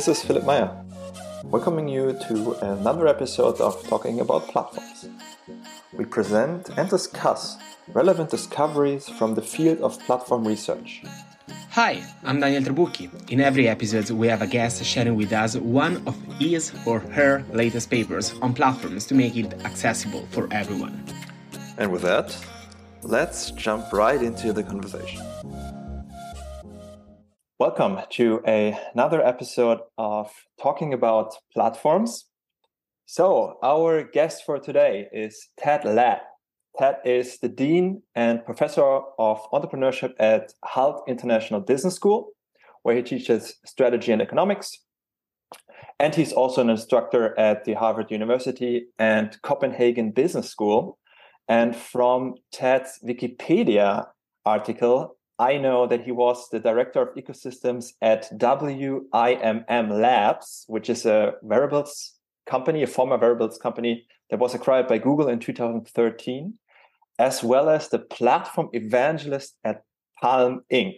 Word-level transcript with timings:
This 0.00 0.16
is 0.16 0.22
Philipp 0.24 0.46
Meyer, 0.46 0.82
welcoming 1.44 1.86
you 1.86 2.18
to 2.26 2.52
another 2.64 3.06
episode 3.06 3.60
of 3.60 3.86
Talking 3.86 4.20
About 4.20 4.48
Platforms. 4.48 5.10
We 5.92 6.06
present 6.06 6.70
and 6.78 6.88
discuss 6.88 7.58
relevant 7.92 8.30
discoveries 8.30 9.10
from 9.10 9.34
the 9.34 9.42
field 9.42 9.80
of 9.80 10.00
platform 10.06 10.48
research. 10.48 11.02
Hi, 11.72 12.02
I'm 12.24 12.40
Daniel 12.40 12.62
Trabucchi. 12.62 13.30
In 13.30 13.42
every 13.42 13.68
episode, 13.68 14.08
we 14.08 14.26
have 14.28 14.40
a 14.40 14.46
guest 14.46 14.82
sharing 14.82 15.16
with 15.16 15.34
us 15.34 15.56
one 15.56 16.02
of 16.06 16.16
his 16.38 16.72
or 16.86 17.00
her 17.00 17.44
latest 17.52 17.90
papers 17.90 18.32
on 18.40 18.54
platforms 18.54 19.04
to 19.08 19.14
make 19.14 19.36
it 19.36 19.52
accessible 19.66 20.26
for 20.30 20.48
everyone. 20.50 21.04
And 21.76 21.92
with 21.92 22.00
that, 22.00 22.34
let's 23.02 23.50
jump 23.50 23.92
right 23.92 24.22
into 24.22 24.54
the 24.54 24.62
conversation. 24.62 25.20
Welcome 27.60 27.98
to 28.12 28.40
a, 28.46 28.74
another 28.94 29.22
episode 29.22 29.80
of 29.98 30.30
Talking 30.62 30.94
About 30.94 31.34
Platforms. 31.52 32.24
So, 33.04 33.58
our 33.62 34.02
guest 34.02 34.44
for 34.46 34.58
today 34.58 35.08
is 35.12 35.48
Ted 35.58 35.84
Ladd. 35.84 36.22
Ted 36.78 36.96
is 37.04 37.38
the 37.40 37.50
Dean 37.50 38.02
and 38.14 38.42
Professor 38.46 39.00
of 39.18 39.42
Entrepreneurship 39.52 40.14
at 40.18 40.54
Hult 40.64 41.02
International 41.06 41.60
Business 41.60 41.94
School, 41.94 42.30
where 42.82 42.96
he 42.96 43.02
teaches 43.02 43.56
strategy 43.66 44.10
and 44.10 44.22
economics. 44.22 44.78
And 45.98 46.14
he's 46.14 46.32
also 46.32 46.62
an 46.62 46.70
instructor 46.70 47.38
at 47.38 47.66
the 47.66 47.74
Harvard 47.74 48.10
University 48.10 48.86
and 48.98 49.36
Copenhagen 49.42 50.12
Business 50.12 50.48
School. 50.48 50.96
And 51.46 51.76
from 51.76 52.36
Ted's 52.52 52.98
Wikipedia 53.04 54.06
article, 54.46 55.18
I 55.40 55.56
know 55.56 55.86
that 55.86 56.04
he 56.04 56.12
was 56.12 56.50
the 56.50 56.60
director 56.60 57.00
of 57.00 57.14
ecosystems 57.14 57.94
at 58.02 58.30
WIMM 58.38 59.90
Labs, 59.90 60.66
which 60.68 60.90
is 60.90 61.06
a 61.06 61.32
wearables 61.40 62.12
company, 62.46 62.82
a 62.82 62.86
former 62.86 63.16
wearables 63.16 63.56
company 63.56 64.06
that 64.28 64.38
was 64.38 64.54
acquired 64.54 64.86
by 64.86 64.98
Google 64.98 65.28
in 65.28 65.38
2013, 65.38 66.58
as 67.18 67.42
well 67.42 67.70
as 67.70 67.88
the 67.88 67.98
platform 67.98 68.68
evangelist 68.74 69.56
at 69.64 69.82
Palm 70.20 70.60
Inc. 70.70 70.96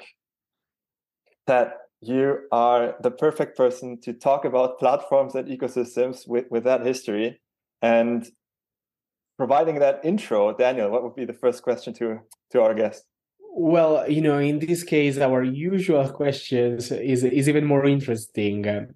That 1.47 1.75
you 2.01 2.41
are 2.51 2.97
the 3.01 3.13
perfect 3.13 3.57
person 3.57 4.01
to 4.01 4.13
talk 4.13 4.45
about 4.45 4.81
platforms 4.81 5.37
and 5.37 5.47
ecosystems 5.47 6.27
with, 6.27 6.47
with 6.51 6.65
that 6.65 6.85
history. 6.85 7.41
And 7.81 8.27
providing 9.37 9.79
that 9.79 10.01
intro, 10.05 10.53
Daniel, 10.53 10.91
what 10.91 11.05
would 11.05 11.15
be 11.15 11.27
the 11.27 11.33
first 11.33 11.63
question 11.63 11.95
to, 11.95 12.19
to 12.51 12.61
our 12.61 12.75
guest? 12.75 13.05
Well, 13.55 14.09
you 14.11 14.23
know, 14.23 14.39
in 14.39 14.61
this 14.61 14.83
case, 14.83 15.19
our 15.19 15.43
usual 15.43 16.09
questions 16.09 16.91
is 16.91 17.23
is 17.23 17.49
even 17.49 17.67
more 17.67 17.85
interesting. 17.85 18.67
Uh, 18.67 18.87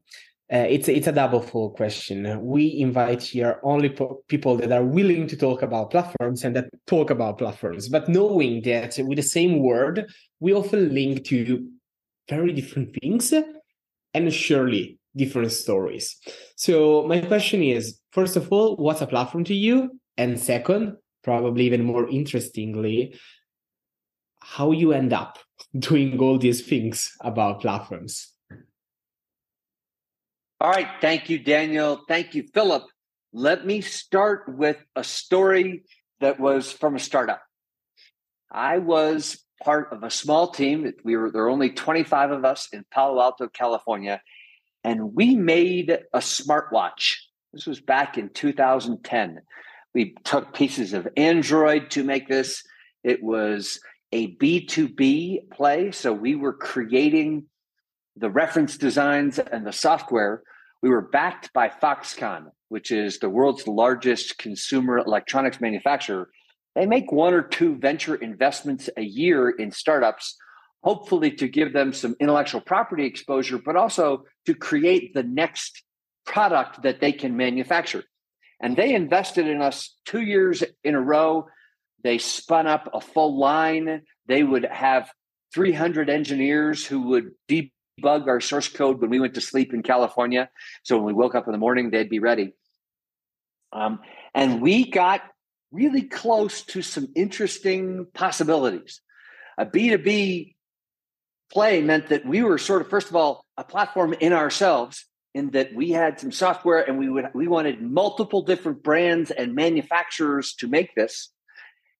it's 0.48 0.88
it's 0.88 1.06
a 1.06 1.12
double 1.12 1.42
full 1.42 1.70
question. 1.70 2.40
We 2.42 2.78
invite 2.78 3.22
here 3.22 3.60
only 3.62 3.94
people 4.28 4.56
that 4.56 4.72
are 4.72 4.82
willing 4.84 5.26
to 5.26 5.36
talk 5.36 5.60
about 5.60 5.90
platforms 5.90 6.42
and 6.42 6.56
that 6.56 6.70
talk 6.86 7.10
about 7.10 7.36
platforms, 7.36 7.90
but 7.90 8.08
knowing 8.08 8.62
that 8.62 8.98
with 8.98 9.16
the 9.16 9.22
same 9.22 9.62
word, 9.62 10.06
we 10.40 10.54
often 10.54 10.94
link 10.94 11.24
to 11.26 11.68
very 12.28 12.52
different 12.52 12.96
things 12.98 13.34
and 14.14 14.32
surely 14.32 14.98
different 15.14 15.52
stories. 15.52 16.16
So 16.56 17.06
my 17.06 17.20
question 17.20 17.62
is, 17.62 18.00
first 18.10 18.36
of 18.36 18.50
all, 18.50 18.76
what's 18.76 19.02
a 19.02 19.06
platform 19.06 19.44
to 19.44 19.54
you? 19.54 20.00
And 20.16 20.40
second, 20.40 20.96
probably 21.22 21.66
even 21.66 21.84
more 21.84 22.08
interestingly, 22.08 23.18
how 24.54 24.70
you 24.70 24.92
end 24.92 25.12
up 25.12 25.38
doing 25.78 26.18
all 26.18 26.38
these 26.38 26.62
things 26.62 27.12
about 27.20 27.60
platforms. 27.60 28.32
All 30.60 30.70
right. 30.70 30.88
Thank 31.00 31.28
you, 31.28 31.38
Daniel. 31.38 32.00
Thank 32.08 32.34
you, 32.34 32.44
Philip. 32.54 32.84
Let 33.32 33.66
me 33.66 33.82
start 33.82 34.44
with 34.48 34.78
a 34.94 35.04
story 35.04 35.82
that 36.20 36.40
was 36.40 36.72
from 36.72 36.96
a 36.96 36.98
startup. 36.98 37.42
I 38.50 38.78
was 38.78 39.44
part 39.62 39.92
of 39.92 40.02
a 40.02 40.10
small 40.10 40.50
team. 40.50 40.90
We 41.04 41.16
were 41.16 41.30
there 41.30 41.42
were 41.42 41.50
only 41.50 41.70
25 41.70 42.30
of 42.30 42.44
us 42.44 42.68
in 42.72 42.86
Palo 42.90 43.20
Alto, 43.20 43.48
California, 43.48 44.22
and 44.82 45.14
we 45.14 45.34
made 45.34 45.90
a 45.90 46.18
smartwatch. 46.20 47.16
This 47.52 47.66
was 47.66 47.80
back 47.80 48.16
in 48.16 48.30
2010. 48.30 49.40
We 49.94 50.14
took 50.24 50.54
pieces 50.54 50.94
of 50.94 51.08
Android 51.16 51.90
to 51.90 52.04
make 52.04 52.28
this. 52.28 52.62
It 53.04 53.22
was 53.22 53.78
a 54.16 54.34
B2B 54.36 55.50
play. 55.50 55.92
So 55.92 56.10
we 56.10 56.36
were 56.36 56.54
creating 56.54 57.44
the 58.16 58.30
reference 58.30 58.78
designs 58.78 59.38
and 59.38 59.66
the 59.66 59.74
software. 59.74 60.42
We 60.82 60.88
were 60.88 61.02
backed 61.02 61.52
by 61.52 61.68
Foxconn, 61.68 62.46
which 62.70 62.90
is 62.90 63.18
the 63.18 63.28
world's 63.28 63.68
largest 63.68 64.38
consumer 64.38 64.96
electronics 64.96 65.60
manufacturer. 65.60 66.30
They 66.74 66.86
make 66.86 67.12
one 67.12 67.34
or 67.34 67.42
two 67.42 67.76
venture 67.76 68.14
investments 68.14 68.88
a 68.96 69.02
year 69.02 69.50
in 69.50 69.70
startups, 69.70 70.34
hopefully 70.82 71.32
to 71.32 71.46
give 71.46 71.74
them 71.74 71.92
some 71.92 72.16
intellectual 72.18 72.62
property 72.62 73.04
exposure, 73.04 73.58
but 73.58 73.76
also 73.76 74.24
to 74.46 74.54
create 74.54 75.12
the 75.12 75.24
next 75.24 75.82
product 76.24 76.82
that 76.84 77.00
they 77.00 77.12
can 77.12 77.36
manufacture. 77.36 78.04
And 78.62 78.78
they 78.78 78.94
invested 78.94 79.46
in 79.46 79.60
us 79.60 79.94
two 80.06 80.22
years 80.22 80.64
in 80.84 80.94
a 80.94 81.00
row 81.02 81.48
they 82.06 82.18
spun 82.18 82.66
up 82.66 82.88
a 82.94 83.00
full 83.00 83.38
line. 83.38 84.02
They 84.26 84.42
would 84.42 84.64
have 84.64 85.10
300 85.54 86.08
engineers 86.08 86.86
who 86.86 87.02
would 87.08 87.30
debug 87.48 88.26
our 88.28 88.40
source 88.40 88.68
code 88.68 89.00
when 89.00 89.10
we 89.10 89.20
went 89.20 89.34
to 89.34 89.40
sleep 89.40 89.74
in 89.74 89.82
California. 89.82 90.48
So 90.82 90.96
when 90.96 91.06
we 91.06 91.12
woke 91.12 91.34
up 91.34 91.46
in 91.46 91.52
the 91.52 91.58
morning, 91.58 91.90
they'd 91.90 92.08
be 92.08 92.18
ready. 92.18 92.52
Um, 93.72 94.00
and 94.34 94.62
we 94.62 94.90
got 94.90 95.22
really 95.72 96.02
close 96.02 96.62
to 96.62 96.82
some 96.82 97.08
interesting 97.14 98.06
possibilities. 98.14 99.00
A 99.58 99.66
B2B 99.66 100.54
play 101.52 101.82
meant 101.82 102.08
that 102.08 102.26
we 102.26 102.42
were 102.42 102.58
sort 102.58 102.82
of, 102.82 102.88
first 102.88 103.08
of 103.08 103.16
all, 103.16 103.44
a 103.56 103.64
platform 103.64 104.12
in 104.14 104.32
ourselves 104.32 105.06
in 105.34 105.50
that 105.50 105.74
we 105.74 105.90
had 105.90 106.18
some 106.20 106.32
software 106.32 106.82
and 106.82 106.98
we 106.98 107.10
would 107.10 107.26
we 107.34 107.46
wanted 107.46 107.82
multiple 107.82 108.42
different 108.42 108.82
brands 108.82 109.30
and 109.30 109.54
manufacturers 109.54 110.54
to 110.54 110.66
make 110.66 110.94
this 110.94 111.30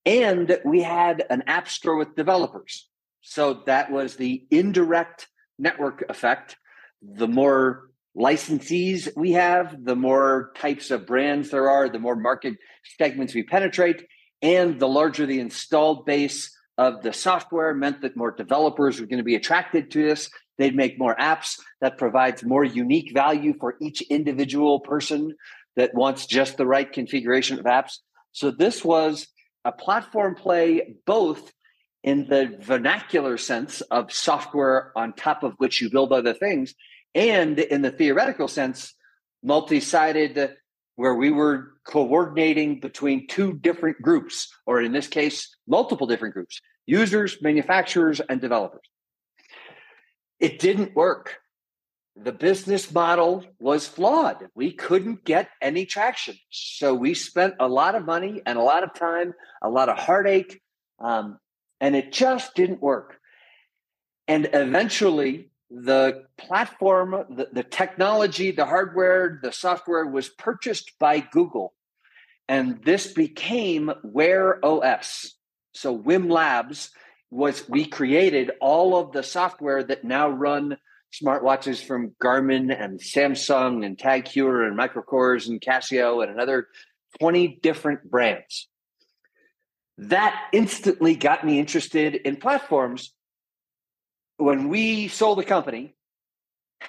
and 0.06 0.59
we 0.65 0.83
had 0.83 1.25
an 1.28 1.43
app 1.49 1.69
store 1.69 1.97
with 1.97 2.15
developers. 2.15 2.89
So 3.22 3.65
that 3.67 3.91
was 3.91 4.15
the 4.15 4.47
indirect 4.50 5.27
network 5.59 6.05
effect. 6.09 6.56
The 7.03 7.27
more 7.27 7.91
licensees 8.16 9.09
we 9.16 9.33
have, 9.33 9.84
the 9.84 9.97
more 9.97 10.53
types 10.56 10.91
of 10.93 11.06
brands 11.06 11.50
there 11.50 11.69
are, 11.69 11.89
the 11.89 11.99
more 11.99 12.16
market 12.16 12.55
segments 12.99 13.34
we 13.34 13.43
penetrate, 13.43 14.06
and 14.41 14.78
the 14.78 14.89
larger 14.89 15.27
the 15.27 15.41
installed 15.41 16.06
base 16.06 16.56
of 16.78 17.03
the 17.03 17.12
software 17.12 17.75
meant 17.75 18.03
that 18.03 18.16
more 18.16 18.31
developers 18.31 19.00
were 19.00 19.06
going 19.06 19.19
to 19.19 19.25
be 19.25 19.34
attracted 19.34 19.91
to 19.91 20.03
this. 20.03 20.31
They'd 20.56 20.77
make 20.77 20.99
more 20.99 21.16
apps 21.16 21.59
that 21.81 21.99
provides 21.99 22.45
more 22.45 22.65
unique 22.65 23.12
value 23.12 23.55
for 23.59 23.77
each 23.81 24.03
individual 24.03 24.81
person 24.81 25.34
that 25.75 25.95
wants 25.95 26.27
just 26.27 26.56
the 26.56 26.66
right 26.66 26.91
configuration 26.91 27.59
of 27.59 27.65
apps. 27.65 27.99
So 28.33 28.50
this 28.50 28.84
was 28.84 29.27
a 29.66 29.72
platform 29.72 30.37
play 30.37 30.94
both 31.06 31.53
in 32.04 32.28
the 32.28 32.56
vernacular 32.60 33.37
sense 33.37 33.81
of 33.81 34.12
software 34.12 34.93
on 34.97 35.12
top 35.12 35.43
of 35.43 35.54
which 35.59 35.82
you 35.82 35.91
build 35.91 36.12
other 36.12 36.32
things 36.32 36.72
and 37.16 37.59
in 37.59 37.82
the 37.82 37.91
theoretical 37.91 38.47
sense 38.47 38.95
multi-sided 39.42 40.54
where 40.95 41.16
we 41.16 41.30
were 41.30 41.72
coordinating 41.84 42.78
between 42.78 43.27
two 43.27 43.54
different 43.54 44.01
groups 44.01 44.48
or 44.66 44.80
in 44.80 44.92
this 44.92 45.09
case 45.09 45.57
multiple 45.66 46.07
different 46.07 46.33
groups 46.33 46.60
users 46.86 47.42
manufacturers 47.42 48.21
and 48.21 48.41
developers. 48.41 48.89
It 50.39 50.60
didn't 50.60 50.95
work 50.95 51.39
the 52.16 52.33
business 52.33 52.92
model 52.92 53.45
was 53.59 53.86
flawed. 53.86 54.48
We 54.54 54.72
couldn't 54.72 55.24
get 55.24 55.51
any 55.60 55.84
traction. 55.84 56.36
So 56.51 56.95
we 56.95 57.13
spent 57.15 57.54
a 57.60 57.68
lot 57.68 57.95
of 57.95 58.07
money 58.07 58.41
and 58.47 58.59
a 58.59 58.63
lot 58.63 58.83
of 58.83 58.95
time, 58.95 59.34
a 59.63 59.68
lot 59.68 59.89
of 59.89 59.98
heartache, 59.98 60.60
um, 60.98 61.39
and 61.80 61.95
it 61.95 62.13
just 62.13 62.54
didn't 62.54 62.80
work. 62.80 63.18
And 64.27 64.48
eventually, 64.53 65.51
the 65.71 66.24
platform, 66.39 67.24
the, 67.28 67.48
the 67.53 67.63
technology, 67.63 68.51
the 68.51 68.65
hardware, 68.65 69.39
the 69.42 69.53
software 69.53 70.07
was 70.07 70.28
purchased 70.28 70.92
by 70.98 71.21
Google. 71.21 71.74
And 72.48 72.83
this 72.84 73.13
became 73.13 73.92
Wear 74.03 74.65
OS. 74.65 75.34
So 75.74 75.97
WIMM 75.97 76.30
Labs 76.30 76.91
was, 77.30 77.68
we 77.68 77.84
created 77.84 78.53
all 78.60 78.97
of 78.97 79.13
the 79.13 79.22
software 79.22 79.83
that 79.83 80.04
now 80.04 80.28
run 80.28 80.78
smartwatches 81.14 81.82
from 81.82 82.14
Garmin 82.22 82.74
and 82.78 83.00
Samsung 83.00 83.84
and 83.84 83.98
Tag 83.98 84.24
Heuer 84.26 84.66
and 84.66 84.76
Michael 84.76 85.03
Kors 85.03 85.48
and 85.48 85.60
Casio 85.60 86.22
and 86.22 86.32
another 86.32 86.68
20 87.20 87.60
different 87.62 88.10
brands. 88.10 88.68
That 89.98 90.48
instantly 90.53 91.16
got 91.16 91.44
me 91.44 91.58
interested 91.58 92.14
in 92.14 92.36
platforms. 92.36 93.14
When 94.36 94.68
we 94.68 95.08
sold 95.08 95.38
the 95.38 95.44
company, 95.44 95.94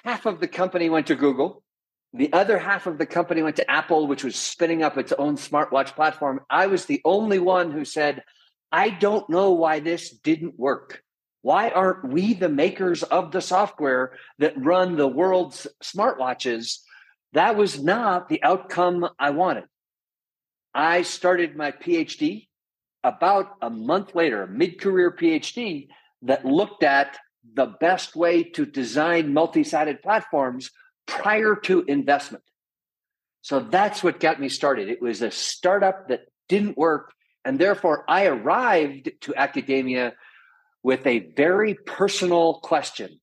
half 0.04 0.26
of 0.26 0.40
the 0.40 0.48
company 0.48 0.90
went 0.90 1.06
to 1.06 1.14
Google. 1.14 1.62
The 2.12 2.32
other 2.32 2.58
half 2.58 2.86
of 2.86 2.98
the 2.98 3.06
company 3.06 3.42
went 3.42 3.56
to 3.56 3.70
Apple, 3.70 4.06
which 4.06 4.24
was 4.24 4.36
spinning 4.36 4.82
up 4.82 4.96
its 4.96 5.12
own 5.12 5.36
smartwatch 5.36 5.94
platform. 5.94 6.40
I 6.48 6.66
was 6.66 6.86
the 6.86 7.00
only 7.04 7.38
one 7.38 7.70
who 7.70 7.84
said, 7.84 8.22
I 8.72 8.90
don't 8.90 9.28
know 9.30 9.52
why 9.52 9.80
this 9.80 10.10
didn't 10.10 10.58
work. 10.58 11.02
Why 11.42 11.70
aren't 11.70 12.08
we 12.08 12.34
the 12.34 12.48
makers 12.48 13.02
of 13.02 13.30
the 13.30 13.40
software 13.40 14.12
that 14.38 14.62
run 14.62 14.96
the 14.96 15.08
world's 15.08 15.66
smartwatches? 15.82 16.78
That 17.32 17.56
was 17.56 17.82
not 17.82 18.28
the 18.28 18.42
outcome 18.42 19.08
I 19.18 19.30
wanted. 19.30 19.64
I 20.74 21.02
started 21.02 21.56
my 21.56 21.72
PhD 21.72 22.48
about 23.04 23.54
a 23.62 23.70
month 23.70 24.14
later, 24.14 24.42
a 24.42 24.48
mid 24.48 24.80
career 24.80 25.10
PhD 25.10 25.88
that 26.22 26.44
looked 26.44 26.82
at 26.82 27.18
the 27.54 27.66
best 27.66 28.16
way 28.16 28.42
to 28.42 28.66
design 28.66 29.32
multi 29.32 29.64
sided 29.64 30.02
platforms 30.02 30.70
prior 31.06 31.54
to 31.54 31.84
investment. 31.86 32.44
So 33.42 33.60
that's 33.60 34.02
what 34.02 34.20
got 34.20 34.40
me 34.40 34.48
started. 34.48 34.88
It 34.88 35.00
was 35.00 35.22
a 35.22 35.30
startup 35.30 36.08
that 36.08 36.26
didn't 36.48 36.76
work. 36.76 37.12
And 37.44 37.58
therefore, 37.58 38.04
I 38.08 38.26
arrived 38.26 39.10
to 39.22 39.34
academia 39.34 40.14
with 40.82 41.06
a 41.06 41.30
very 41.36 41.74
personal 41.74 42.60
question. 42.60 43.20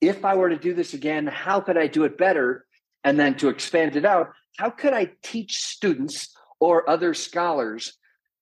If 0.00 0.24
I 0.24 0.34
were 0.34 0.50
to 0.50 0.58
do 0.58 0.74
this 0.74 0.94
again, 0.94 1.26
how 1.26 1.60
could 1.60 1.76
I 1.76 1.86
do 1.86 2.04
it 2.04 2.18
better? 2.18 2.66
And 3.02 3.18
then 3.18 3.36
to 3.36 3.48
expand 3.48 3.96
it 3.96 4.04
out, 4.04 4.30
how 4.56 4.70
could 4.70 4.92
I 4.92 5.12
teach 5.22 5.56
students 5.56 6.34
or 6.60 6.88
other 6.88 7.14
scholars 7.14 7.94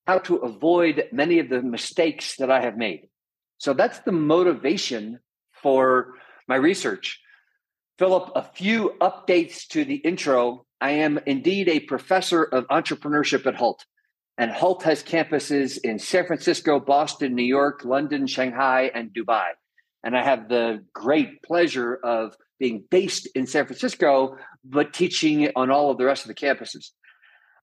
how 0.06 0.19
to 0.19 0.37
avoid 0.37 1.04
many 1.12 1.38
of 1.38 1.49
the 1.49 1.62
mistakes 1.62 2.37
that 2.37 2.50
I 2.50 2.60
have 2.60 2.76
made? 2.76 3.08
So 3.58 3.72
that's 3.72 4.00
the 4.00 4.12
motivation 4.12 5.20
for 5.52 6.14
my 6.49 6.56
research. 6.56 7.20
Philip, 7.99 8.32
a 8.34 8.43
few 8.43 8.94
updates 9.00 9.66
to 9.69 9.84
the 9.84 9.96
intro. 9.96 10.66
I 10.81 10.90
am 10.93 11.20
indeed 11.26 11.69
a 11.69 11.81
professor 11.81 12.43
of 12.43 12.66
entrepreneurship 12.69 13.46
at 13.46 13.54
Hult. 13.54 13.84
And 14.38 14.50
Hult 14.50 14.82
has 14.84 15.02
campuses 15.02 15.79
in 15.82 15.99
San 15.99 16.26
Francisco, 16.26 16.81
Boston, 16.81 17.34
New 17.34 17.44
York, 17.44 17.84
London, 17.84 18.26
Shanghai, 18.26 18.90
and 18.94 19.11
Dubai. 19.12 19.49
And 20.02 20.17
I 20.17 20.25
have 20.25 20.49
the 20.49 20.84
great 20.93 21.43
pleasure 21.43 21.94
of 22.02 22.34
being 22.58 22.84
based 22.90 23.29
in 23.34 23.46
San 23.46 23.67
Francisco, 23.67 24.37
but 24.64 24.93
teaching 24.93 25.50
on 25.55 25.70
all 25.70 25.90
of 25.90 25.99
the 25.99 26.05
rest 26.05 26.25
of 26.25 26.29
the 26.29 26.34
campuses. 26.34 26.90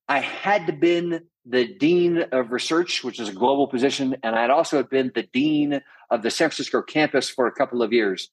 I 0.08 0.20
had 0.20 0.80
been 0.80 1.22
the 1.46 1.66
dean 1.66 2.26
of 2.32 2.52
research, 2.52 3.04
which 3.04 3.20
is 3.20 3.30
a 3.30 3.34
global 3.34 3.68
position, 3.68 4.16
and 4.24 4.36
I 4.36 4.42
had 4.42 4.50
also 4.50 4.84
been 4.84 5.12
the 5.14 5.28
dean 5.34 5.82
of 6.10 6.22
the 6.22 6.32
San 6.32 6.50
Francisco 6.50 6.82
campus 6.82 7.30
for 7.30 7.48
a 7.48 7.52
couple 7.52 7.82
of 7.82 7.92
years. 7.94 8.30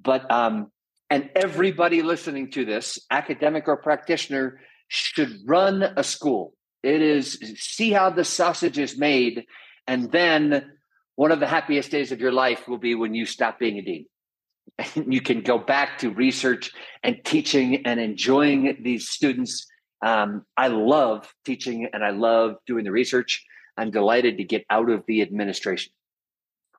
But 0.00 0.30
um, 0.30 0.70
and 1.08 1.30
everybody 1.34 2.02
listening 2.02 2.50
to 2.52 2.64
this, 2.64 2.98
academic 3.10 3.68
or 3.68 3.76
practitioner, 3.76 4.60
should 4.88 5.38
run 5.46 5.82
a 5.82 6.02
school. 6.02 6.54
It 6.86 7.02
is 7.02 7.38
see 7.56 7.90
how 7.90 8.10
the 8.10 8.24
sausage 8.24 8.78
is 8.78 8.96
made, 8.96 9.46
and 9.88 10.12
then 10.12 10.70
one 11.16 11.32
of 11.32 11.40
the 11.40 11.46
happiest 11.48 11.90
days 11.90 12.12
of 12.12 12.20
your 12.20 12.30
life 12.30 12.68
will 12.68 12.78
be 12.78 12.94
when 12.94 13.12
you 13.12 13.26
stop 13.26 13.58
being 13.58 13.78
a 13.78 13.82
dean. 13.82 14.06
And 14.94 15.12
you 15.12 15.20
can 15.20 15.40
go 15.40 15.58
back 15.58 15.98
to 15.98 16.10
research 16.10 16.70
and 17.02 17.16
teaching 17.24 17.86
and 17.86 17.98
enjoying 17.98 18.78
these 18.82 19.08
students. 19.08 19.66
Um, 20.04 20.44
I 20.56 20.68
love 20.68 21.32
teaching 21.44 21.88
and 21.92 22.04
I 22.04 22.10
love 22.10 22.56
doing 22.66 22.84
the 22.84 22.92
research. 22.92 23.44
I'm 23.76 23.90
delighted 23.90 24.36
to 24.38 24.44
get 24.44 24.64
out 24.70 24.90
of 24.90 25.04
the 25.08 25.22
administration. 25.22 25.92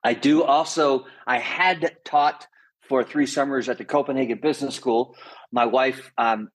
I 0.02 0.14
do 0.14 0.42
also, 0.42 1.06
I 1.26 1.38
had 1.38 1.96
taught 2.04 2.46
for 2.88 3.04
three 3.04 3.26
summers 3.26 3.68
at 3.68 3.78
the 3.78 3.84
Copenhagen 3.84 4.38
Business 4.40 4.74
School. 4.74 5.16
My 5.52 5.66
wife, 5.66 6.12
um, 6.16 6.48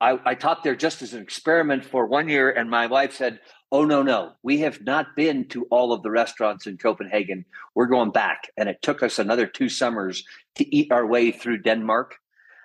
I, 0.00 0.18
I 0.24 0.34
taught 0.34 0.62
there 0.62 0.76
just 0.76 1.02
as 1.02 1.12
an 1.12 1.22
experiment 1.22 1.84
for 1.84 2.06
one 2.06 2.28
year, 2.28 2.50
and 2.50 2.70
my 2.70 2.86
wife 2.86 3.14
said, 3.14 3.40
Oh, 3.70 3.84
no, 3.84 4.02
no, 4.02 4.32
we 4.42 4.60
have 4.60 4.80
not 4.82 5.14
been 5.14 5.46
to 5.48 5.64
all 5.64 5.92
of 5.92 6.02
the 6.02 6.10
restaurants 6.10 6.66
in 6.66 6.78
Copenhagen. 6.78 7.44
We're 7.74 7.86
going 7.86 8.12
back. 8.12 8.50
And 8.56 8.66
it 8.66 8.80
took 8.80 9.02
us 9.02 9.18
another 9.18 9.46
two 9.46 9.68
summers 9.68 10.24
to 10.54 10.74
eat 10.74 10.90
our 10.90 11.06
way 11.06 11.32
through 11.32 11.58
Denmark. 11.58 12.14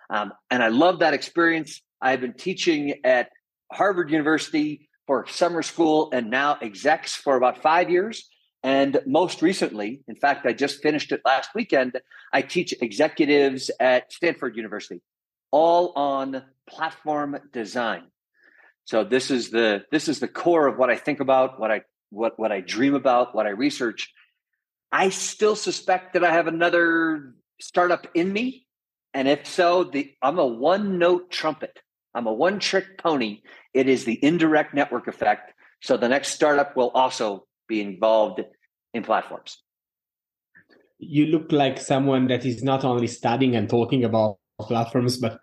Um, 0.09 0.31
and 0.49 0.63
I 0.63 0.69
love 0.69 0.99
that 0.99 1.13
experience. 1.13 1.81
I've 2.01 2.21
been 2.21 2.35
teaching 2.35 3.01
at 3.03 3.29
Harvard 3.69 4.11
University 4.11 4.87
for 5.05 5.25
summer 5.27 5.61
school 5.61 6.09
and 6.13 6.29
now 6.29 6.57
execs 6.61 7.13
for 7.15 7.35
about 7.35 7.61
five 7.61 7.89
years. 7.89 8.29
And 8.63 8.99
most 9.05 9.41
recently, 9.41 10.03
in 10.07 10.15
fact, 10.15 10.45
I 10.45 10.53
just 10.53 10.81
finished 10.81 11.11
it 11.11 11.21
last 11.25 11.49
weekend, 11.53 11.99
I 12.31 12.41
teach 12.41 12.73
executives 12.81 13.69
at 13.79 14.11
Stanford 14.13 14.55
University, 14.55 15.01
all 15.53 15.93
on 15.95 16.43
platform 16.67 17.37
design. 17.53 18.05
So 18.85 19.05
this 19.05 19.29
is 19.31 19.51
the 19.51 19.85
this 19.91 20.09
is 20.09 20.19
the 20.19 20.27
core 20.27 20.67
of 20.67 20.77
what 20.77 20.89
I 20.89 20.97
think 20.97 21.21
about, 21.21 21.59
what 21.59 21.71
I 21.71 21.81
what 22.09 22.37
what 22.37 22.51
I 22.51 22.59
dream 22.59 22.95
about, 22.95 23.33
what 23.33 23.45
I 23.45 23.51
research. 23.51 24.11
I 24.91 25.09
still 25.09 25.55
suspect 25.55 26.13
that 26.13 26.23
I 26.23 26.33
have 26.33 26.47
another 26.47 27.35
startup 27.61 28.07
in 28.13 28.33
me. 28.33 28.65
And 29.13 29.27
if 29.27 29.47
so, 29.47 29.85
the 29.85 30.11
I'm 30.21 30.39
a 30.39 30.45
one 30.45 30.97
note 30.97 31.31
trumpet. 31.31 31.79
I'm 32.15 32.27
a 32.27 32.33
one 32.33 32.59
trick 32.59 32.97
pony. 32.97 33.41
It 33.73 33.87
is 33.87 34.05
the 34.05 34.19
indirect 34.25 34.73
network 34.73 35.07
effect. 35.07 35.53
So 35.81 35.97
the 35.97 36.09
next 36.09 36.29
startup 36.29 36.75
will 36.75 36.89
also 36.89 37.45
be 37.67 37.79
involved 37.79 38.41
in 38.93 39.03
platforms. 39.03 39.57
You 40.97 41.27
look 41.27 41.51
like 41.51 41.79
someone 41.79 42.27
that 42.27 42.45
is 42.45 42.63
not 42.63 42.83
only 42.83 43.07
studying 43.07 43.55
and 43.55 43.69
talking 43.69 44.03
about 44.03 44.37
platforms, 44.59 45.17
but 45.17 45.39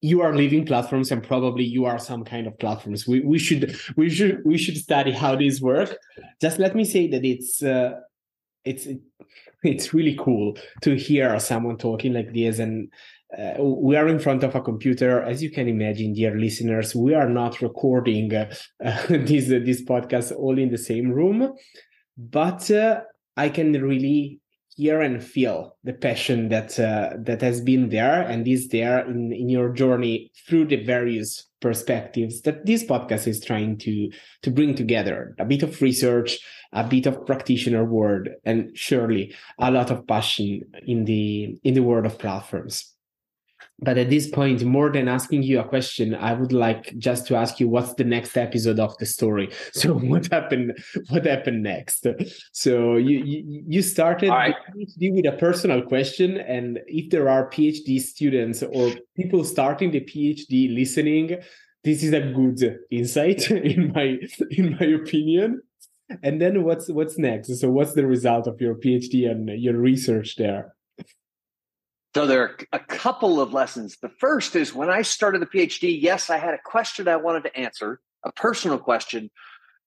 you 0.00 0.20
are 0.22 0.34
living 0.34 0.64
platforms 0.64 1.10
and 1.10 1.22
probably 1.22 1.64
you 1.64 1.84
are 1.84 1.98
some 1.98 2.24
kind 2.24 2.46
of 2.46 2.58
platforms. 2.58 3.06
We, 3.06 3.20
we 3.20 3.38
should 3.38 3.76
we 3.96 4.10
should 4.10 4.42
we 4.44 4.56
should 4.56 4.76
study 4.76 5.12
how 5.12 5.36
these 5.36 5.60
work. 5.60 5.96
Just 6.40 6.58
let 6.58 6.76
me 6.76 6.84
say 6.84 7.08
that 7.08 7.24
it's 7.24 7.62
uh, 7.62 8.00
it's 8.64 8.86
it's 9.64 9.92
really 9.92 10.16
cool 10.18 10.56
to 10.82 10.96
hear 10.96 11.38
someone 11.40 11.78
talking 11.78 12.12
like 12.12 12.32
this 12.32 12.58
and 12.58 12.92
uh, 13.36 13.62
we 13.62 13.94
are 13.94 14.08
in 14.08 14.18
front 14.18 14.42
of 14.42 14.54
a 14.54 14.60
computer. 14.60 15.20
As 15.20 15.42
you 15.42 15.50
can 15.50 15.68
imagine 15.68 16.14
dear 16.14 16.38
listeners 16.38 16.94
we 16.94 17.14
are 17.14 17.28
not 17.28 17.60
recording 17.60 18.32
uh, 18.34 18.50
this 19.08 19.48
this 19.48 19.82
podcast 19.82 20.32
all 20.32 20.58
in 20.58 20.70
the 20.70 20.78
same 20.78 21.10
room. 21.10 21.52
But 22.16 22.70
uh, 22.70 23.00
i 23.38 23.48
can 23.48 23.72
really 23.72 24.40
hear 24.78 25.00
and 25.02 25.22
feel 25.22 25.76
the 25.82 25.92
passion 25.92 26.48
that 26.48 26.78
uh, 26.78 27.10
that 27.18 27.42
has 27.42 27.60
been 27.60 27.88
there 27.88 28.22
and 28.22 28.46
is 28.46 28.68
there 28.68 29.04
in 29.10 29.32
in 29.32 29.48
your 29.48 29.70
journey 29.70 30.30
through 30.46 30.66
the 30.66 30.82
various 30.84 31.46
perspectives 31.60 32.42
that 32.42 32.64
this 32.64 32.84
podcast 32.84 33.26
is 33.26 33.44
trying 33.44 33.76
to 33.76 34.08
to 34.42 34.50
bring 34.50 34.74
together. 34.74 35.34
A 35.38 35.44
bit 35.44 35.64
of 35.64 35.82
research 35.82 36.38
a 36.72 36.84
bit 36.84 37.06
of 37.06 37.24
practitioner 37.26 37.84
word 37.84 38.34
and 38.44 38.76
surely 38.76 39.34
a 39.58 39.70
lot 39.70 39.90
of 39.90 40.06
passion 40.06 40.62
in 40.86 41.04
the 41.04 41.58
in 41.64 41.74
the 41.74 41.82
world 41.82 42.06
of 42.06 42.18
platforms 42.18 42.94
but 43.80 43.96
at 43.96 44.10
this 44.10 44.28
point 44.28 44.64
more 44.64 44.90
than 44.90 45.08
asking 45.08 45.42
you 45.42 45.60
a 45.60 45.64
question 45.64 46.14
i 46.14 46.32
would 46.32 46.52
like 46.52 46.96
just 46.98 47.26
to 47.26 47.36
ask 47.36 47.60
you 47.60 47.68
what's 47.68 47.94
the 47.94 48.04
next 48.04 48.36
episode 48.36 48.80
of 48.80 48.96
the 48.98 49.06
story? 49.06 49.50
So 49.72 49.94
what 49.94 50.26
happened 50.32 50.76
what 51.08 51.24
happened 51.24 51.62
next? 51.62 52.06
So 52.52 52.96
you 52.96 53.18
you, 53.24 53.64
you 53.68 53.82
started 53.82 54.30
right. 54.30 54.54
phd 54.76 55.14
with 55.14 55.26
a 55.26 55.36
personal 55.36 55.82
question 55.82 56.38
and 56.38 56.80
if 56.86 57.10
there 57.10 57.28
are 57.28 57.48
phd 57.50 58.00
students 58.00 58.62
or 58.62 58.92
people 59.16 59.44
starting 59.44 59.90
the 59.90 60.00
phd 60.00 60.74
listening 60.74 61.38
this 61.84 62.02
is 62.02 62.12
a 62.12 62.20
good 62.20 62.78
insight 62.90 63.50
in 63.50 63.92
my 63.92 64.18
in 64.50 64.76
my 64.78 64.86
opinion. 64.86 65.62
And 66.22 66.40
then 66.40 66.64
what's 66.64 66.88
what's 66.88 67.18
next? 67.18 67.54
So 67.60 67.70
what's 67.70 67.92
the 67.92 68.06
result 68.06 68.46
of 68.46 68.60
your 68.60 68.74
phd 68.74 69.30
and 69.30 69.48
your 69.60 69.76
research 69.76 70.36
there 70.36 70.74
so 72.18 72.26
there 72.26 72.42
are 72.42 72.56
a 72.72 72.80
couple 72.80 73.40
of 73.40 73.52
lessons. 73.52 73.96
The 74.02 74.08
first 74.08 74.56
is 74.56 74.74
when 74.74 74.90
I 74.90 75.02
started 75.02 75.40
the 75.40 75.46
PhD, 75.46 75.96
yes, 76.02 76.30
I 76.30 76.38
had 76.38 76.52
a 76.52 76.58
question 76.58 77.06
I 77.06 77.14
wanted 77.14 77.44
to 77.44 77.56
answer, 77.56 78.00
a 78.24 78.32
personal 78.32 78.76
question, 78.76 79.30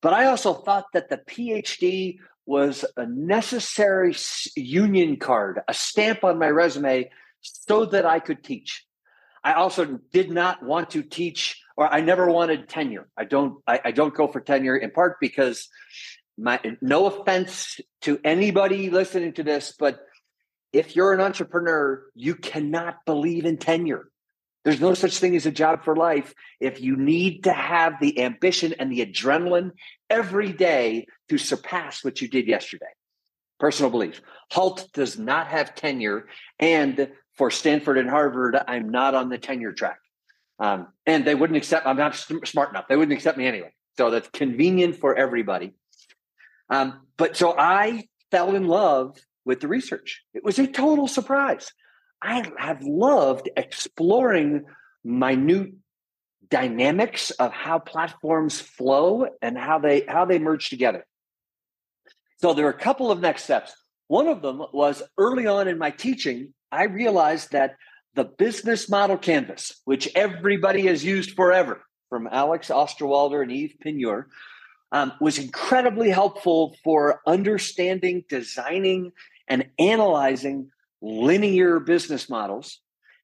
but 0.02 0.14
I 0.14 0.28
also 0.28 0.54
thought 0.54 0.86
that 0.94 1.10
the 1.10 1.18
PhD 1.18 2.20
was 2.46 2.86
a 2.96 3.06
necessary 3.06 4.16
union 4.56 5.18
card, 5.18 5.60
a 5.68 5.74
stamp 5.74 6.24
on 6.24 6.40
my 6.40 6.48
resume 6.48 7.10
so 7.42 7.84
that 7.88 8.06
I 8.06 8.20
could 8.20 8.46
teach. 8.46 8.86
I 9.44 9.52
also 9.56 10.00
did 10.14 10.32
not 10.32 10.64
want 10.64 10.92
to 10.92 11.04
teach 11.04 11.62
or 11.76 11.94
I 11.94 12.00
never 12.00 12.32
wanted 12.32 12.70
tenure. 12.70 13.10
I 13.18 13.26
don't 13.26 13.58
I, 13.68 13.82
I 13.84 13.92
don't 13.92 14.16
go 14.16 14.30
for 14.30 14.40
tenure 14.40 14.78
in 14.78 14.92
part 14.92 15.18
because 15.20 15.68
my 16.38 16.62
no 16.80 17.08
offense 17.08 17.82
to 18.04 18.22
anybody 18.24 18.90
listening 18.90 19.34
to 19.34 19.44
this, 19.44 19.74
but 19.78 20.00
if 20.74 20.96
you're 20.96 21.14
an 21.14 21.22
entrepreneur, 21.22 22.04
you 22.16 22.36
cannot 22.36 23.06
believe 23.06 23.46
in 23.46 23.58
tenure. 23.58 24.10
There's 24.64 24.80
no 24.80 24.94
such 24.94 25.18
thing 25.18 25.36
as 25.36 25.46
a 25.46 25.52
job 25.52 25.84
for 25.84 25.96
life 25.96 26.34
if 26.60 26.82
you 26.82 26.96
need 26.96 27.46
to 27.46 27.54
have 27.54 27.94
the 28.00 28.22
ambition 28.22 28.74
and 28.78 28.92
the 28.92 29.04
adrenaline 29.06 29.72
every 30.10 30.54
day 30.54 31.08
to 31.30 31.38
surpass 31.38 32.04
what 32.04 32.22
you 32.22 32.28
did 32.28 32.48
yesterday. 32.48 32.86
Personal 33.60 33.90
belief. 33.90 34.22
Hult 34.52 34.88
does 34.94 35.18
not 35.18 35.48
have 35.48 35.74
tenure. 35.74 36.28
And 36.60 37.10
for 37.34 37.50
Stanford 37.50 37.98
and 37.98 38.10
Harvard, 38.10 38.58
I'm 38.68 38.90
not 38.90 39.16
on 39.16 39.30
the 39.30 39.38
tenure 39.38 39.74
track. 39.74 40.00
Um, 40.60 40.88
and 41.08 41.26
they 41.26 41.34
wouldn't 41.34 41.58
accept, 41.58 41.88
I'm 41.88 41.98
not 41.98 42.16
smart 42.16 42.70
enough. 42.70 42.88
They 42.88 42.96
wouldn't 42.96 43.18
accept 43.18 43.38
me 43.38 43.48
anyway. 43.48 43.74
So 43.98 44.12
that's 44.12 44.30
convenient 44.30 44.98
for 44.98 45.16
everybody. 45.16 45.74
Um, 46.70 47.02
but 47.18 47.36
so 47.36 47.56
I 47.58 48.08
fell 48.30 48.56
in 48.56 48.68
love 48.68 49.18
with 49.46 49.60
the 49.60 49.68
research. 49.68 50.22
It 50.34 50.44
was 50.44 50.60
a 50.60 50.68
total 50.68 51.08
surprise. 51.08 51.72
I 52.22 52.50
have 52.58 52.84
loved 52.84 53.50
exploring 53.58 54.66
minute 55.04 55.74
dynamics 56.50 57.32
of 57.32 57.52
how 57.52 57.80
platforms 57.80 58.60
flow 58.60 59.28
and 59.42 59.58
how 59.58 59.80
they 59.80 60.04
how 60.08 60.26
they 60.26 60.38
merge 60.38 60.70
together. 60.70 61.06
So 62.38 62.54
there 62.54 62.66
are 62.68 62.72
a 62.72 62.74
couple 62.78 63.12
of 63.12 63.22
next 63.22 63.44
steps. 63.44 63.74
One 64.08 64.28
of 64.28 64.42
them 64.42 64.62
was 64.74 65.02
early 65.18 65.48
on 65.48 65.68
in 65.68 65.78
my 65.78 65.90
teaching, 65.90 66.54
I 66.72 66.84
realized 66.86 67.52
that 67.52 67.76
the 68.16 68.26
business 68.26 68.90
model 68.90 69.18
canvas, 69.18 69.82
which 69.86 70.10
everybody 70.16 70.88
has 70.88 71.04
used 71.04 71.32
forever, 71.32 71.84
from 72.10 72.28
Alex 72.30 72.68
Osterwalder 72.68 73.42
and 73.42 73.52
Yves 73.52 73.74
Pigneur, 73.80 74.28
um, 74.92 75.14
was 75.22 75.40
incredibly 75.40 76.10
helpful 76.10 76.76
for 76.84 77.22
understanding, 77.26 78.26
designing, 78.28 79.14
and 79.52 79.66
analyzing 79.78 80.72
linear 81.02 81.82
business 81.82 82.30
models. 82.30 82.80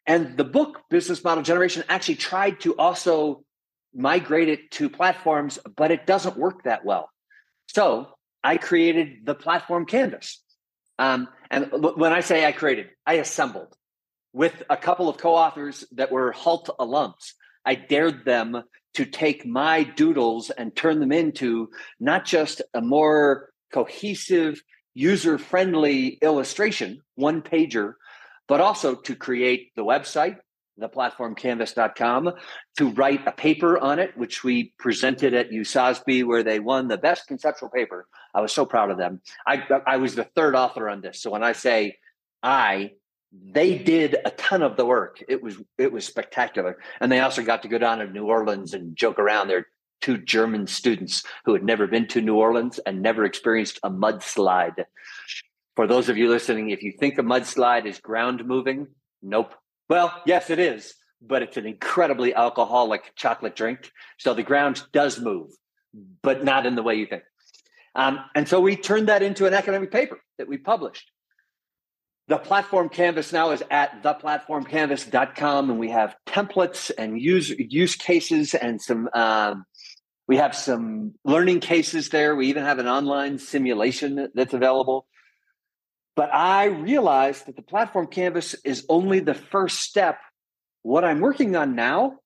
And 0.06 0.36
the 0.36 0.44
book 0.44 0.82
Business 0.90 1.24
Model 1.24 1.42
Generation 1.42 1.86
actually 1.88 2.16
tried 2.16 2.60
to 2.62 2.76
also 2.76 3.46
migrate 3.96 4.50
it 4.50 4.70
to 4.72 4.90
platforms, 4.90 5.58
but 5.78 5.90
it 5.90 6.06
doesn't 6.06 6.38
work 6.38 6.66
that 6.66 6.84
well. 6.84 7.10
So 7.68 8.10
I 8.44 8.58
created 8.58 9.26
the 9.26 9.36
platform 9.36 9.86
canvas. 9.86 10.44
Um, 11.00 11.30
and 11.50 11.72
when 11.96 12.12
I 12.12 12.20
say 12.20 12.46
I 12.46 12.52
created, 12.52 12.88
I 13.06 13.14
assembled 13.14 13.74
with 14.34 14.64
a 14.70 14.76
couple 14.76 15.08
of 15.08 15.18
co-authors 15.18 15.86
that 15.94 16.12
were 16.12 16.34
Hult 16.34 16.70
alums. 16.78 17.34
I 17.66 17.76
dared 17.76 18.26
them 18.26 18.64
to 18.96 19.06
take 19.06 19.46
my 19.46 19.84
doodles 19.84 20.50
and 20.50 20.76
turn 20.76 21.00
them 21.00 21.14
into 21.14 21.70
not 22.02 22.26
just 22.26 22.62
a 22.74 22.82
more 22.82 23.50
cohesive, 23.72 24.62
user-friendly 24.98 26.18
illustration, 26.24 27.04
one 27.14 27.44
pager, 27.44 27.94
but 28.48 28.60
also 28.60 28.96
to 28.96 29.16
create 29.16 29.72
the 29.76 29.84
website, 29.84 30.38
the 30.78 30.90
platform 30.90 31.36
theplatformcanvas.com, 31.36 32.32
to 32.78 32.90
write 32.90 33.28
a 33.28 33.32
paper 33.32 33.78
on 33.78 34.00
it, 34.00 34.18
which 34.18 34.44
we 34.44 34.74
presented 34.80 35.36
at 35.36 35.52
USASBE, 35.52 36.26
where 36.26 36.44
they 36.44 36.60
won 36.60 36.88
the 36.88 36.98
best 36.98 37.28
conceptual 37.28 37.70
paper. 37.70 38.08
I 38.34 38.42
was 38.42 38.52
so 38.52 38.66
proud 38.66 38.90
of 38.90 38.98
them. 38.98 39.22
I, 39.46 39.64
I 39.86 39.98
was 39.98 40.16
the 40.16 40.24
third 40.24 40.56
author 40.56 40.90
on 40.90 41.02
this. 41.02 41.22
So 41.22 41.30
when 41.30 41.44
I 41.44 41.52
say 41.52 41.98
I, 42.42 42.92
they 43.32 43.78
did 43.78 44.16
a 44.26 44.32
ton 44.32 44.64
of 44.64 44.78
the 44.78 44.86
work. 44.86 45.24
It 45.28 45.44
was 45.44 45.58
it 45.78 45.92
was 45.92 46.06
spectacular, 46.06 46.78
and 47.02 47.12
they 47.12 47.20
also 47.20 47.44
got 47.44 47.64
to 47.64 47.68
go 47.68 47.78
down 47.78 48.00
to 48.00 48.08
New 48.08 48.26
Orleans 48.26 48.74
and 48.74 48.96
joke 48.96 49.20
around. 49.20 49.50
They're 49.50 49.68
two 50.02 50.18
German 50.18 50.68
students 50.68 51.24
who 51.46 51.54
had 51.54 51.64
never 51.64 51.88
been 51.88 52.08
to 52.08 52.22
New 52.22 52.36
Orleans 52.36 52.80
and 52.80 53.02
never 53.02 53.26
experienced 53.26 53.80
a 53.84 53.90
mudslide. 53.90 54.86
For 55.76 55.88
those 55.88 56.10
of 56.10 56.18
you 56.18 56.30
listening, 56.30 56.70
if 56.70 56.84
you 56.84 56.92
think 56.92 57.18
a 57.18 57.24
mudslide 57.24 57.86
is 57.86 58.00
ground 58.00 58.46
moving, 58.46 58.88
nope. 59.22 59.54
Well, 59.90 60.14
yes, 60.26 60.50
it 60.50 60.60
is, 60.60 60.94
but 61.22 61.42
it's 61.42 61.58
an 61.58 61.66
incredibly 61.66 62.34
alcoholic 62.34 63.14
chocolate 63.16 63.56
drink, 63.56 63.92
so 64.18 64.34
the 64.34 64.44
ground 64.44 64.84
does 64.92 65.20
move, 65.20 65.52
but 66.22 66.44
not 66.44 66.66
in 66.66 66.76
the 66.76 66.84
way 66.84 66.96
you 66.96 67.06
think. 67.06 67.24
Um, 67.96 68.20
and 68.36 68.48
so 68.48 68.60
we 68.60 68.76
turned 68.76 69.10
that 69.10 69.24
into 69.24 69.46
an 69.46 69.54
academic 69.54 69.92
paper 69.92 70.20
that 70.38 70.48
we 70.48 70.58
published 70.58 71.12
the 72.28 72.38
platform 72.38 72.90
canvas 72.90 73.32
now 73.32 73.52
is 73.52 73.64
at 73.72 74.04
theplatformcanvas.com 74.04 75.70
and 75.70 75.80
we 75.80 75.90
have 75.90 76.16
templates 76.28 76.92
and 76.98 77.20
use 77.20 77.50
use 77.50 77.96
cases 77.96 78.54
and 78.54 78.82
some 78.82 79.10
um, 79.14 79.66
we 80.28 80.38
have 80.38 80.56
some 80.56 81.14
learning 81.24 81.62
cases 81.62 82.10
there. 82.10 82.36
We 82.36 82.48
even 82.48 82.64
have 82.64 82.80
an 82.80 82.88
online 82.88 83.40
simulation 83.40 84.30
that's 84.34 84.54
available. 84.54 85.08
But 86.16 86.34
i 86.34 86.66
realized 86.66 87.46
that 87.46 87.56
the 87.56 87.62
platform 87.62 88.08
canvas 88.08 88.56
is 88.66 88.86
only 88.90 89.20
the 89.20 89.36
first 89.36 89.80
step. 89.80 90.20
What 90.84 91.06
i'm 91.06 91.20
working 91.20 91.56
on 91.56 91.76
now 91.76 92.20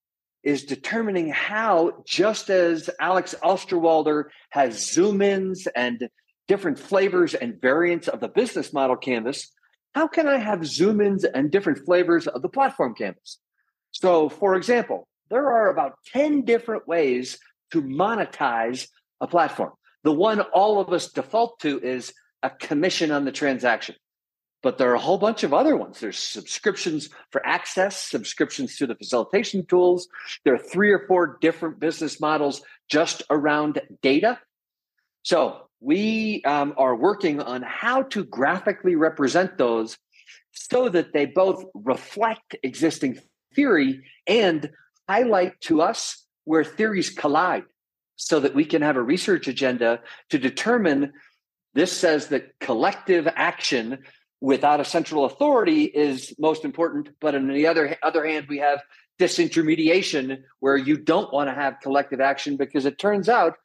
is 0.43 0.63
determining 0.63 1.29
how 1.29 2.03
just 2.05 2.49
as 2.49 2.89
alex 2.99 3.35
osterwalder 3.43 4.25
has 4.49 4.91
zoom 4.91 5.21
ins 5.21 5.67
and 5.75 6.09
different 6.47 6.79
flavors 6.79 7.33
and 7.33 7.59
variants 7.61 8.07
of 8.07 8.19
the 8.19 8.27
business 8.27 8.71
model 8.71 8.95
canvas 8.95 9.51
how 9.93 10.07
can 10.07 10.27
I 10.27 10.37
have 10.37 10.65
zoom 10.65 11.01
ins 11.01 11.23
and 11.23 11.51
different 11.51 11.85
flavors 11.85 12.27
of 12.27 12.41
the 12.41 12.49
platform 12.49 12.95
canvas? 12.95 13.39
So, 13.91 14.29
for 14.29 14.55
example, 14.55 15.07
there 15.29 15.47
are 15.47 15.69
about 15.69 15.95
10 16.13 16.43
different 16.43 16.87
ways 16.87 17.37
to 17.71 17.81
monetize 17.81 18.87
a 19.19 19.27
platform. 19.27 19.71
The 20.03 20.11
one 20.11 20.41
all 20.41 20.79
of 20.79 20.91
us 20.91 21.11
default 21.11 21.59
to 21.59 21.79
is 21.79 22.13
a 22.43 22.49
commission 22.49 23.11
on 23.11 23.25
the 23.25 23.31
transaction. 23.31 23.95
But 24.63 24.77
there 24.77 24.91
are 24.91 24.95
a 24.95 24.99
whole 24.99 25.17
bunch 25.17 25.43
of 25.43 25.53
other 25.53 25.75
ones. 25.75 25.99
There's 25.99 26.19
subscriptions 26.19 27.09
for 27.31 27.45
access, 27.45 27.97
subscriptions 27.97 28.77
to 28.77 28.85
the 28.85 28.95
facilitation 28.95 29.65
tools. 29.65 30.07
There 30.43 30.53
are 30.53 30.59
three 30.59 30.91
or 30.91 31.05
four 31.07 31.37
different 31.41 31.79
business 31.79 32.19
models 32.19 32.61
just 32.87 33.23
around 33.31 33.81
data. 34.03 34.39
So 35.23 35.67
we 35.79 36.43
um, 36.43 36.75
are 36.77 36.95
working 36.95 37.41
on 37.41 37.63
how 37.63 38.03
to 38.03 38.23
graphically 38.23 38.95
represent 38.95 39.57
those 39.57 39.97
so 40.51 40.89
that 40.89 41.13
they 41.13 41.25
both 41.25 41.63
reflect 41.73 42.55
existing 42.61 43.19
theory 43.55 44.03
and 44.27 44.69
highlight 45.09 45.59
to 45.61 45.81
us 45.81 46.25
where 46.45 46.63
theories 46.63 47.09
collide 47.09 47.63
so 48.15 48.39
that 48.39 48.53
we 48.53 48.65
can 48.65 48.81
have 48.81 48.97
a 48.97 49.01
research 49.01 49.47
agenda 49.47 49.99
to 50.29 50.37
determine 50.37 51.13
this 51.73 51.95
says 51.95 52.27
that 52.27 52.59
collective 52.59 53.27
action 53.35 53.99
without 54.41 54.79
a 54.79 54.85
central 54.85 55.25
authority 55.25 55.83
is 55.83 56.33
most 56.39 56.65
important 56.65 57.09
but 57.19 57.35
on 57.35 57.47
the 57.47 57.67
other 57.67 57.95
other 58.03 58.25
hand 58.25 58.47
we 58.49 58.57
have 58.57 58.81
disintermediation 59.19 60.41
where 60.59 60.77
you 60.77 60.97
don't 60.97 61.31
want 61.31 61.47
to 61.47 61.53
have 61.53 61.79
collective 61.81 62.19
action 62.19 62.57
because 62.57 62.85
it 62.85 62.97
turns 62.97 63.29
out 63.29 63.55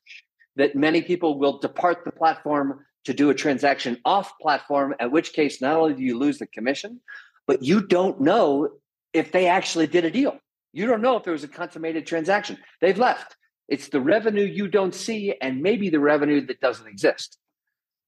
that 0.56 0.74
many 0.74 1.02
people 1.02 1.38
will 1.38 1.58
depart 1.58 2.04
the 2.04 2.12
platform 2.12 2.84
to 3.04 3.14
do 3.14 3.30
a 3.30 3.34
transaction 3.34 3.98
off 4.04 4.32
platform, 4.40 4.94
at 4.98 5.12
which 5.12 5.32
case 5.32 5.62
not 5.62 5.76
only 5.76 5.94
do 5.94 6.02
you 6.02 6.18
lose 6.18 6.38
the 6.38 6.46
commission, 6.46 7.00
but 7.46 7.62
you 7.62 7.86
don't 7.86 8.20
know 8.20 8.68
if 9.12 9.32
they 9.32 9.46
actually 9.46 9.86
did 9.86 10.04
a 10.04 10.10
deal. 10.10 10.36
You 10.76 10.86
don't 10.86 11.02
know 11.02 11.16
if 11.16 11.24
there 11.24 11.32
was 11.32 11.44
a 11.44 11.48
consummated 11.48 12.06
transaction. 12.06 12.58
They've 12.80 12.98
left. 12.98 13.36
It's 13.68 13.88
the 13.88 14.00
revenue 14.00 14.44
you 14.44 14.68
don't 14.68 14.94
see, 14.94 15.34
and 15.40 15.62
maybe 15.62 15.90
the 15.90 16.00
revenue 16.00 16.46
that 16.46 16.60
doesn't 16.60 16.86
exist. 16.86 17.38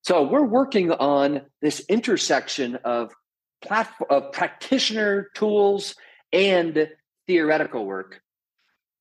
So 0.03 0.23
we're 0.23 0.45
working 0.45 0.93
on 0.93 1.43
this 1.61 1.81
intersection 1.89 2.77
of 2.85 3.13
platform 3.61 4.09
of 4.11 4.33
practitioner 4.33 5.29
tools 5.35 5.97
and 6.33 6.89
theoretical 7.27 7.85
work 7.85 8.23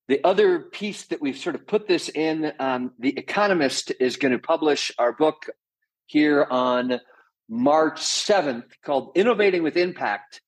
the 0.08 0.24
other 0.24 0.60
piece 0.60 1.06
that 1.08 1.22
we've 1.22 1.38
sort 1.38 1.56
of 1.56 1.68
put 1.68 1.88
this 1.88 2.10
in, 2.10 2.54
um, 2.60 2.94
The 2.98 3.18
Economist 3.18 3.92
is 4.00 4.16
going 4.16 4.32
to 4.32 4.40
publish 4.40 4.92
our 4.98 5.12
book 5.12 5.50
here 6.06 6.48
on 6.50 7.02
March 7.50 8.00
7th 8.00 8.64
called 8.84 9.12
Innovating 9.16 9.64
with 9.64 9.76
Impact. 9.76 10.42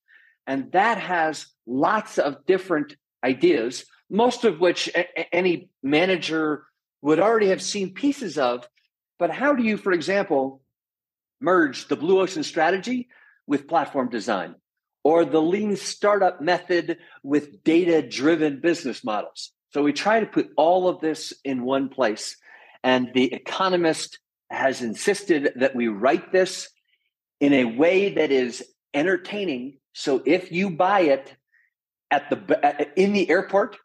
And 0.46 0.72
that 0.72 0.98
has 0.98 1.46
lots 1.66 2.18
of 2.18 2.46
different 2.46 2.96
ideas, 3.24 3.84
most 4.08 4.44
of 4.44 4.60
which 4.60 4.88
a- 4.88 5.34
any 5.34 5.70
manager 5.82 6.64
would 7.02 7.20
already 7.20 7.48
have 7.48 7.62
seen 7.62 7.94
pieces 7.94 8.38
of. 8.38 8.68
But 9.18 9.30
how 9.30 9.54
do 9.54 9.62
you, 9.62 9.76
for 9.76 9.92
example, 9.92 10.62
merge 11.40 11.88
the 11.88 11.96
blue 11.96 12.20
ocean 12.20 12.42
strategy 12.42 13.08
with 13.46 13.68
platform 13.68 14.08
design? 14.10 14.54
or 15.02 15.24
the 15.24 15.40
lean 15.40 15.76
startup 15.76 16.40
method 16.40 16.98
with 17.22 17.64
data 17.64 18.06
driven 18.06 18.60
business 18.60 19.02
models. 19.04 19.52
So 19.72 19.82
we 19.82 19.92
try 19.92 20.20
to 20.20 20.26
put 20.26 20.50
all 20.56 20.88
of 20.88 21.00
this 21.00 21.32
in 21.44 21.64
one 21.64 21.88
place. 21.88 22.36
And 22.82 23.10
The 23.14 23.32
Economist 23.32 24.18
has 24.50 24.82
insisted 24.82 25.52
that 25.56 25.76
we 25.76 25.88
write 25.88 26.32
this 26.32 26.68
in 27.40 27.52
a 27.52 27.64
way 27.64 28.14
that 28.14 28.30
is 28.30 28.64
entertaining. 28.92 29.78
So 29.94 30.22
if 30.26 30.50
you 30.50 30.70
buy 30.70 31.02
it 31.02 31.34
at 32.10 32.28
the 32.30 32.88
in 32.96 33.12
the 33.12 33.28
airport, 33.30 33.76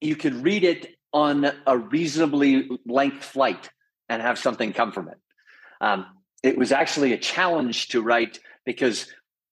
you 0.00 0.16
can 0.16 0.42
read 0.42 0.64
it 0.64 0.94
on 1.12 1.50
a 1.66 1.76
reasonably 1.76 2.68
length 2.86 3.24
flight 3.24 3.68
and 4.08 4.22
have 4.22 4.38
something 4.38 4.72
come 4.72 4.92
from 4.92 5.08
it. 5.08 5.18
Um, 5.80 6.06
it 6.42 6.56
was 6.56 6.72
actually 6.72 7.12
a 7.12 7.18
challenge 7.18 7.88
to 7.88 8.02
write 8.02 8.38
because 8.64 9.06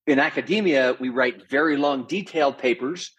in 0.06 0.18
academia, 0.18 0.96
we 0.98 1.10
write 1.10 1.48
very 1.50 1.76
long, 1.76 2.06
detailed 2.06 2.58
papers. 2.58 3.12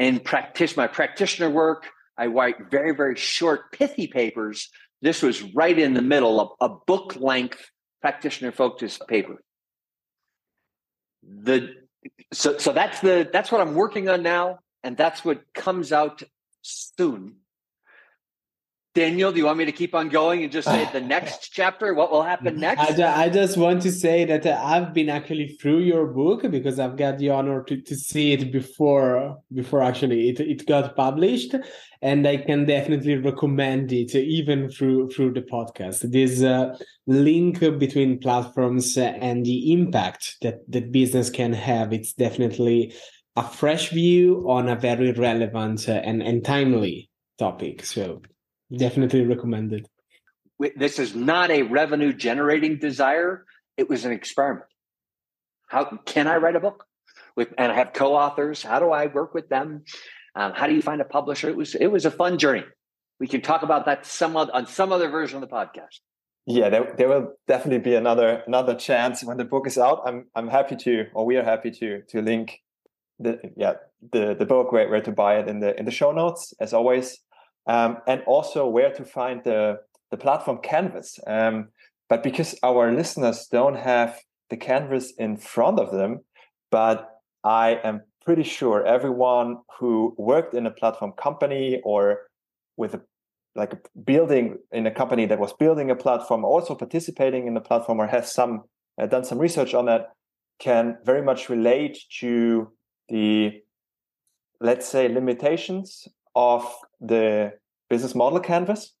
And 0.00 0.22
practice 0.22 0.76
my 0.76 0.86
practitioner 0.86 1.50
work, 1.50 1.88
I 2.16 2.26
write 2.26 2.70
very, 2.70 2.94
very 2.94 3.16
short, 3.16 3.72
pithy 3.72 4.06
papers. 4.06 4.68
This 5.02 5.22
was 5.22 5.42
right 5.54 5.76
in 5.76 5.94
the 5.94 6.02
middle 6.02 6.40
of 6.40 6.50
a 6.60 6.68
book 6.86 7.16
length 7.16 7.70
practitioner 8.00 8.52
focused 8.52 9.06
paper. 9.08 9.42
The 11.22 11.74
so 12.32 12.58
so 12.58 12.72
that's 12.72 13.00
the 13.00 13.28
that's 13.32 13.50
what 13.50 13.60
I'm 13.60 13.74
working 13.74 14.08
on 14.08 14.22
now, 14.22 14.60
and 14.82 14.96
that's 14.96 15.24
what 15.24 15.52
comes 15.54 15.92
out 15.92 16.22
soon. 16.62 17.36
Daniel, 18.94 19.30
do 19.30 19.38
you 19.38 19.44
want 19.44 19.58
me 19.58 19.64
to 19.64 19.72
keep 19.72 19.94
on 19.94 20.08
going 20.08 20.42
and 20.42 20.50
just 20.50 20.66
say 20.66 20.88
the 20.92 21.00
next 21.16 21.50
chapter? 21.52 21.94
What 21.94 22.10
will 22.10 22.22
happen 22.22 22.58
next? 22.58 22.98
I, 22.98 23.24
I 23.24 23.28
just 23.28 23.56
want 23.56 23.82
to 23.82 23.92
say 23.92 24.24
that 24.24 24.46
I've 24.46 24.92
been 24.92 25.08
actually 25.08 25.56
through 25.60 25.80
your 25.80 26.06
book 26.06 26.50
because 26.50 26.80
I've 26.80 26.96
got 26.96 27.18
the 27.18 27.30
honor 27.30 27.62
to, 27.64 27.80
to 27.80 27.94
see 27.94 28.32
it 28.32 28.50
before 28.50 29.38
before 29.52 29.82
actually 29.82 30.30
it, 30.30 30.40
it 30.40 30.66
got 30.66 30.96
published, 30.96 31.54
and 32.02 32.26
I 32.26 32.38
can 32.38 32.64
definitely 32.64 33.16
recommend 33.16 33.92
it 33.92 34.14
even 34.14 34.70
through 34.70 35.10
through 35.10 35.34
the 35.34 35.42
podcast. 35.42 36.10
This 36.10 36.42
uh, 36.42 36.76
link 37.06 37.60
between 37.60 38.18
platforms 38.18 38.96
and 38.96 39.44
the 39.44 39.72
impact 39.72 40.38
that 40.42 40.60
that 40.72 40.90
business 40.90 41.30
can 41.30 41.52
have. 41.52 41.92
It's 41.92 42.14
definitely 42.14 42.94
a 43.36 43.44
fresh 43.44 43.90
view 43.90 44.44
on 44.48 44.68
a 44.68 44.76
very 44.76 45.12
relevant 45.12 45.86
and 45.88 46.22
and 46.22 46.44
timely 46.44 47.10
topic. 47.38 47.84
So 47.84 48.22
Definitely 48.76 49.24
recommended. 49.24 49.88
This 50.76 50.98
is 50.98 51.14
not 51.14 51.50
a 51.50 51.62
revenue 51.62 52.12
generating 52.12 52.78
desire. 52.78 53.44
It 53.76 53.88
was 53.88 54.04
an 54.04 54.12
experiment. 54.12 54.66
How 55.68 55.84
can 56.04 56.26
I 56.26 56.36
write 56.36 56.56
a 56.56 56.60
book 56.60 56.84
with, 57.36 57.54
and 57.56 57.70
I 57.70 57.76
have 57.76 57.92
co-authors? 57.92 58.62
How 58.62 58.80
do 58.80 58.90
I 58.90 59.06
work 59.06 59.34
with 59.34 59.48
them? 59.48 59.84
Um, 60.34 60.52
how 60.54 60.66
do 60.66 60.74
you 60.74 60.82
find 60.82 61.00
a 61.00 61.04
publisher? 61.04 61.48
It 61.48 61.56
was, 61.56 61.74
it 61.74 61.86
was 61.86 62.04
a 62.04 62.10
fun 62.10 62.38
journey. 62.38 62.64
We 63.20 63.26
can 63.26 63.40
talk 63.40 63.62
about 63.62 63.86
that 63.86 64.06
some 64.06 64.36
other, 64.36 64.54
on 64.54 64.66
some 64.66 64.92
other 64.92 65.08
version 65.08 65.42
of 65.42 65.48
the 65.48 65.54
podcast. 65.54 66.00
Yeah, 66.46 66.70
there, 66.70 66.94
there 66.96 67.08
will 67.08 67.34
definitely 67.46 67.80
be 67.80 67.94
another 67.94 68.42
another 68.46 68.74
chance 68.74 69.22
when 69.22 69.36
the 69.36 69.44
book 69.44 69.66
is 69.66 69.76
out. 69.76 70.00
I'm 70.06 70.28
I'm 70.34 70.48
happy 70.48 70.76
to, 70.76 71.06
or 71.12 71.26
we 71.26 71.36
are 71.36 71.44
happy 71.44 71.70
to 71.72 72.00
to 72.08 72.22
link 72.22 72.62
the 73.18 73.38
yeah 73.54 73.74
the 74.12 74.34
the 74.34 74.46
book 74.46 74.72
where, 74.72 74.88
where 74.88 75.02
to 75.02 75.12
buy 75.12 75.40
it 75.40 75.46
in 75.46 75.60
the 75.60 75.78
in 75.78 75.84
the 75.84 75.90
show 75.90 76.10
notes 76.10 76.54
as 76.58 76.72
always 76.72 77.18
um, 77.68 77.98
and 78.06 78.22
also 78.26 78.66
where 78.66 78.92
to 78.92 79.04
find 79.04 79.44
the, 79.44 79.78
the 80.10 80.16
platform 80.16 80.58
canvas. 80.62 81.18
Um, 81.26 81.68
but 82.08 82.22
because 82.22 82.56
our 82.62 82.90
listeners 82.92 83.46
don't 83.52 83.76
have 83.76 84.18
the 84.48 84.56
canvas 84.56 85.12
in 85.18 85.36
front 85.36 85.78
of 85.78 85.92
them, 85.92 86.24
but 86.70 87.10
I 87.44 87.78
am 87.84 88.02
pretty 88.24 88.42
sure 88.42 88.84
everyone 88.84 89.58
who 89.78 90.14
worked 90.18 90.54
in 90.54 90.66
a 90.66 90.70
platform 90.70 91.12
company 91.12 91.80
or 91.84 92.22
with 92.76 92.94
a 92.94 93.02
like 93.54 93.72
a 93.72 93.78
building 93.98 94.56
in 94.70 94.86
a 94.86 94.90
company 94.90 95.26
that 95.26 95.40
was 95.40 95.52
building 95.52 95.90
a 95.90 95.96
platform, 95.96 96.44
also 96.44 96.74
participating 96.74 97.46
in 97.48 97.54
the 97.54 97.60
platform 97.60 97.98
or 98.00 98.06
has 98.06 98.32
some 98.32 98.62
uh, 99.00 99.06
done 99.06 99.24
some 99.24 99.38
research 99.38 99.74
on 99.74 99.86
that, 99.86 100.12
can 100.58 100.96
very 101.04 101.22
much 101.22 101.48
relate 101.48 101.98
to 102.20 102.70
the 103.08 103.60
let's 104.60 104.86
say 104.86 105.08
limitations 105.08 106.08
of 106.38 106.72
the 107.00 107.52
business 107.90 108.14
model 108.14 108.38
canvas 108.38 108.94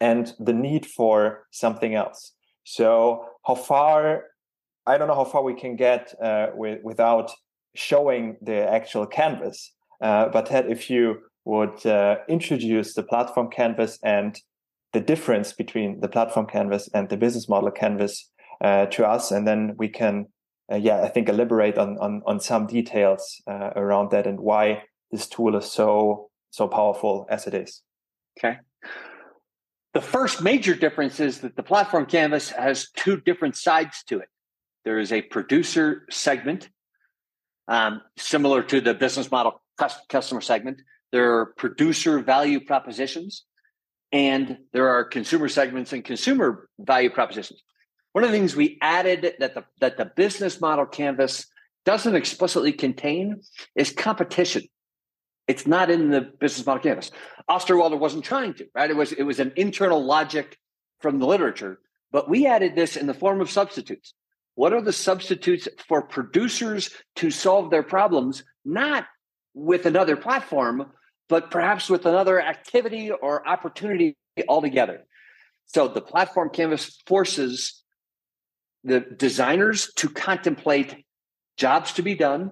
and 0.00 0.32
the 0.38 0.52
need 0.52 0.86
for 0.86 1.46
something 1.50 1.96
else. 1.96 2.32
So, 2.62 3.24
how 3.44 3.56
far? 3.56 4.24
I 4.86 4.96
don't 4.96 5.08
know 5.08 5.16
how 5.16 5.24
far 5.24 5.42
we 5.42 5.54
can 5.54 5.74
get 5.74 6.14
uh, 6.22 6.46
with, 6.54 6.78
without 6.84 7.32
showing 7.74 8.36
the 8.40 8.58
actual 8.78 9.04
canvas. 9.06 9.74
Uh, 10.00 10.28
but 10.28 10.46
Ted, 10.46 10.70
if 10.70 10.88
you 10.88 11.18
would 11.44 11.84
uh, 11.84 12.16
introduce 12.28 12.94
the 12.94 13.02
platform 13.02 13.50
canvas 13.50 13.98
and 14.04 14.38
the 14.92 15.00
difference 15.00 15.52
between 15.52 16.00
the 16.00 16.08
platform 16.08 16.46
canvas 16.46 16.88
and 16.94 17.08
the 17.08 17.16
business 17.16 17.48
model 17.48 17.72
canvas 17.72 18.30
uh, 18.62 18.86
to 18.86 19.06
us, 19.06 19.32
and 19.32 19.46
then 19.46 19.74
we 19.76 19.88
can, 19.88 20.26
uh, 20.72 20.76
yeah, 20.76 21.02
I 21.02 21.08
think 21.08 21.28
elaborate 21.28 21.78
on 21.78 21.98
on, 21.98 22.22
on 22.26 22.38
some 22.38 22.66
details 22.66 23.42
uh, 23.50 23.70
around 23.74 24.12
that 24.12 24.26
and 24.26 24.38
why 24.38 24.82
this 25.10 25.28
tool 25.28 25.56
is 25.56 25.70
so 25.70 26.28
so 26.50 26.68
powerful 26.68 27.26
as 27.30 27.46
it 27.46 27.54
is. 27.54 27.82
Okay. 28.38 28.58
The 29.94 30.00
first 30.00 30.42
major 30.42 30.74
difference 30.74 31.18
is 31.18 31.40
that 31.40 31.56
the 31.56 31.62
platform 31.62 32.06
canvas 32.06 32.50
has 32.50 32.88
two 32.96 33.20
different 33.20 33.56
sides 33.56 34.02
to 34.04 34.20
it. 34.20 34.28
There 34.84 34.98
is 34.98 35.12
a 35.12 35.22
producer 35.22 36.06
segment, 36.10 36.68
um, 37.66 38.02
similar 38.16 38.62
to 38.62 38.80
the 38.80 38.94
business 38.94 39.30
model 39.30 39.60
customer 40.08 40.40
segment. 40.40 40.82
There 41.12 41.38
are 41.38 41.46
producer 41.56 42.20
value 42.20 42.60
propositions, 42.60 43.44
and 44.12 44.58
there 44.72 44.88
are 44.88 45.04
consumer 45.04 45.48
segments 45.48 45.92
and 45.92 46.04
consumer 46.04 46.68
value 46.78 47.10
propositions. 47.10 47.62
One 48.12 48.24
of 48.24 48.30
the 48.30 48.36
things 48.36 48.56
we 48.56 48.78
added 48.80 49.34
that 49.38 49.54
the 49.54 49.64
that 49.80 49.96
the 49.96 50.06
business 50.16 50.60
model 50.60 50.86
canvas 50.86 51.46
doesn't 51.84 52.14
explicitly 52.14 52.72
contain 52.72 53.40
is 53.74 53.90
competition. 53.90 54.62
It's 55.48 55.66
not 55.66 55.90
in 55.90 56.10
the 56.10 56.20
business 56.20 56.66
model 56.66 56.82
canvas. 56.82 57.10
Osterwalder 57.48 57.98
wasn't 57.98 58.24
trying 58.24 58.54
to, 58.54 58.66
right? 58.74 58.90
It 58.90 58.96
was 58.96 59.12
it 59.12 59.22
was 59.22 59.40
an 59.40 59.52
internal 59.56 60.04
logic 60.04 60.58
from 61.00 61.18
the 61.18 61.26
literature, 61.26 61.80
but 62.12 62.28
we 62.28 62.46
added 62.46 62.76
this 62.76 62.96
in 62.96 63.06
the 63.06 63.14
form 63.14 63.40
of 63.40 63.50
substitutes. 63.50 64.12
What 64.54 64.72
are 64.72 64.82
the 64.82 64.92
substitutes 64.92 65.68
for 65.86 66.02
producers 66.02 66.90
to 67.16 67.30
solve 67.30 67.70
their 67.70 67.82
problems, 67.82 68.44
not 68.64 69.06
with 69.54 69.86
another 69.86 70.16
platform, 70.16 70.92
but 71.28 71.50
perhaps 71.50 71.88
with 71.88 72.06
another 72.06 72.40
activity 72.40 73.10
or 73.10 73.46
opportunity 73.48 74.16
altogether? 74.48 75.06
So 75.66 75.88
the 75.88 76.00
platform 76.00 76.50
canvas 76.50 77.00
forces 77.06 77.82
the 78.84 79.00
designers 79.00 79.92
to 79.96 80.08
contemplate 80.08 81.04
jobs 81.56 81.92
to 81.94 82.02
be 82.02 82.14
done, 82.14 82.50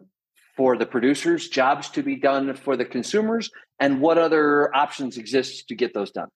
for 0.57 0.77
the 0.77 0.87
producers, 0.87 1.49
jobs 1.49 1.91
to 1.91 2.03
be 2.03 2.17
done 2.17 2.55
for 2.55 2.77
the 2.77 2.85
consumers, 2.85 3.51
and 3.79 4.01
what 4.01 4.19
other 4.19 4.75
options 4.75 5.19
exist 5.19 5.69
to 5.69 5.75
get 5.75 5.93
those 5.93 6.11
done. 6.11 6.29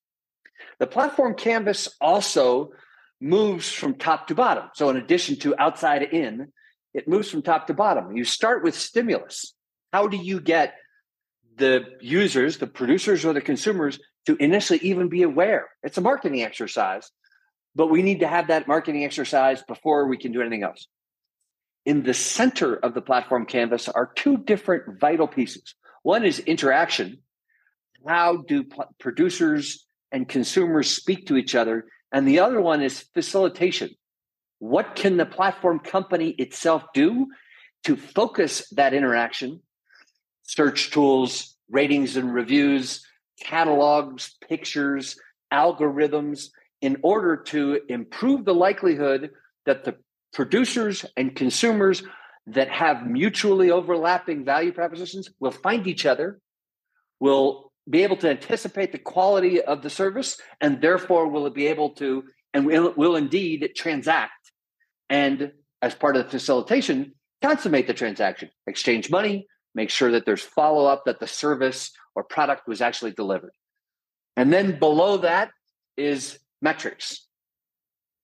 The 0.78 0.86
platform 0.86 1.34
canvas 1.34 1.88
also 2.00 2.72
moves 3.20 3.70
from 3.70 3.94
top 3.94 4.28
to 4.28 4.34
bottom. 4.34 4.68
So, 4.74 4.90
in 4.90 4.96
addition 4.96 5.36
to 5.40 5.58
outside 5.58 6.02
in, 6.02 6.52
it 6.92 7.08
moves 7.08 7.30
from 7.30 7.42
top 7.42 7.66
to 7.68 7.74
bottom. 7.74 8.16
You 8.16 8.24
start 8.24 8.62
with 8.62 8.74
stimulus. 8.74 9.54
How 9.92 10.06
do 10.06 10.16
you 10.16 10.40
get 10.40 10.74
the 11.56 11.84
users, 12.00 12.58
the 12.58 12.66
producers, 12.66 13.24
or 13.24 13.32
the 13.32 13.40
consumers 13.40 13.98
to 14.26 14.36
initially 14.36 14.80
even 14.80 15.08
be 15.08 15.22
aware? 15.22 15.68
It's 15.82 15.98
a 15.98 16.02
marketing 16.02 16.42
exercise, 16.42 17.10
but 17.74 17.88
we 17.88 18.02
need 18.02 18.20
to 18.20 18.28
have 18.28 18.48
that 18.48 18.68
marketing 18.68 19.04
exercise 19.04 19.62
before 19.62 20.06
we 20.08 20.18
can 20.18 20.32
do 20.32 20.40
anything 20.40 20.62
else 20.62 20.86
in 21.86 22.02
the 22.02 22.14
center 22.14 22.76
of 22.76 22.94
the 22.94 23.00
platform 23.00 23.46
canvas 23.46 23.88
are 23.88 24.12
two 24.14 24.36
different 24.36 25.00
vital 25.00 25.26
pieces. 25.26 25.74
One 26.02 26.24
is 26.24 26.38
interaction. 26.38 27.18
How 28.06 28.38
do 28.38 28.64
producers 28.98 29.86
and 30.12 30.28
consumers 30.28 30.90
speak 30.90 31.26
to 31.26 31.36
each 31.36 31.54
other? 31.54 31.86
And 32.12 32.26
the 32.26 32.40
other 32.40 32.60
one 32.60 32.82
is 32.82 33.04
facilitation. 33.14 33.90
What 34.58 34.94
can 34.94 35.16
the 35.16 35.26
platform 35.26 35.78
company 35.78 36.30
itself 36.30 36.84
do 36.92 37.28
to 37.84 37.96
focus 37.96 38.68
that 38.72 38.94
interaction? 38.94 39.60
Search 40.42 40.90
tools, 40.90 41.56
ratings 41.70 42.16
and 42.16 42.34
reviews, 42.34 43.06
catalogs, 43.40 44.36
pictures, 44.46 45.16
algorithms, 45.52 46.48
in 46.80 46.98
order 47.02 47.36
to 47.36 47.80
improve 47.88 48.44
the 48.44 48.54
likelihood 48.54 49.30
that 49.66 49.84
the 49.84 49.96
producers 50.32 51.04
and 51.16 51.34
consumers 51.34 52.02
that 52.46 52.68
have 52.68 53.06
mutually 53.06 53.70
overlapping 53.70 54.44
value 54.44 54.72
propositions 54.72 55.30
will 55.40 55.50
find 55.50 55.86
each 55.86 56.06
other, 56.06 56.40
will 57.20 57.72
be 57.88 58.02
able 58.02 58.16
to 58.16 58.30
anticipate 58.30 58.92
the 58.92 58.98
quality 58.98 59.60
of 59.60 59.82
the 59.82 59.90
service, 59.90 60.40
and 60.60 60.80
therefore 60.80 61.28
will 61.28 61.48
be 61.50 61.66
able 61.66 61.90
to 61.90 62.24
and 62.52 62.66
will, 62.66 62.92
will 62.96 63.16
indeed 63.16 63.70
transact. 63.76 64.32
And 65.08 65.52
as 65.82 65.94
part 65.94 66.16
of 66.16 66.24
the 66.24 66.30
facilitation, 66.30 67.14
consummate 67.42 67.86
the 67.86 67.94
transaction, 67.94 68.50
exchange 68.66 69.10
money, 69.10 69.46
make 69.74 69.90
sure 69.90 70.10
that 70.12 70.26
there's 70.26 70.42
follow 70.42 70.86
up 70.86 71.04
that 71.04 71.20
the 71.20 71.26
service 71.26 71.92
or 72.14 72.24
product 72.24 72.66
was 72.66 72.80
actually 72.80 73.12
delivered. 73.12 73.52
And 74.36 74.52
then 74.52 74.78
below 74.78 75.18
that 75.18 75.50
is 75.96 76.38
metrics. 76.60 77.26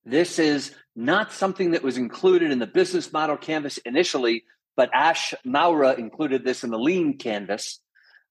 This 0.06 0.38
is 0.38 0.72
not 0.94 1.32
something 1.32 1.72
that 1.72 1.82
was 1.82 1.98
included 1.98 2.52
in 2.52 2.60
the 2.60 2.66
business 2.66 3.12
model 3.12 3.36
canvas 3.36 3.78
initially, 3.78 4.44
but 4.76 4.88
Ash 4.94 5.34
Maurya 5.44 5.94
included 5.94 6.44
this 6.44 6.62
in 6.62 6.70
the 6.70 6.78
lean 6.78 7.18
canvas. 7.18 7.80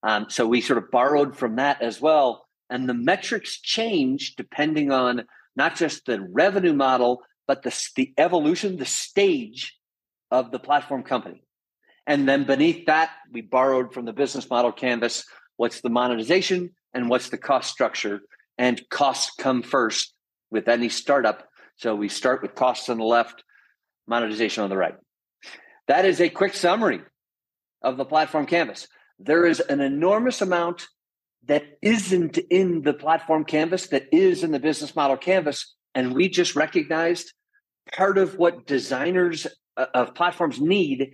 Um, 0.02 0.26
so 0.30 0.46
we 0.46 0.62
sort 0.62 0.78
of 0.78 0.90
borrowed 0.90 1.36
from 1.36 1.56
that 1.56 1.82
as 1.82 2.00
well. 2.00 2.46
And 2.70 2.88
the 2.88 2.94
metrics 2.94 3.60
change 3.60 4.36
depending 4.36 4.90
on 4.90 5.26
not 5.54 5.76
just 5.76 6.06
the 6.06 6.18
revenue 6.20 6.72
model, 6.72 7.22
but 7.46 7.62
the, 7.62 7.88
the 7.94 8.14
evolution, 8.16 8.78
the 8.78 8.86
stage 8.86 9.76
of 10.30 10.52
the 10.52 10.58
platform 10.58 11.02
company. 11.02 11.42
And 12.06 12.26
then 12.26 12.44
beneath 12.44 12.86
that, 12.86 13.10
we 13.30 13.42
borrowed 13.42 13.92
from 13.92 14.06
the 14.06 14.14
business 14.14 14.48
model 14.48 14.72
canvas 14.72 15.26
what's 15.56 15.82
the 15.82 15.90
monetization 15.90 16.70
and 16.94 17.10
what's 17.10 17.28
the 17.28 17.38
cost 17.38 17.70
structure. 17.70 18.22
And 18.56 18.80
costs 18.88 19.34
come 19.38 19.62
first 19.62 20.14
with 20.50 20.68
any 20.68 20.88
startup 20.88 21.48
so 21.76 21.94
we 21.94 22.08
start 22.08 22.42
with 22.42 22.54
costs 22.54 22.88
on 22.88 22.98
the 22.98 23.04
left, 23.04 23.44
monetization 24.06 24.64
on 24.64 24.70
the 24.70 24.76
right. 24.76 24.94
That 25.88 26.04
is 26.04 26.20
a 26.20 26.28
quick 26.28 26.54
summary 26.54 27.00
of 27.82 27.96
the 27.96 28.04
platform 28.04 28.46
canvas. 28.46 28.88
There 29.18 29.46
is 29.46 29.60
an 29.60 29.80
enormous 29.80 30.42
amount 30.42 30.86
that 31.46 31.64
isn't 31.82 32.38
in 32.50 32.82
the 32.82 32.92
platform 32.92 33.44
canvas 33.44 33.88
that 33.88 34.06
is 34.12 34.42
in 34.42 34.50
the 34.50 34.58
business 34.58 34.96
model 34.96 35.16
canvas. 35.16 35.74
And 35.94 36.14
we 36.14 36.28
just 36.28 36.56
recognized 36.56 37.32
part 37.92 38.18
of 38.18 38.36
what 38.36 38.66
designers 38.66 39.46
uh, 39.76 39.86
of 39.94 40.14
platforms 40.14 40.60
need 40.60 41.12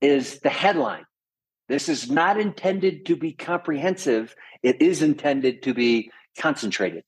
is 0.00 0.40
the 0.40 0.48
headline. 0.50 1.04
This 1.68 1.88
is 1.88 2.10
not 2.10 2.40
intended 2.40 3.06
to 3.06 3.16
be 3.16 3.32
comprehensive, 3.32 4.34
it 4.62 4.80
is 4.80 5.02
intended 5.02 5.62
to 5.64 5.74
be 5.74 6.10
concentrated. 6.38 7.04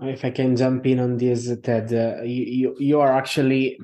If 0.00 0.24
I 0.24 0.30
can 0.30 0.56
jump 0.56 0.86
in 0.86 1.00
on 1.00 1.16
this, 1.16 1.50
Ted, 1.62 1.92
uh, 1.92 2.22
you, 2.22 2.74
you 2.78 3.00
are 3.00 3.12
actually 3.12 3.78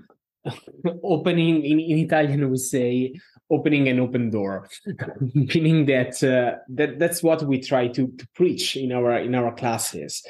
opening 1.03 1.64
in, 1.64 1.79
in 1.81 1.99
Italian 1.99 2.51
we 2.51 2.57
say 2.57 3.14
opening 3.51 3.88
an 3.88 4.01
open 4.01 4.31
door, 4.31 4.68
meaning 5.35 5.87
that 5.87 6.23
uh, 6.23 6.59
that 6.68 6.99
that's 6.99 7.23
what 7.23 7.42
we 7.42 7.61
try 7.61 7.88
to, 7.88 8.09
to 8.09 8.29
preach 8.35 8.77
in 8.77 8.92
our 8.92 9.18
in 9.18 9.35
our 9.35 9.55
classes. 9.55 10.23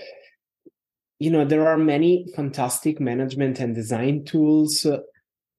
You 1.19 1.31
know, 1.31 1.45
there 1.45 1.67
are 1.67 1.77
many 1.77 2.27
fantastic 2.37 3.01
management 3.01 3.59
and 3.59 3.75
design 3.75 4.25
tools 4.25 4.87
uh, 4.87 4.99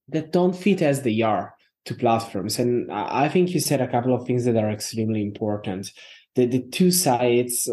that 0.08 0.32
don't 0.32 0.56
fit 0.56 0.82
as 0.82 1.02
they 1.02 1.22
are 1.22 1.54
to 1.86 1.96
platforms, 1.96 2.60
and 2.60 2.92
I 2.92 3.30
think 3.30 3.50
you 3.50 3.60
said 3.60 3.82
a 3.82 3.88
couple 3.88 4.14
of 4.14 4.26
things 4.26 4.46
that 4.46 4.58
are 4.58 4.70
extremely 4.70 5.22
important. 5.22 5.92
The 6.36 6.46
the 6.46 6.62
two 6.62 6.92
sides 6.92 7.70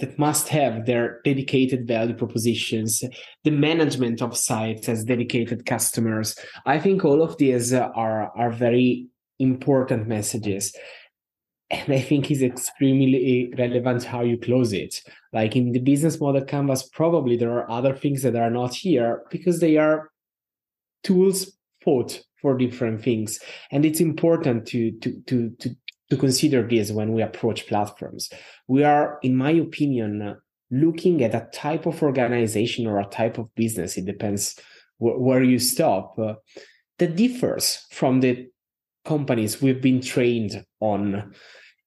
that 0.00 0.18
must 0.18 0.48
have 0.48 0.86
their 0.86 1.20
dedicated 1.24 1.86
value 1.86 2.14
propositions, 2.14 3.04
the 3.44 3.50
management 3.50 4.20
of 4.20 4.36
sites 4.36 4.88
as 4.88 5.04
dedicated 5.04 5.66
customers. 5.66 6.36
I 6.66 6.78
think 6.78 7.04
all 7.04 7.22
of 7.22 7.36
these 7.38 7.72
are, 7.72 8.30
are 8.36 8.50
very 8.50 9.06
important 9.38 10.08
messages. 10.08 10.74
And 11.70 11.92
I 11.92 12.00
think 12.00 12.30
it's 12.30 12.42
extremely 12.42 13.52
relevant 13.56 14.02
how 14.02 14.22
you 14.22 14.36
close 14.38 14.72
it. 14.72 15.00
Like 15.32 15.54
in 15.54 15.70
the 15.70 15.78
business 15.78 16.20
model 16.20 16.44
canvas, 16.44 16.88
probably 16.88 17.36
there 17.36 17.52
are 17.52 17.70
other 17.70 17.94
things 17.94 18.22
that 18.22 18.34
are 18.34 18.50
not 18.50 18.74
here 18.74 19.22
because 19.30 19.60
they 19.60 19.76
are 19.76 20.10
tools 21.04 21.56
thought 21.84 22.20
for 22.42 22.56
different 22.56 23.02
things. 23.02 23.38
And 23.70 23.84
it's 23.84 24.00
important 24.00 24.66
to 24.68 24.90
to 24.98 25.20
to 25.26 25.50
to 25.60 25.76
to 26.10 26.16
consider 26.16 26.66
this 26.66 26.90
when 26.90 27.12
we 27.12 27.22
approach 27.22 27.66
platforms. 27.66 28.30
We 28.66 28.84
are, 28.84 29.18
in 29.22 29.36
my 29.36 29.52
opinion, 29.52 30.36
looking 30.70 31.22
at 31.22 31.34
a 31.34 31.48
type 31.52 31.86
of 31.86 32.02
organization 32.02 32.86
or 32.86 33.00
a 33.00 33.06
type 33.06 33.38
of 33.38 33.54
business, 33.54 33.96
it 33.96 34.04
depends 34.04 34.56
wh- 34.98 35.18
where 35.18 35.42
you 35.42 35.58
stop, 35.58 36.18
uh, 36.18 36.34
that 36.98 37.16
differs 37.16 37.86
from 37.90 38.20
the 38.20 38.48
companies 39.04 39.62
we've 39.62 39.80
been 39.80 40.00
trained 40.00 40.64
on. 40.80 41.32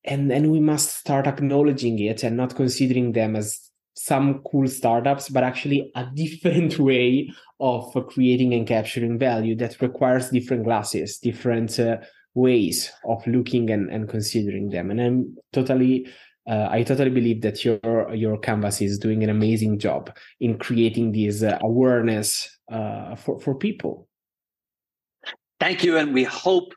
And 0.05 0.29
then 0.31 0.51
we 0.51 0.59
must 0.59 0.97
start 0.97 1.27
acknowledging 1.27 1.99
it 1.99 2.23
and 2.23 2.35
not 2.35 2.55
considering 2.55 3.11
them 3.11 3.35
as 3.35 3.59
some 3.95 4.41
cool 4.49 4.67
startups, 4.67 5.29
but 5.29 5.43
actually 5.43 5.91
a 5.95 6.05
different 6.15 6.79
way 6.79 7.29
of 7.59 7.93
creating 8.09 8.53
and 8.53 8.67
capturing 8.67 9.19
value 9.19 9.55
that 9.55 9.81
requires 9.81 10.29
different 10.29 10.63
glasses, 10.63 11.19
different 11.19 11.79
uh, 11.79 11.97
ways 12.35 12.91
of 13.05 13.25
looking 13.27 13.69
and, 13.69 13.89
and 13.89 14.09
considering 14.09 14.69
them. 14.69 14.91
And 14.91 15.01
I'm 15.01 15.37
totally 15.51 16.07
uh, 16.45 16.67
I 16.69 16.83
totally 16.83 17.09
believe 17.09 17.41
that 17.41 17.63
your 17.63 18.13
your 18.13 18.37
canvas 18.37 18.81
is 18.81 18.99
doing 18.99 19.23
an 19.23 19.29
amazing 19.29 19.79
job 19.79 20.15
in 20.41 20.57
creating 20.57 21.13
this 21.13 21.41
uh, 21.41 21.57
awareness 21.61 22.49
uh, 22.71 23.15
for 23.15 23.39
for 23.39 23.55
people. 23.55 24.09
Thank 25.59 25.83
you, 25.83 25.97
and 25.97 26.13
we 26.13 26.25
hope 26.25 26.73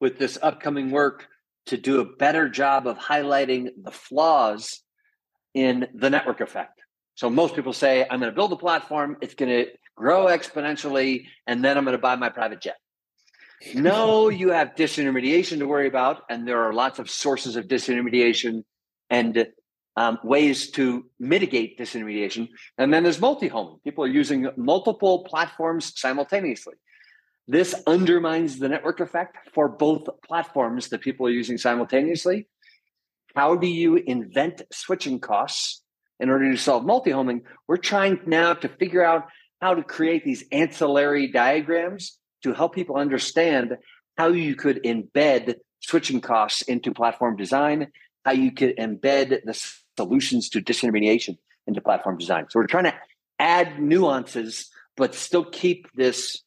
with 0.00 0.18
this 0.18 0.38
upcoming 0.40 0.92
work 0.92 1.26
to 1.66 1.76
do 1.76 2.00
a 2.00 2.04
better 2.04 2.48
job 2.48 2.86
of 2.86 2.98
highlighting 2.98 3.70
the 3.82 3.90
flaws 3.90 4.80
in 5.54 5.88
the 5.92 6.08
network 6.08 6.40
effect. 6.40 6.80
So 7.16 7.28
most 7.28 7.56
people 7.56 7.72
say, 7.72 8.06
"I'm 8.08 8.20
going 8.20 8.30
to 8.30 8.36
build 8.36 8.52
a 8.52 8.56
platform; 8.56 9.16
it's 9.20 9.34
going 9.34 9.50
to 9.50 9.70
grow 9.96 10.26
exponentially, 10.26 11.26
and 11.48 11.64
then 11.64 11.76
I'm 11.76 11.84
going 11.84 11.96
to 11.96 12.00
buy 12.00 12.14
my 12.14 12.28
private 12.28 12.60
jet." 12.60 12.76
No, 13.74 14.28
you 14.28 14.50
have 14.50 14.74
disintermediation 14.74 15.58
to 15.58 15.66
worry 15.66 15.86
about, 15.86 16.22
and 16.30 16.46
there 16.46 16.62
are 16.62 16.72
lots 16.72 16.98
of 16.98 17.10
sources 17.10 17.56
of 17.56 17.66
disintermediation 17.66 18.64
and 19.10 19.46
um, 19.96 20.18
ways 20.24 20.70
to 20.70 21.04
mitigate 21.18 21.78
disintermediation. 21.78 22.48
And 22.78 22.92
then 22.92 23.02
there's 23.02 23.20
multi-homing. 23.20 23.80
People 23.84 24.04
are 24.04 24.08
using 24.08 24.48
multiple 24.56 25.24
platforms 25.24 25.92
simultaneously. 25.96 26.74
This 27.48 27.74
undermines 27.86 28.58
the 28.58 28.68
network 28.68 29.00
effect 29.00 29.36
for 29.52 29.68
both 29.68 30.08
platforms 30.26 30.88
that 30.88 31.00
people 31.00 31.26
are 31.26 31.30
using 31.30 31.58
simultaneously. 31.58 32.48
How 33.34 33.56
do 33.56 33.66
you 33.66 33.96
invent 33.96 34.62
switching 34.72 35.20
costs 35.20 35.82
in 36.18 36.30
order 36.30 36.50
to 36.50 36.56
solve 36.56 36.84
multi-homing? 36.84 37.42
We're 37.66 37.76
trying 37.76 38.20
now 38.26 38.54
to 38.54 38.68
figure 38.68 39.04
out 39.04 39.26
how 39.60 39.74
to 39.74 39.82
create 39.82 40.24
these 40.24 40.44
ancillary 40.52 41.26
diagrams 41.26 42.19
to 42.42 42.52
help 42.52 42.74
people 42.74 42.96
understand 42.96 43.76
how 44.16 44.28
you 44.28 44.54
could 44.54 44.82
embed 44.84 45.54
switching 45.80 46.20
costs 46.20 46.62
into 46.62 46.92
platform 46.92 47.36
design, 47.36 47.88
how 48.24 48.32
you 48.32 48.52
could 48.52 48.76
embed 48.76 49.44
the 49.44 49.72
solutions 49.96 50.48
to 50.50 50.60
disintermediation 50.60 51.38
into 51.66 51.80
platform 51.80 52.18
design. 52.18 52.46
So 52.50 52.58
we're 52.58 52.66
trying 52.66 52.84
to 52.84 52.94
add 53.38 53.80
nuances, 53.80 54.70
but 54.96 55.14
still 55.14 55.44
keep 55.44 55.86
this 55.94 56.42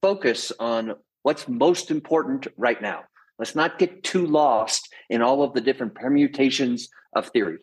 focus 0.00 0.52
on 0.58 0.94
what's 1.22 1.48
most 1.48 1.90
important 1.90 2.48
right 2.56 2.80
now. 2.80 3.04
Let's 3.38 3.54
not 3.54 3.78
get 3.78 4.02
too 4.02 4.26
lost 4.26 4.92
in 5.08 5.22
all 5.22 5.42
of 5.42 5.54
the 5.54 5.60
different 5.60 5.94
permutations 5.94 6.88
of 7.14 7.28
theory. 7.28 7.58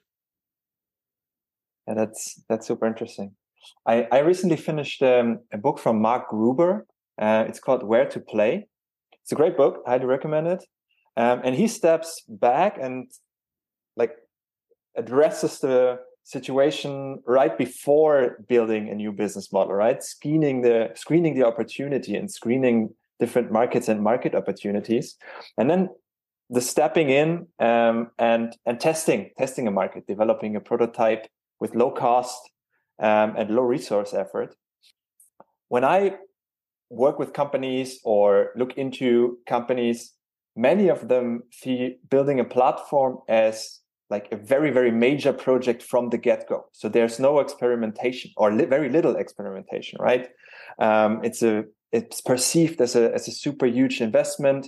Yeah, 1.87 1.95
that's 1.95 2.41
that's 2.47 2.67
super 2.67 2.85
interesting. 2.85 3.35
I, 3.85 4.07
I 4.11 4.19
recently 4.19 4.55
finished 4.57 5.01
um, 5.03 5.39
a 5.51 5.57
book 5.57 5.79
from 5.79 6.01
Marc 6.01 6.29
Gruber 6.29 6.85
uh, 7.19 7.45
it's 7.47 7.59
called 7.59 7.83
Where 7.83 8.07
to 8.09 8.19
Play. 8.19 8.67
It's 9.21 9.31
a 9.31 9.35
great 9.35 9.57
book. 9.57 9.83
Highly 9.85 10.05
recommend 10.05 10.47
it. 10.47 10.63
Um, 11.17 11.41
and 11.43 11.55
he 11.55 11.67
steps 11.67 12.23
back 12.27 12.77
and 12.81 13.11
like 13.97 14.13
addresses 14.95 15.59
the 15.59 15.99
situation 16.23 17.21
right 17.25 17.57
before 17.57 18.37
building 18.47 18.89
a 18.89 18.95
new 18.95 19.11
business 19.11 19.51
model, 19.51 19.73
right? 19.73 20.01
Screening 20.03 20.61
the 20.61 20.91
screening 20.95 21.35
the 21.35 21.45
opportunity 21.45 22.15
and 22.15 22.31
screening 22.31 22.89
different 23.19 23.51
markets 23.51 23.89
and 23.89 24.01
market 24.01 24.33
opportunities, 24.33 25.17
and 25.57 25.69
then 25.69 25.89
the 26.49 26.61
stepping 26.61 27.09
in 27.09 27.47
um, 27.59 28.11
and 28.17 28.55
and 28.65 28.79
testing 28.79 29.31
testing 29.37 29.67
a 29.67 29.71
market, 29.71 30.07
developing 30.07 30.55
a 30.55 30.61
prototype 30.61 31.27
with 31.59 31.75
low 31.75 31.91
cost 31.91 32.39
um, 32.99 33.35
and 33.37 33.49
low 33.49 33.63
resource 33.63 34.13
effort. 34.13 34.55
When 35.67 35.83
I 35.83 36.15
work 36.89 37.19
with 37.19 37.33
companies 37.33 37.99
or 38.03 38.51
look 38.55 38.73
into 38.77 39.37
companies, 39.47 40.13
many 40.55 40.89
of 40.89 41.07
them 41.07 41.43
see 41.51 41.97
building 42.09 42.39
a 42.39 42.45
platform 42.45 43.19
as 43.27 43.79
like 44.09 44.27
a 44.31 44.35
very 44.35 44.71
very 44.71 44.91
major 44.91 45.31
project 45.31 45.83
from 45.83 46.09
the 46.09 46.17
get-go. 46.17 46.65
So 46.71 46.89
there's 46.89 47.19
no 47.19 47.39
experimentation 47.39 48.31
or 48.37 48.51
li- 48.51 48.65
very 48.65 48.89
little 48.89 49.15
experimentation 49.15 49.99
right? 50.01 50.29
Um, 50.79 51.21
it's 51.23 51.43
a 51.43 51.65
it's 51.91 52.21
perceived 52.21 52.81
as 52.81 52.95
a 52.95 53.13
as 53.13 53.27
a 53.27 53.31
super 53.31 53.65
huge 53.65 54.01
investment 54.01 54.67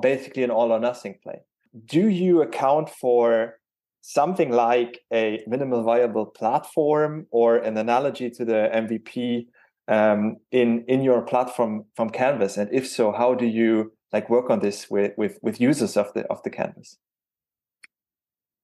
basically 0.00 0.42
an 0.44 0.50
all 0.50 0.72
or 0.72 0.78
nothing 0.78 1.18
play. 1.22 1.40
Do 1.86 2.08
you 2.08 2.42
account 2.42 2.88
for 2.88 3.58
something 4.02 4.50
like 4.50 5.00
a 5.12 5.42
minimal 5.46 5.82
viable 5.82 6.26
platform 6.26 7.26
or 7.30 7.56
an 7.56 7.76
analogy 7.76 8.30
to 8.30 8.44
the 8.44 8.68
mvp 8.74 9.46
um, 9.88 10.36
in 10.50 10.84
in 10.86 11.02
your 11.02 11.22
platform 11.22 11.84
from 11.94 12.10
Canvas? 12.10 12.56
And 12.56 12.68
if 12.72 12.88
so, 12.88 13.12
how 13.12 13.34
do 13.34 13.46
you 13.46 13.92
like 14.12 14.30
work 14.30 14.50
on 14.50 14.60
this 14.60 14.90
with 14.90 15.12
with 15.16 15.38
with 15.42 15.60
users 15.60 15.96
of 15.96 16.12
the 16.14 16.26
of 16.26 16.42
the 16.42 16.50
Canvas? 16.50 16.98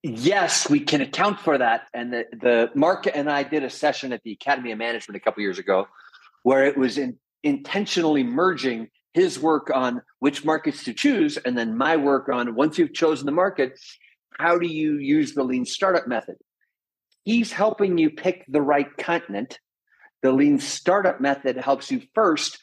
Yes, 0.02 0.70
we 0.70 0.81
can 0.81 1.00
account 1.00 1.40
for 1.40 1.59
that. 1.59 1.88
And 1.92 2.12
the, 2.12 2.24
the 2.33 2.70
Marc 2.74 3.09
and 3.12 3.28
I 3.28 3.42
did 3.42 3.64
a 3.64 3.70
session 3.70 4.12
at 4.12 4.22
the 4.22 4.33
Academy 4.33 4.70
of 4.70 4.78
Management 4.78 5.16
a 5.16 5.20
couple 5.20 5.42
years 5.42 5.59
ago, 5.59 5.88
where 6.44 6.64
it 6.64 6.78
was 6.78 6.98
in, 6.98 7.18
intentionally 7.42 8.22
merging 8.22 8.88
his 9.12 9.40
work 9.40 9.70
on 9.74 10.02
which 10.20 10.44
markets 10.44 10.85
to 10.85 10.92
choose, 10.92 11.37
and 11.38 11.59
then 11.59 11.76
my 11.76 11.96
work 11.96 12.28
on 12.28 12.54
once 12.54 12.78
you've 12.78 12.94
chosen 12.94 13.26
the 13.26 13.33
market, 13.33 13.78
how 14.38 14.57
do 14.57 14.68
you 14.68 14.98
use 14.98 15.35
the 15.35 15.42
lean 15.42 15.64
startup 15.64 16.07
method? 16.07 16.37
He's 17.24 17.50
helping 17.50 17.98
you 17.98 18.11
pick 18.11 18.44
the 18.46 18.62
right 18.62 18.96
continent 18.96 19.59
the 20.22 20.33
lean 20.33 20.59
startup 20.59 21.20
method 21.20 21.57
helps 21.57 21.90
you 21.90 22.02
first 22.14 22.59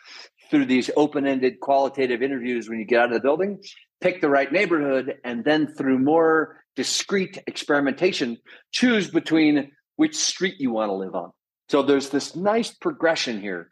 through 0.49 0.65
these 0.65 0.89
open-ended 0.95 1.59
qualitative 1.59 2.21
interviews 2.21 2.69
when 2.69 2.79
you 2.79 2.85
get 2.85 2.99
out 2.99 3.05
of 3.05 3.13
the 3.13 3.19
building 3.19 3.59
pick 4.01 4.21
the 4.21 4.29
right 4.29 4.51
neighborhood 4.51 5.15
and 5.23 5.43
then 5.43 5.67
through 5.67 5.97
more 5.97 6.61
discrete 6.75 7.41
experimentation 7.47 8.37
choose 8.71 9.09
between 9.09 9.71
which 9.95 10.15
street 10.15 10.55
you 10.59 10.71
want 10.71 10.89
to 10.89 10.95
live 10.95 11.15
on 11.15 11.31
so 11.69 11.81
there's 11.81 12.09
this 12.09 12.35
nice 12.35 12.71
progression 12.71 13.39
here 13.41 13.69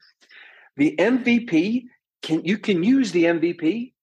the 0.77 0.95
mvp 0.97 1.83
can 2.23 2.43
you 2.45 2.57
can 2.57 2.81
use 2.81 3.11
the 3.11 3.25
MVP 3.25 3.93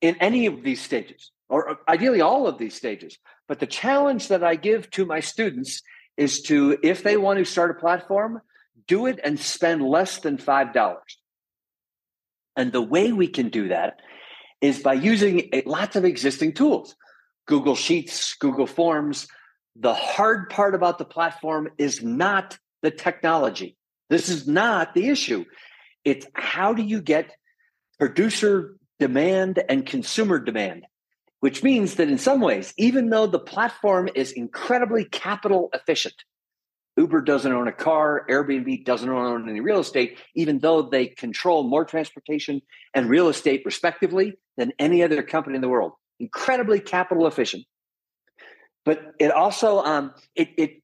in 0.00 0.16
any 0.20 0.46
of 0.46 0.62
these 0.62 0.80
stages, 0.80 1.32
or 1.48 1.70
uh, 1.70 1.74
ideally 1.88 2.20
all 2.20 2.46
of 2.46 2.58
these 2.58 2.74
stages. 2.74 3.18
But 3.48 3.58
the 3.58 3.66
challenge 3.66 4.28
that 4.28 4.44
I 4.44 4.54
give 4.54 4.90
to 4.92 5.06
my 5.06 5.20
students 5.20 5.82
is 6.16 6.42
to, 6.42 6.78
if 6.82 7.02
they 7.02 7.16
want 7.16 7.38
to 7.38 7.44
start 7.44 7.70
a 7.70 7.80
platform, 7.80 8.40
do 8.88 9.06
it 9.06 9.20
and 9.22 9.38
spend 9.38 9.82
less 9.82 10.18
than 10.18 10.36
$5. 10.36 10.96
And 12.56 12.72
the 12.72 12.82
way 12.82 13.12
we 13.12 13.28
can 13.28 13.48
do 13.48 13.68
that 13.68 14.00
is 14.60 14.80
by 14.80 14.94
using 14.94 15.48
eh, 15.52 15.62
lots 15.66 15.96
of 15.96 16.04
existing 16.04 16.54
tools 16.54 16.96
Google 17.46 17.76
Sheets, 17.76 18.34
Google 18.34 18.66
Forms. 18.66 19.28
The 19.78 19.94
hard 19.94 20.48
part 20.48 20.74
about 20.74 20.98
the 20.98 21.04
platform 21.04 21.68
is 21.76 22.02
not 22.02 22.58
the 22.82 22.90
technology. 22.90 23.76
This 24.08 24.28
is 24.28 24.48
not 24.48 24.94
the 24.94 25.08
issue. 25.08 25.44
It's 26.04 26.26
how 26.34 26.72
do 26.72 26.82
you 26.82 27.02
get 27.02 27.36
producer 27.98 28.76
demand 28.98 29.62
and 29.68 29.84
consumer 29.84 30.38
demand, 30.38 30.86
which 31.40 31.62
means 31.62 31.96
that 31.96 32.08
in 32.08 32.18
some 32.18 32.40
ways, 32.40 32.72
even 32.78 33.10
though 33.10 33.26
the 33.26 33.38
platform 33.38 34.08
is 34.14 34.32
incredibly 34.32 35.04
capital 35.04 35.68
efficient, 35.74 36.14
Uber 36.96 37.20
doesn't 37.20 37.52
own 37.52 37.68
a 37.68 37.72
car, 37.72 38.24
Airbnb 38.28 38.84
doesn't 38.84 39.08
own 39.08 39.48
any 39.48 39.60
real 39.60 39.80
estate, 39.80 40.18
even 40.34 40.58
though 40.58 40.82
they 40.82 41.06
control 41.06 41.62
more 41.62 41.84
transportation 41.84 42.62
and 42.94 43.10
real 43.10 43.28
estate 43.28 43.62
respectively 43.66 44.38
than 44.56 44.72
any 44.78 45.02
other 45.02 45.22
company 45.22 45.56
in 45.56 45.60
the 45.60 45.68
world. 45.68 45.92
Incredibly 46.18 46.80
capital 46.80 47.26
efficient. 47.26 47.64
But 48.84 49.14
it 49.18 49.30
also 49.30 49.82
um, 49.82 50.14
it, 50.34 50.48
it 50.56 50.82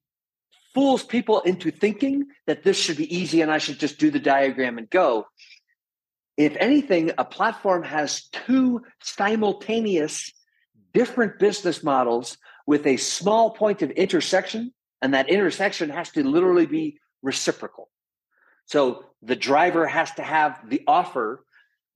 fools 0.74 1.02
people 1.02 1.40
into 1.40 1.70
thinking 1.70 2.26
that 2.46 2.62
this 2.62 2.78
should 2.78 2.96
be 2.96 3.14
easy 3.14 3.40
and 3.40 3.50
I 3.50 3.58
should 3.58 3.78
just 3.78 3.98
do 3.98 4.10
the 4.10 4.18
diagram 4.18 4.78
and 4.78 4.90
go. 4.90 5.26
If 6.36 6.56
anything, 6.58 7.12
a 7.18 7.24
platform 7.24 7.84
has 7.84 8.28
two 8.28 8.82
simultaneous 9.02 10.32
different 10.92 11.38
business 11.38 11.82
models 11.82 12.36
with 12.66 12.86
a 12.86 12.96
small 12.96 13.50
point 13.50 13.82
of 13.82 13.90
intersection 13.90 14.72
and 15.02 15.14
that 15.14 15.28
intersection 15.28 15.90
has 15.90 16.10
to 16.10 16.22
literally 16.22 16.66
be 16.66 16.98
reciprocal. 17.22 17.90
So 18.66 19.04
the 19.20 19.36
driver 19.36 19.86
has 19.86 20.12
to 20.12 20.22
have 20.22 20.60
the 20.68 20.82
offer 20.86 21.44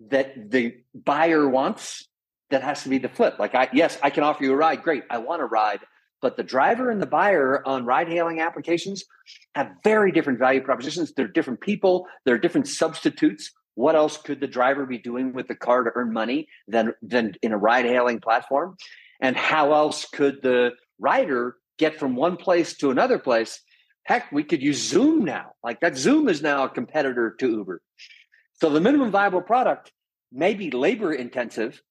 that 0.09 0.51
the 0.51 0.77
buyer 0.95 1.49
wants. 1.49 2.09
That 2.51 2.63
has 2.63 2.85
to 2.85 2.89
be 2.89 2.99
the 2.99 3.09
flip. 3.09 3.41
Like, 3.41 3.57
I, 3.57 3.69
yes, 3.73 3.99
I 4.03 4.11
can 4.11 4.23
offer 4.23 4.45
you 4.45 4.53
a 4.53 4.57
ride. 4.57 4.83
Great. 4.83 5.03
I 5.11 5.19
want 5.19 5.43
a 5.43 5.47
ride. 5.47 5.81
But 6.23 6.37
the 6.37 6.45
driver 6.45 6.91
and 6.91 7.03
the 7.03 7.07
buyer 7.07 7.67
on 7.67 7.85
ride 7.85 8.09
hailing 8.09 8.41
applications 8.41 9.05
have 9.55 9.73
very 9.83 10.13
different 10.13 10.39
value 10.39 10.61
propositions. 10.61 11.13
They're 11.13 11.29
different 11.29 11.61
people, 11.61 12.07
they're 12.25 12.39
different 12.39 12.69
substitutes. 12.69 13.53
What 13.75 13.95
else 13.95 14.17
could 14.17 14.41
the 14.41 14.47
driver 14.47 14.87
be 14.87 14.99
doing 14.99 15.35
with 15.35 15.49
the 15.49 15.55
car 15.55 15.85
to 15.85 15.91
earn 15.95 16.13
money 16.13 16.49
than, 16.67 16.95
than 17.03 17.35
in 17.43 17.53
a 17.53 17.59
ride 17.59 17.85
hailing 17.85 18.21
platform? 18.21 18.77
And 19.21 19.37
how 19.37 19.73
else 19.75 20.07
could 20.07 20.41
the 20.43 20.73
rider 20.99 21.57
get 21.79 21.99
from 21.99 22.17
one 22.17 22.37
place 22.37 22.77
to 22.79 22.91
another 22.91 23.19
place. 23.19 23.61
Heck, 24.05 24.31
we 24.33 24.45
could 24.45 24.63
use 24.63 24.89
Zoom 24.89 25.25
now. 25.25 25.53
Like 25.63 25.81
that 25.81 25.97
Zoom 25.97 26.29
is 26.29 26.43
now 26.43 26.65
a 26.65 26.69
competitor 26.69 27.35
to 27.39 27.51
Uber. 27.51 27.83
So 28.55 28.71
the 28.71 28.81
minimum 28.81 29.11
viable 29.11 29.43
product 29.43 29.93
may 30.33 30.55
be 30.55 30.71
labor 30.71 31.13
intensive 31.13 31.83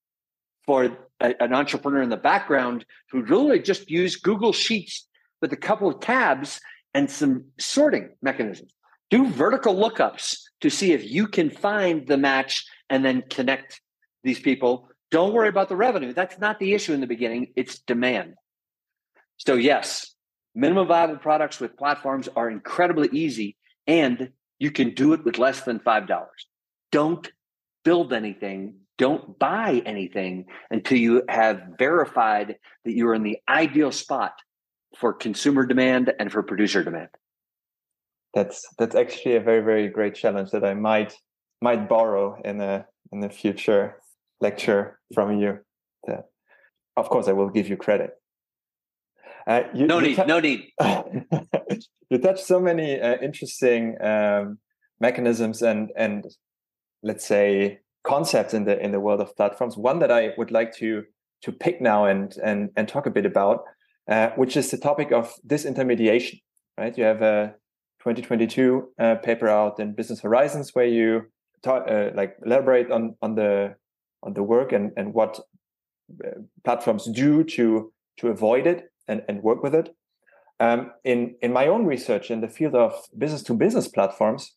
for 0.66 0.98
a, 1.20 1.44
an 1.44 1.54
entrepreneur 1.54 2.02
in 2.02 2.10
the 2.10 2.18
background 2.18 2.86
who 3.12 3.22
really 3.24 3.60
just 3.60 3.90
use 3.90 4.16
Google 4.16 4.54
Sheets 4.54 5.08
with 5.42 5.54
a 5.54 5.58
couple 5.58 5.90
of 5.90 6.00
tabs 6.00 6.60
and 6.94 7.10
some 7.10 7.46
sorting 7.60 8.10
mechanisms. 8.22 8.72
Do 9.12 9.28
vertical 9.28 9.76
lookups 9.76 10.38
to 10.62 10.70
see 10.70 10.94
if 10.94 11.10
you 11.10 11.28
can 11.28 11.50
find 11.50 12.08
the 12.08 12.18
match 12.18 12.66
and 12.90 13.06
then 13.06 13.24
connect 13.30 13.82
these 14.24 14.40
people. 14.40 14.90
Don't 15.12 15.34
worry 15.34 15.50
about 15.50 15.70
the 15.70 15.76
revenue. 15.76 16.14
That's 16.14 16.40
not 16.40 16.60
the 16.60 16.74
issue 16.74 16.94
in 16.94 17.02
the 17.02 17.08
beginning, 17.08 17.54
it's 17.56 17.80
demand. 17.80 18.34
So, 19.38 19.56
yes, 19.56 20.16
minimum 20.54 20.88
viable 20.88 21.18
products 21.18 21.60
with 21.60 21.78
platforms 21.78 22.30
are 22.36 22.50
incredibly 22.50 23.10
easy 23.12 23.58
and 23.88 24.32
you 24.60 24.72
can 24.72 24.94
do 24.94 25.14
it 25.14 25.24
with 25.26 25.38
less 25.38 25.62
than 25.62 25.80
$5. 25.80 26.26
Don't 26.92 27.30
build 27.84 28.14
anything, 28.14 28.76
don't 28.98 29.38
buy 29.38 29.82
anything 29.86 30.46
until 30.72 30.98
you 30.98 31.24
have 31.28 31.62
verified 31.78 32.56
that 32.86 32.94
you're 32.94 33.14
in 33.14 33.24
the 33.24 33.38
ideal 33.50 33.92
spot 33.92 34.34
for 34.98 35.14
consumer 35.14 35.66
demand 35.66 36.14
and 36.20 36.32
for 36.32 36.42
producer 36.42 36.84
demand. 36.84 37.10
That's 38.34 38.66
that's 38.78 38.96
actually 38.96 39.36
a 39.36 39.42
very 39.42 39.62
very 39.62 39.88
great 39.88 40.16
challenge 40.16 40.52
that 40.52 40.66
I 40.66 40.74
might 40.74 41.14
might 41.62 41.88
borrow 41.88 42.42
in 42.44 42.60
a 42.62 42.86
in 43.12 43.24
a 43.24 43.30
future 43.30 44.02
lecture 44.42 45.00
from 45.14 45.40
you. 45.40 45.60
That, 46.06 46.26
of 46.98 47.10
course, 47.10 47.28
I 47.28 47.34
will 47.34 47.50
give 47.50 47.70
you 47.70 47.78
credit. 47.78 48.12
Uh, 49.48 49.62
you, 49.74 49.86
no, 49.86 50.00
you 50.00 50.16
need, 50.16 50.28
no 50.28 50.40
need, 50.40 50.72
you 52.10 52.18
touched 52.18 52.46
so 52.46 52.60
many 52.60 53.00
uh, 53.00 53.18
interesting 53.22 53.96
um, 54.02 54.58
mechanisms 55.00 55.62
and 55.62 55.92
and 55.96 56.26
let's 57.04 57.26
say 57.26 57.80
concepts 58.04 58.54
in 58.54 58.66
the 58.66 58.80
in 58.84 58.92
the 58.92 59.00
world 59.00 59.22
of 59.22 59.36
platforms. 59.36 59.78
One 59.78 60.00
that 60.00 60.12
I 60.12 60.34
would 60.38 60.52
like 60.52 60.74
to 60.78 61.04
to 61.44 61.52
pick 61.52 61.80
now 61.80 62.06
and 62.06 62.36
and 62.44 62.72
and 62.76 62.88
talk 62.88 63.06
a 63.06 63.12
bit 63.12 63.26
about, 63.26 63.64
uh, 64.10 64.30
which 64.36 64.58
is 64.58 64.72
the 64.72 64.78
topic 64.78 65.12
of 65.12 65.34
disintermediation. 65.48 66.42
Right, 66.78 66.98
you 66.98 67.04
have 67.04 67.22
a 67.22 67.56
2022 68.00 68.90
uh, 69.00 69.16
paper 69.16 69.48
out 69.48 69.80
in 69.80 69.94
Business 69.94 70.22
Horizons 70.22 70.72
where 70.74 70.86
you 70.86 71.24
talk, 71.64 71.86
uh, 71.90 72.10
like 72.16 72.36
elaborate 72.44 72.92
on 72.92 73.16
on 73.22 73.36
the 73.36 73.76
on 74.24 74.34
the 74.34 74.44
work 74.44 74.72
and 74.72 74.92
and 74.98 75.14
what 75.14 75.40
uh, 76.26 76.40
platforms 76.64 77.06
do 77.06 77.44
to 77.44 77.94
to 78.18 78.30
avoid 78.30 78.66
it 78.66 78.90
and, 79.08 79.22
and 79.28 79.44
work 79.44 79.64
with 79.64 79.76
it. 79.76 79.96
Um, 80.60 80.92
in, 81.04 81.36
in 81.42 81.52
my 81.52 81.68
own 81.68 81.86
research 81.86 82.32
in 82.32 82.42
the 82.42 82.48
field 82.48 82.76
of 82.76 82.94
business 83.18 83.44
to 83.44 83.54
business 83.54 83.88
platforms, 83.88 84.56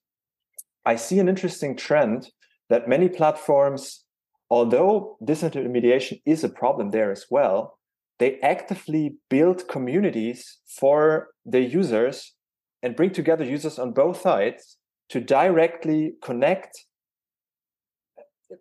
I 0.85 0.97
see 0.97 1.19
an 1.19 1.29
interesting 1.29 1.77
trend 1.77 2.31
that 2.69 2.89
many 2.89 3.09
platforms, 3.09 4.05
although 4.49 5.17
disintermediation 5.23 6.23
is 6.25 6.45
a 6.45 6.49
problem 6.49 6.91
there 6.91 7.11
as 7.11 7.27
well, 7.31 7.79
they 8.19 8.39
actively 8.41 9.17
build 9.29 9.69
communities 9.69 10.59
for 10.67 11.29
their 11.45 11.63
users 11.63 12.35
and 12.83 12.97
bring 12.97 13.11
together 13.11 13.45
users 13.45 13.79
on 13.79 13.93
both 13.93 14.21
sides 14.21 14.79
to 15.09 15.21
directly 15.21 16.15
connect 16.23 16.85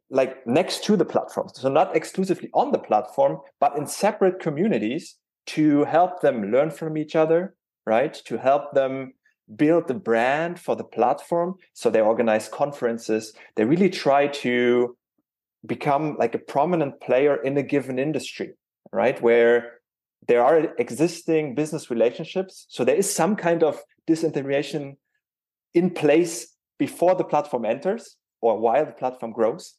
like 0.10 0.46
next 0.46 0.84
to 0.84 0.98
the 0.98 1.06
platform 1.06 1.48
so 1.54 1.70
not 1.70 1.96
exclusively 1.96 2.50
on 2.54 2.72
the 2.72 2.80
platform 2.80 3.38
but 3.60 3.78
in 3.78 3.88
separate 3.88 4.40
communities 4.40 5.16
to 5.48 5.86
help 5.86 6.22
them 6.22 6.52
learn 6.52 6.70
from 6.70 6.98
each 6.98 7.16
other, 7.16 7.56
right? 7.86 8.14
To 8.26 8.38
help 8.38 8.74
them 8.74 9.14
build 9.56 9.88
the 9.88 9.94
brand 9.94 10.60
for 10.60 10.76
the 10.76 10.84
platform. 10.84 11.56
So 11.74 11.90
they 11.90 12.02
organize 12.02 12.50
conferences. 12.50 13.34
They 13.56 13.66
really 13.66 13.90
try 13.90 14.28
to 14.28 14.98
become 15.66 16.18
like 16.20 16.36
a 16.36 16.40
prominent 16.40 17.00
player 17.02 17.36
in 17.42 17.58
a 17.58 17.64
given 17.64 17.98
industry, 17.98 18.54
right? 18.92 19.22
Where 19.22 19.80
there 20.28 20.44
are 20.44 20.74
existing 20.78 21.56
business 21.56 21.90
relationships. 21.90 22.66
So 22.70 22.84
there 22.84 22.96
is 22.96 23.14
some 23.14 23.36
kind 23.36 23.64
of 23.64 23.80
disintegration 24.06 24.98
in 25.74 25.92
place 25.92 26.56
before 26.78 27.16
the 27.16 27.24
platform 27.24 27.66
enters 27.66 28.18
or 28.42 28.60
while 28.60 28.86
the 28.86 28.92
platform 28.92 29.32
grows. 29.32 29.76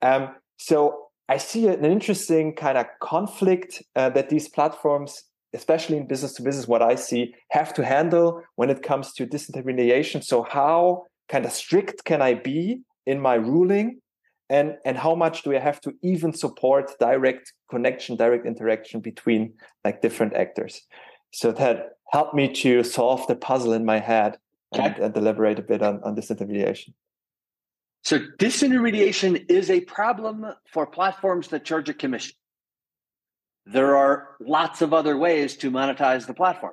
Um, 0.00 0.36
so 0.56 1.07
I 1.28 1.36
see 1.36 1.66
an 1.68 1.84
interesting 1.84 2.54
kind 2.54 2.78
of 2.78 2.86
conflict 3.02 3.82
uh, 3.94 4.08
that 4.10 4.30
these 4.30 4.48
platforms, 4.48 5.24
especially 5.54 5.98
in 5.98 6.06
business 6.06 6.32
to 6.34 6.42
business, 6.42 6.66
what 6.66 6.82
I 6.82 6.94
see, 6.94 7.34
have 7.50 7.74
to 7.74 7.84
handle 7.84 8.42
when 8.56 8.70
it 8.70 8.82
comes 8.82 9.12
to 9.14 9.26
disintermediation. 9.26 10.24
So, 10.24 10.42
how 10.42 11.04
kind 11.28 11.44
of 11.44 11.52
strict 11.52 12.04
can 12.04 12.22
I 12.22 12.34
be 12.34 12.80
in 13.06 13.20
my 13.20 13.34
ruling? 13.34 14.00
And, 14.50 14.76
and 14.86 14.96
how 14.96 15.14
much 15.14 15.42
do 15.42 15.54
I 15.54 15.58
have 15.58 15.78
to 15.82 15.92
even 16.02 16.32
support 16.32 16.92
direct 16.98 17.52
connection, 17.70 18.16
direct 18.16 18.46
interaction 18.46 19.00
between 19.00 19.52
like 19.84 20.00
different 20.00 20.34
actors? 20.34 20.80
So 21.32 21.52
that 21.52 21.98
helped 22.10 22.34
me 22.34 22.50
to 22.54 22.82
solve 22.82 23.26
the 23.26 23.36
puzzle 23.36 23.74
in 23.74 23.84
my 23.84 23.98
head 23.98 24.38
and, 24.72 24.96
and 24.98 25.12
deliberate 25.12 25.58
a 25.58 25.62
bit 25.62 25.82
on, 25.82 26.00
on 26.02 26.16
disintermediation. 26.16 26.94
So 28.08 28.18
disintermediation 28.18 29.50
is 29.50 29.68
a 29.68 29.82
problem 29.82 30.46
for 30.72 30.86
platforms 30.86 31.48
that 31.48 31.66
charge 31.66 31.90
a 31.90 31.92
commission. 31.92 32.32
There 33.66 33.96
are 33.96 34.28
lots 34.40 34.80
of 34.80 34.94
other 34.94 35.14
ways 35.18 35.58
to 35.58 35.70
monetize 35.70 36.26
the 36.26 36.32
platform. 36.32 36.72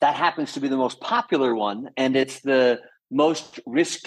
That 0.00 0.16
happens 0.16 0.54
to 0.54 0.60
be 0.60 0.66
the 0.66 0.76
most 0.76 1.00
popular 1.00 1.54
one, 1.54 1.90
and 1.96 2.16
it's 2.16 2.40
the 2.40 2.80
most 3.12 3.60
risk 3.64 4.06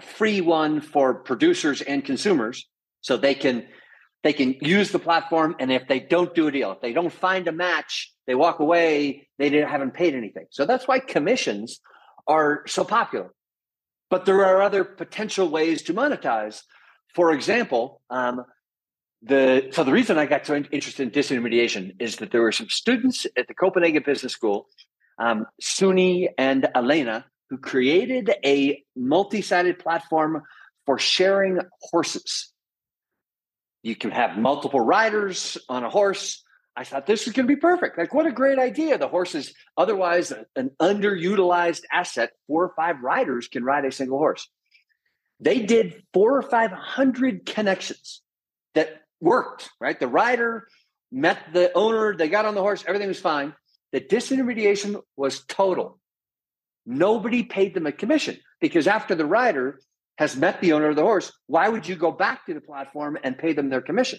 free 0.00 0.40
one 0.40 0.80
for 0.80 1.12
producers 1.12 1.82
and 1.82 2.02
consumers. 2.02 2.66
So 3.02 3.18
they 3.18 3.34
can 3.34 3.66
they 4.22 4.32
can 4.32 4.56
use 4.62 4.92
the 4.92 4.98
platform, 4.98 5.56
and 5.60 5.70
if 5.70 5.86
they 5.88 6.00
don't 6.00 6.34
do 6.34 6.46
a 6.46 6.50
deal, 6.50 6.72
if 6.72 6.80
they 6.80 6.94
don't 6.94 7.12
find 7.12 7.46
a 7.48 7.52
match, 7.52 8.14
they 8.26 8.34
walk 8.34 8.60
away. 8.60 9.28
They 9.38 9.50
haven't 9.50 9.92
paid 9.92 10.14
anything. 10.14 10.46
So 10.48 10.64
that's 10.64 10.88
why 10.88 11.00
commissions 11.00 11.80
are 12.26 12.62
so 12.66 12.82
popular 12.82 13.30
but 14.10 14.24
there 14.24 14.44
are 14.44 14.62
other 14.62 14.84
potential 14.84 15.48
ways 15.48 15.82
to 15.82 15.94
monetize. 15.94 16.62
for 17.14 17.32
example, 17.32 18.02
um, 18.10 18.44
the 19.22 19.68
so 19.72 19.82
the 19.84 19.92
reason 19.92 20.18
I 20.18 20.26
got 20.26 20.46
so 20.46 20.54
interested 20.54 21.02
in 21.02 21.10
disintermediation 21.10 21.96
is 21.98 22.16
that 22.16 22.30
there 22.30 22.42
were 22.42 22.52
some 22.52 22.68
students 22.68 23.26
at 23.36 23.48
the 23.48 23.54
Copenhagen 23.54 24.02
Business 24.04 24.32
School, 24.32 24.68
um, 25.18 25.46
Suni 25.62 26.28
and 26.36 26.68
Elena, 26.74 27.24
who 27.48 27.58
created 27.58 28.30
a 28.44 28.82
multi-sided 28.94 29.78
platform 29.78 30.42
for 30.84 30.98
sharing 30.98 31.60
horses. 31.80 32.52
You 33.82 33.96
can 33.96 34.10
have 34.10 34.36
multiple 34.38 34.80
riders 34.80 35.56
on 35.68 35.84
a 35.84 35.90
horse. 35.90 36.44
I 36.76 36.84
thought 36.84 37.06
this 37.06 37.26
is 37.26 37.32
going 37.32 37.48
to 37.48 37.54
be 37.54 37.60
perfect. 37.60 37.96
Like, 37.96 38.12
what 38.12 38.26
a 38.26 38.32
great 38.32 38.58
idea! 38.58 38.98
The 38.98 39.08
horse 39.08 39.34
is 39.34 39.54
otherwise 39.76 40.32
an 40.56 40.70
underutilized 40.80 41.82
asset. 41.90 42.32
Four 42.46 42.64
or 42.64 42.74
five 42.76 43.00
riders 43.02 43.48
can 43.48 43.64
ride 43.64 43.86
a 43.86 43.92
single 43.92 44.18
horse. 44.18 44.46
They 45.40 45.60
did 45.60 46.02
four 46.12 46.36
or 46.36 46.42
five 46.42 46.70
hundred 46.70 47.46
connections 47.46 48.22
that 48.74 49.02
worked, 49.20 49.70
right? 49.80 49.98
The 49.98 50.08
rider 50.08 50.68
met 51.10 51.38
the 51.52 51.72
owner, 51.74 52.16
they 52.16 52.28
got 52.28 52.44
on 52.44 52.54
the 52.54 52.60
horse, 52.60 52.84
everything 52.86 53.08
was 53.08 53.20
fine. 53.20 53.54
The 53.92 54.00
disintermediation 54.00 55.00
was 55.16 55.44
total. 55.46 55.98
Nobody 56.84 57.42
paid 57.42 57.74
them 57.74 57.86
a 57.86 57.92
commission 57.92 58.38
because 58.60 58.86
after 58.86 59.14
the 59.14 59.26
rider 59.26 59.80
has 60.18 60.36
met 60.36 60.60
the 60.60 60.72
owner 60.72 60.88
of 60.88 60.96
the 60.96 61.02
horse, 61.02 61.32
why 61.46 61.68
would 61.68 61.88
you 61.88 61.96
go 61.96 62.12
back 62.12 62.46
to 62.46 62.54
the 62.54 62.60
platform 62.60 63.18
and 63.22 63.38
pay 63.38 63.52
them 63.52 63.70
their 63.70 63.80
commission? 63.80 64.18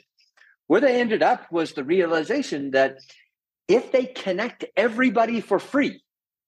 Where 0.67 0.81
they 0.81 0.99
ended 0.99 1.23
up 1.23 1.51
was 1.51 1.73
the 1.73 1.83
realization 1.83 2.71
that 2.71 2.97
if 3.67 3.91
they 3.91 4.05
connect 4.05 4.65
everybody 4.75 5.41
for 5.41 5.59
free, 5.59 6.01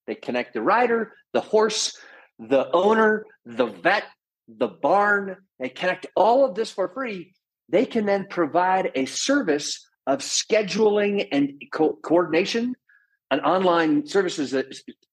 they 0.07 0.15
connect 0.15 0.53
the 0.53 0.61
rider, 0.61 1.13
the 1.33 1.41
horse, 1.41 1.97
the 2.37 2.69
owner, 2.71 3.25
the 3.45 3.65
vet, 3.65 4.03
the 4.47 4.67
barn, 4.67 5.37
they 5.59 5.69
connect 5.69 6.07
all 6.15 6.45
of 6.45 6.55
this 6.55 6.71
for 6.71 6.89
free 6.89 7.33
they 7.69 7.85
can 7.85 8.05
then 8.05 8.25
provide 8.29 8.91
a 8.95 9.05
service 9.05 9.87
of 10.07 10.19
scheduling 10.19 11.27
and 11.31 11.61
co- 11.71 11.97
coordination, 12.01 12.75
an 13.31 13.39
online 13.41 14.07
services 14.07 14.53
uh, 14.53 14.63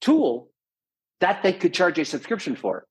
tool 0.01 0.51
that 1.21 1.43
they 1.43 1.53
could 1.53 1.75
charge 1.75 1.99
a 1.99 2.05
subscription 2.05 2.57
for. 2.57 2.87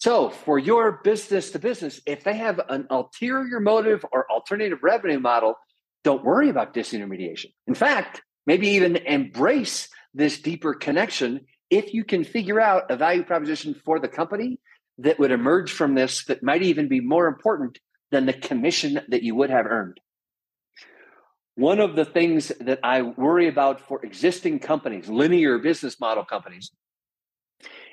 So, 0.00 0.30
for 0.30 0.58
your 0.58 1.00
business 1.04 1.50
to 1.50 1.58
business, 1.58 2.00
if 2.06 2.24
they 2.24 2.34
have 2.38 2.58
an 2.70 2.86
ulterior 2.88 3.60
motive 3.60 4.02
or 4.10 4.30
alternative 4.30 4.78
revenue 4.82 5.20
model, 5.20 5.56
don't 6.04 6.24
worry 6.24 6.48
about 6.48 6.72
disintermediation. 6.72 7.52
In 7.66 7.74
fact, 7.74 8.22
maybe 8.46 8.68
even 8.68 8.96
embrace 8.96 9.90
this 10.14 10.40
deeper 10.40 10.72
connection 10.72 11.42
if 11.68 11.92
you 11.92 12.04
can 12.04 12.24
figure 12.24 12.58
out 12.58 12.90
a 12.90 12.96
value 12.96 13.22
proposition 13.24 13.74
for 13.74 14.00
the 14.00 14.08
company 14.08 14.58
that 14.96 15.18
would 15.18 15.32
emerge 15.32 15.70
from 15.70 15.94
this 15.94 16.24
that 16.24 16.42
might 16.42 16.62
even 16.62 16.88
be 16.88 17.00
more 17.00 17.26
important 17.26 17.78
than 18.10 18.24
the 18.24 18.32
commission 18.32 19.02
that 19.08 19.22
you 19.22 19.34
would 19.34 19.50
have 19.50 19.66
earned. 19.66 20.00
One 21.56 21.78
of 21.78 21.94
the 21.94 22.06
things 22.06 22.50
that 22.60 22.80
I 22.82 23.02
worry 23.02 23.48
about 23.48 23.82
for 23.82 24.02
existing 24.02 24.60
companies, 24.60 25.10
linear 25.10 25.58
business 25.58 26.00
model 26.00 26.24
companies, 26.24 26.70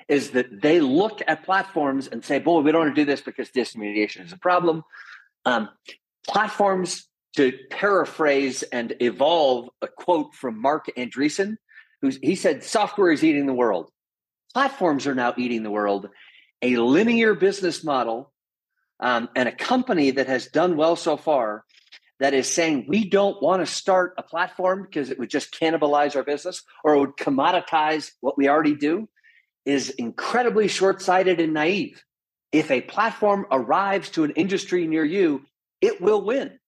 is 0.08 0.30
that 0.30 0.62
they 0.62 0.80
look 0.80 1.20
at 1.26 1.44
platforms 1.44 2.08
and 2.08 2.24
say, 2.24 2.38
boy, 2.38 2.60
we 2.60 2.72
don't 2.72 2.82
want 2.82 2.96
to 2.96 3.00
do 3.00 3.04
this 3.04 3.20
because 3.20 3.50
disintermediation 3.50 4.24
is 4.24 4.32
a 4.32 4.38
problem. 4.38 4.82
Um, 5.44 5.68
platforms, 6.26 7.08
to 7.36 7.52
paraphrase 7.70 8.62
and 8.64 8.96
evolve 9.00 9.68
a 9.82 9.86
quote 9.86 10.34
from 10.34 10.60
Marc 10.60 10.90
Andreessen, 10.96 11.56
who 12.00 12.10
he 12.22 12.34
said, 12.34 12.64
software 12.64 13.12
is 13.12 13.22
eating 13.22 13.46
the 13.46 13.52
world. 13.52 13.90
Platforms 14.52 15.06
are 15.06 15.14
now 15.14 15.34
eating 15.36 15.62
the 15.62 15.70
world. 15.70 16.08
A 16.62 16.76
linear 16.78 17.34
business 17.34 17.84
model 17.84 18.32
um, 18.98 19.28
and 19.36 19.48
a 19.48 19.52
company 19.52 20.10
that 20.12 20.26
has 20.26 20.46
done 20.46 20.76
well 20.76 20.96
so 20.96 21.16
far 21.16 21.64
that 22.18 22.34
is 22.34 22.48
saying 22.48 22.86
we 22.88 23.08
don't 23.08 23.40
want 23.40 23.64
to 23.64 23.72
start 23.72 24.14
a 24.18 24.22
platform 24.22 24.82
because 24.82 25.10
it 25.10 25.18
would 25.18 25.30
just 25.30 25.52
cannibalize 25.52 26.16
our 26.16 26.24
business 26.24 26.62
or 26.82 26.94
it 26.94 26.98
would 26.98 27.16
commoditize 27.16 28.10
what 28.20 28.36
we 28.36 28.48
already 28.48 28.74
do 28.74 29.08
is 29.68 29.90
incredibly 29.90 30.66
short-sighted 30.68 31.40
and 31.40 31.52
naive 31.52 32.02
if 32.50 32.70
a 32.70 32.80
platform 32.80 33.46
arrives 33.50 34.10
to 34.10 34.24
an 34.24 34.30
industry 34.32 34.86
near 34.86 35.04
you 35.04 35.42
it 35.80 36.00
will 36.00 36.22
win 36.22 36.58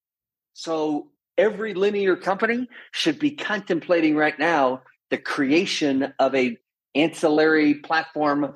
so 0.52 1.10
every 1.38 1.74
linear 1.74 2.16
company 2.16 2.68
should 2.92 3.18
be 3.18 3.30
contemplating 3.30 4.14
right 4.14 4.38
now 4.38 4.82
the 5.10 5.18
creation 5.18 6.12
of 6.18 6.34
a 6.34 6.56
ancillary 6.94 7.74
platform 7.74 8.54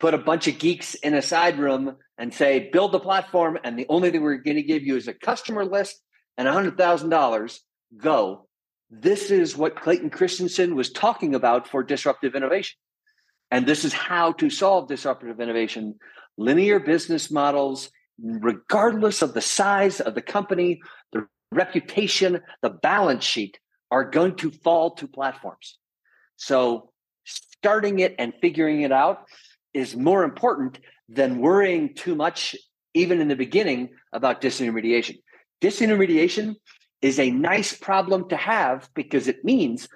put 0.00 0.14
a 0.14 0.18
bunch 0.18 0.48
of 0.48 0.58
geeks 0.58 0.94
in 0.94 1.14
a 1.14 1.22
side 1.22 1.58
room 1.58 1.96
and 2.18 2.32
say, 2.32 2.70
build 2.72 2.92
the 2.92 3.00
platform, 3.00 3.58
and 3.64 3.78
the 3.78 3.86
only 3.88 4.10
thing 4.10 4.22
we're 4.22 4.36
going 4.36 4.56
to 4.56 4.62
give 4.62 4.82
you 4.82 4.96
is 4.96 5.08
a 5.08 5.14
customer 5.14 5.64
list 5.64 6.00
and 6.36 6.48
$100,000. 6.48 7.58
Go. 7.96 8.46
This 8.90 9.30
is 9.30 9.56
what 9.56 9.80
Clayton 9.80 10.10
Christensen 10.10 10.74
was 10.74 10.90
talking 10.90 11.34
about 11.34 11.68
for 11.68 11.82
disruptive 11.82 12.34
innovation. 12.34 12.76
And 13.50 13.66
this 13.66 13.84
is 13.84 13.92
how 13.92 14.32
to 14.32 14.50
solve 14.50 14.88
disruptive 14.88 15.40
innovation. 15.40 15.94
Linear 16.36 16.80
business 16.80 17.30
models, 17.30 17.90
regardless 18.20 19.22
of 19.22 19.34
the 19.34 19.40
size 19.40 20.00
of 20.00 20.14
the 20.14 20.22
company, 20.22 20.80
the 21.12 21.26
reputation, 21.50 22.40
the 22.62 22.70
balance 22.70 23.24
sheet, 23.24 23.58
are 23.90 24.04
going 24.04 24.36
to 24.36 24.50
fall 24.50 24.92
to 24.92 25.08
platforms. 25.08 25.78
So, 26.36 26.90
starting 27.24 27.98
it 28.00 28.14
and 28.18 28.32
figuring 28.40 28.82
it 28.82 28.92
out 28.92 29.24
is 29.74 29.96
more 29.96 30.24
important 30.24 30.78
than 31.08 31.38
worrying 31.38 31.94
too 31.94 32.14
much, 32.14 32.54
even 32.94 33.20
in 33.20 33.28
the 33.28 33.36
beginning, 33.36 33.90
about 34.12 34.40
disintermediation. 34.40 35.16
Disintermediation 35.60 36.54
is 37.00 37.18
a 37.18 37.30
nice 37.30 37.76
problem 37.76 38.28
to 38.28 38.36
have 38.36 38.88
because 38.94 39.28
it 39.28 39.44
means 39.44 39.88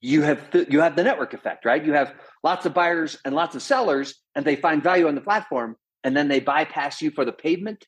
you 0.00 0.22
have 0.22 0.40
you 0.68 0.80
have 0.80 0.96
the 0.96 1.04
network 1.04 1.34
effect, 1.34 1.64
right? 1.64 1.84
You 1.84 1.94
have 1.94 2.14
lots 2.42 2.66
of 2.66 2.74
buyers 2.74 3.18
and 3.24 3.34
lots 3.34 3.54
of 3.54 3.62
sellers, 3.62 4.14
and 4.34 4.44
they 4.44 4.56
find 4.56 4.82
value 4.82 5.08
on 5.08 5.14
the 5.14 5.20
platform, 5.20 5.76
and 6.04 6.16
then 6.16 6.28
they 6.28 6.40
bypass 6.40 7.02
you 7.02 7.10
for 7.10 7.24
the 7.24 7.32
pavement. 7.32 7.84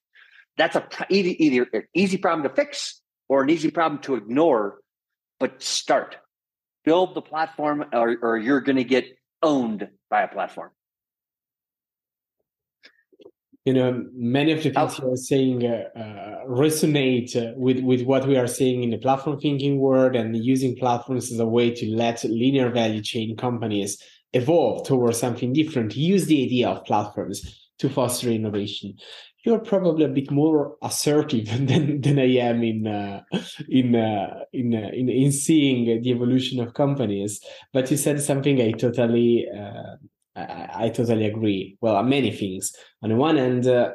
That's 0.57 0.77
a 0.77 0.87
either, 1.09 1.35
either 1.39 1.69
an 1.73 1.85
easy 1.95 2.17
problem 2.17 2.49
to 2.49 2.55
fix 2.55 3.01
or 3.29 3.43
an 3.43 3.51
easy 3.51 3.71
problem 3.71 4.03
to 4.03 4.17
ignore. 4.17 4.79
But 5.39 5.63
start, 5.63 6.17
build 6.85 7.15
the 7.15 7.23
platform, 7.23 7.85
or, 7.93 8.17
or 8.21 8.37
you're 8.37 8.61
going 8.61 8.77
to 8.77 8.85
get 8.85 9.05
owned 9.41 9.89
by 10.11 10.23
a 10.23 10.29
platform 10.29 10.71
you 13.65 13.73
know 13.73 14.05
many 14.15 14.53
of 14.53 14.63
the 14.63 14.71
things 14.71 14.99
you 14.99 15.13
are 15.13 15.17
saying 15.17 15.67
uh, 15.67 15.99
uh, 15.99 16.45
resonate 16.47 17.37
uh, 17.37 17.53
with 17.57 17.81
with 17.81 18.03
what 18.03 18.27
we 18.27 18.37
are 18.37 18.47
seeing 18.47 18.83
in 18.83 18.91
the 18.91 18.99
platform 18.99 19.39
thinking 19.39 19.79
world 19.79 20.17
and 20.17 20.37
using 20.37 20.77
platforms 20.77 21.31
as 21.33 21.39
a 21.39 21.47
way 21.47 21.71
to 21.71 21.87
let 21.95 22.23
linear 22.25 22.71
value 22.71 23.03
chain 23.03 23.37
companies 23.37 24.03
evolve 24.33 24.87
towards 24.87 25.19
something 25.19 25.53
different 25.53 25.97
use 25.97 26.27
the 26.27 26.45
idea 26.45 26.69
of 26.69 26.85
platforms 26.85 27.69
to 27.79 27.89
foster 27.89 28.31
innovation 28.31 28.95
you're 29.45 29.61
probably 29.61 30.05
a 30.05 30.09
bit 30.09 30.31
more 30.31 30.77
assertive 30.83 31.47
than, 31.67 32.01
than 32.01 32.19
I 32.19 32.37
am 32.37 32.63
in 32.63 32.87
uh, 32.87 33.23
in, 33.69 33.95
uh, 33.95 34.41
in, 34.53 34.75
uh, 34.75 34.91
in 34.93 35.09
in 35.09 35.33
seeing 35.33 36.03
the 36.03 36.11
evolution 36.11 36.61
of 36.61 36.75
companies. 36.75 37.41
But 37.73 37.91
you 37.91 37.97
said 37.97 38.21
something 38.21 38.61
I 38.61 38.73
totally 38.73 39.47
uh, 39.49 39.97
I, 40.39 40.85
I 40.85 40.89
totally 40.91 41.27
agree. 41.27 41.77
Well, 41.81 42.03
many 42.03 42.31
things. 42.31 42.73
On 43.03 43.11
the 43.11 43.17
one 43.17 43.37
hand, 43.37 43.67
uh, 43.67 43.93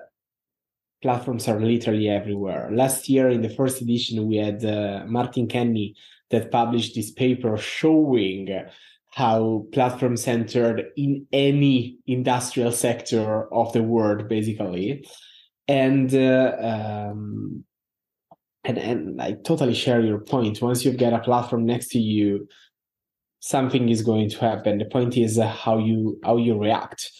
platforms 1.01 1.47
are 1.47 1.59
literally 1.59 2.09
everywhere. 2.09 2.69
Last 2.71 3.09
year, 3.09 3.29
in 3.29 3.41
the 3.41 3.49
first 3.49 3.81
edition, 3.81 4.27
we 4.27 4.37
had 4.37 4.63
uh, 4.65 5.03
Martin 5.05 5.47
Kenney 5.47 5.95
that 6.31 6.51
published 6.51 6.95
this 6.95 7.11
paper 7.11 7.57
showing 7.57 8.49
how 9.11 9.65
platforms 9.71 10.27
entered 10.27 10.85
in 10.97 11.27
any 11.31 11.99
industrial 12.07 12.71
sector 12.71 13.53
of 13.53 13.71
the 13.73 13.83
world, 13.83 14.27
basically. 14.27 15.05
And 15.67 16.13
uh, 16.13 16.55
um, 16.59 17.63
and 18.63 18.77
and 18.77 19.21
I 19.21 19.33
totally 19.33 19.75
share 19.75 20.01
your 20.01 20.19
point. 20.19 20.61
Once 20.61 20.83
you've 20.83 20.97
got 20.97 21.13
a 21.13 21.19
platform 21.19 21.65
next 21.65 21.89
to 21.89 21.99
you, 21.99 22.47
something 23.43 23.89
is 23.89 24.01
going 24.01 24.29
to 24.29 24.39
happen. 24.39 24.77
The 24.77 24.85
point 24.85 25.17
is 25.17 25.37
uh, 25.37 25.47
how 25.47 25.77
you 25.77 26.17
how 26.23 26.37
you 26.37 26.57
react. 26.57 27.11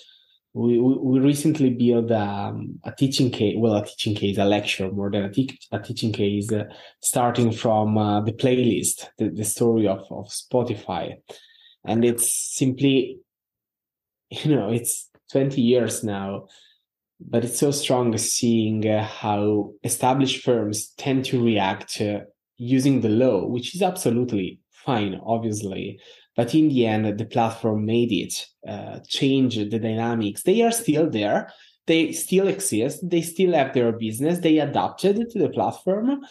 We, 0.54 0.80
we, 0.80 0.94
we 1.00 1.20
recently 1.20 1.72
built 1.72 2.12
um, 2.12 2.80
a 2.86 2.92
teaching 2.92 3.32
case, 3.32 3.56
well, 3.58 3.76
a 3.76 3.86
teaching 3.86 4.16
case, 4.16 4.38
a 4.38 4.46
lecture 4.46 4.90
more 4.92 5.10
than 5.10 5.24
a, 5.24 5.32
te- 5.32 5.60
a 5.72 5.80
teaching 5.80 6.14
case, 6.14 6.52
uh, 6.52 6.66
starting 7.02 7.52
from 7.52 7.98
uh, 7.98 8.22
the 8.22 8.34
playlist, 8.34 9.08
the, 9.18 9.30
the 9.30 9.44
story 9.44 9.88
of, 9.88 10.06
of 10.12 10.28
Spotify. 10.28 11.16
And 11.86 12.06
it's 12.06 12.56
simply, 12.56 13.18
you 14.30 14.56
know, 14.56 14.70
it's 14.70 15.10
20 15.32 15.60
years 15.60 16.04
now, 16.04 16.48
but 17.20 17.44
it's 17.44 17.60
so 17.60 17.72
strong 17.72 18.16
seeing 18.20 18.88
uh, 18.88 19.04
how 19.04 19.74
established 19.84 20.44
firms 20.44 20.94
tend 21.00 21.26
to 21.26 21.44
react 21.44 22.00
uh, 22.00 22.20
using 22.58 23.02
the 23.02 23.10
law, 23.10 23.48
which 23.48 23.76
is 23.76 23.82
absolutely 23.82 24.60
fine, 24.86 25.20
obviously. 25.26 26.00
But 26.36 26.56
in 26.56 26.70
the 26.70 26.88
end, 26.88 27.18
the 27.18 27.26
platform 27.26 27.86
made 27.86 28.12
it, 28.12 28.48
uh, 28.68 29.00
change 29.08 29.56
the 29.56 29.80
dynamics. 29.80 30.44
They 30.44 30.62
are 30.62 30.72
still 30.72 31.10
there. 31.10 31.52
they 31.86 32.12
still 32.12 32.48
exist 32.48 33.08
they 33.10 33.22
still 33.22 33.54
have 33.54 33.74
their 33.74 33.92
business 33.92 34.40
they 34.40 34.60
adapted 34.60 35.30
to 35.30 35.40
the 35.40 35.50
platform 35.50 36.22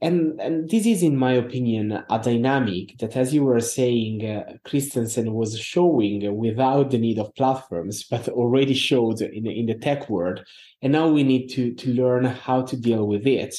and 0.00 0.40
and 0.40 0.70
this 0.70 0.86
is 0.86 1.02
in 1.02 1.16
my 1.16 1.32
opinion 1.32 1.92
a 1.92 2.18
dynamic 2.18 2.96
that 2.98 3.14
as 3.16 3.34
you 3.34 3.44
were 3.44 3.60
saying 3.60 4.24
uh, 4.26 4.54
christensen 4.64 5.34
was 5.34 5.58
showing 5.58 6.34
without 6.36 6.90
the 6.90 6.98
need 6.98 7.18
of 7.18 7.34
platforms 7.34 8.04
but 8.10 8.28
already 8.28 8.74
showed 8.74 9.20
in, 9.20 9.46
in 9.46 9.66
the 9.66 9.74
tech 9.74 10.08
world 10.08 10.42
and 10.80 10.92
now 10.92 11.08
we 11.08 11.22
need 11.22 11.48
to 11.48 11.74
to 11.74 11.92
learn 11.92 12.24
how 12.24 12.62
to 12.62 12.76
deal 12.76 13.06
with 13.06 13.26
it 13.26 13.54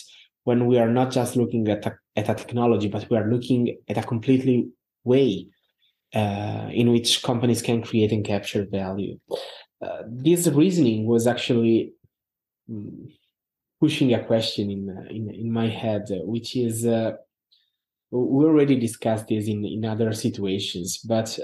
when 0.45 0.65
we 0.65 0.79
are 0.79 0.89
not 0.89 1.11
just 1.11 1.35
looking 1.35 1.67
at 1.67 1.85
a, 1.85 1.93
at 2.17 2.29
a 2.29 2.35
technology 2.35 2.89
but 2.89 3.09
we 3.09 3.15
are 3.15 3.29
looking 3.29 3.77
at 3.87 3.97
a 3.97 4.03
completely 4.03 4.67
way 5.03 5.47
uh, 6.13 6.69
in 6.71 6.91
which 6.91 7.23
companies 7.23 7.61
can 7.61 7.81
create 7.81 8.11
and 8.11 8.25
capture 8.25 8.65
value. 8.65 9.19
Uh, 9.81 10.03
this 10.07 10.47
reasoning 10.47 11.05
was 11.05 11.27
actually 11.27 11.93
um, 12.69 13.07
pushing 13.79 14.13
a 14.13 14.23
question 14.23 14.71
in 14.71 14.89
uh, 14.89 15.07
in, 15.09 15.29
in 15.29 15.51
my 15.51 15.67
head, 15.67 16.05
which 16.23 16.55
is 16.55 16.85
uh, 16.85 17.11
we 18.09 18.45
already 18.45 18.79
discussed 18.79 19.27
this 19.27 19.47
in, 19.47 19.65
in 19.65 19.85
other 19.85 20.13
situations, 20.13 20.97
but 20.97 21.37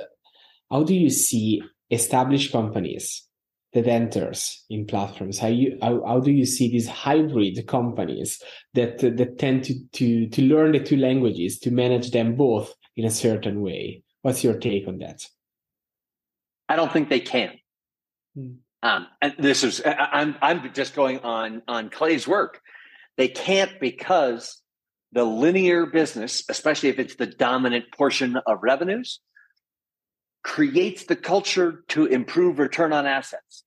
how 0.71 0.83
do 0.83 0.95
you 0.95 1.09
see 1.09 1.61
established 1.91 2.51
companies 2.51 3.27
that 3.73 3.87
enters 3.87 4.63
in 4.69 4.85
platforms? 4.85 5.39
How 5.39 5.47
you 5.47 5.77
how, 5.81 6.03
how 6.05 6.19
do 6.19 6.31
you 6.31 6.45
see 6.45 6.71
these 6.71 6.87
hybrid 6.87 7.65
companies 7.67 8.41
that 8.73 8.99
that 8.99 9.37
tend 9.37 9.63
to 9.65 9.73
to 9.93 10.27
to 10.29 10.41
learn 10.41 10.71
the 10.73 10.79
two 10.79 10.97
languages 10.97 11.59
to 11.59 11.71
manage 11.71 12.11
them 12.11 12.35
both 12.35 12.73
in 12.95 13.05
a 13.05 13.11
certain 13.11 13.61
way? 13.61 14.03
What's 14.21 14.43
your 14.43 14.57
take 14.57 14.87
on 14.87 14.99
that? 14.99 15.25
I 16.69 16.75
don't 16.75 16.91
think 16.91 17.09
they 17.09 17.19
can. 17.19 17.51
Hmm. 18.35 18.53
Um, 18.81 19.07
and 19.21 19.33
this 19.39 19.63
is 19.63 19.81
I'm 19.85 20.35
I'm 20.41 20.73
just 20.73 20.95
going 20.95 21.19
on 21.19 21.61
on 21.67 21.89
Clay's 21.89 22.27
work. 22.27 22.61
They 23.17 23.27
can't 23.27 23.79
because 23.79 24.61
the 25.13 25.23
linear 25.23 25.85
business, 25.85 26.43
especially 26.49 26.89
if 26.89 26.99
it's 26.99 27.15
the 27.15 27.27
dominant 27.27 27.85
portion 27.95 28.37
of 28.47 28.59
revenues, 28.61 29.19
creates 30.43 31.05
the 31.05 31.15
culture 31.15 31.83
to 31.89 32.05
improve 32.05 32.59
return 32.59 32.93
on 32.93 33.05
assets. 33.05 33.63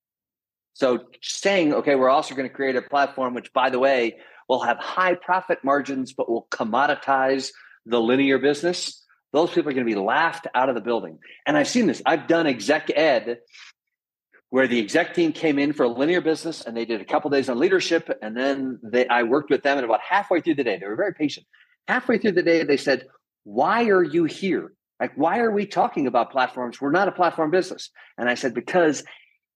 So 0.75 1.05
saying, 1.23 1.73
okay, 1.73 1.95
we're 1.95 2.11
also 2.11 2.35
going 2.35 2.49
to 2.49 2.55
create 2.55 2.77
a 2.77 2.83
platform 2.83 3.35
which, 3.35 3.53
by 3.53 3.71
the 3.71 3.79
way, 3.79 4.19
will 4.49 4.61
have 4.61 4.79
high 4.79 5.15
profit 5.15 5.65
margins, 5.65 6.13
but 6.13 6.29
will 6.29 6.47
commoditize 6.51 7.51
the 7.87 8.01
linear 8.01 8.39
business. 8.39 9.03
Those 9.33 9.51
people 9.51 9.71
are 9.71 9.75
going 9.75 9.87
to 9.87 9.93
be 9.93 9.99
laughed 9.99 10.47
out 10.55 10.69
of 10.69 10.75
the 10.75 10.81
building. 10.81 11.19
And 11.47 11.57
I've 11.57 11.69
seen 11.69 11.87
this. 11.87 12.03
I've 12.05 12.27
done 12.27 12.47
exec 12.47 12.91
ed 12.95 13.39
where 14.51 14.69
the 14.69 14.79
exec 14.79 15.15
team 15.15 15.33
came 15.33 15.59
in 15.59 15.73
for 15.73 15.85
a 15.85 15.89
linear 15.89 16.21
business 16.21 16.65
and 16.65 16.77
they 16.77 16.85
did 16.85 17.01
a 17.01 17.05
couple 17.05 17.31
days 17.31 17.49
on 17.49 17.59
leadership 17.59 18.09
and 18.23 18.37
then 18.37 18.79
they 18.83 19.07
i 19.09 19.23
worked 19.23 19.51
with 19.51 19.63
them 19.63 19.77
and 19.77 19.85
about 19.85 20.01
halfway 20.01 20.41
through 20.41 20.55
the 20.55 20.65
day 20.65 20.79
they 20.79 20.87
were 20.87 20.97
very 20.97 21.13
patient 21.13 21.47
halfway 21.89 22.17
through 22.17 22.33
the 22.33 22.43
day 22.43 22.63
they 22.63 22.77
said 22.77 23.07
why 23.45 23.85
are 23.89 24.03
you 24.03 24.25
here 24.25 24.73
like 25.01 25.13
why 25.17 25.39
are 25.41 25.51
we 25.51 25.67
talking 25.67 26.07
about 26.07 26.33
platforms? 26.33 26.81
We're 26.81 26.91
not 26.91 27.09
a 27.09 27.13
platform 27.13 27.51
business. 27.51 27.91
And 28.19 28.29
i 28.29 28.35
said 28.35 28.55
because 28.55 29.05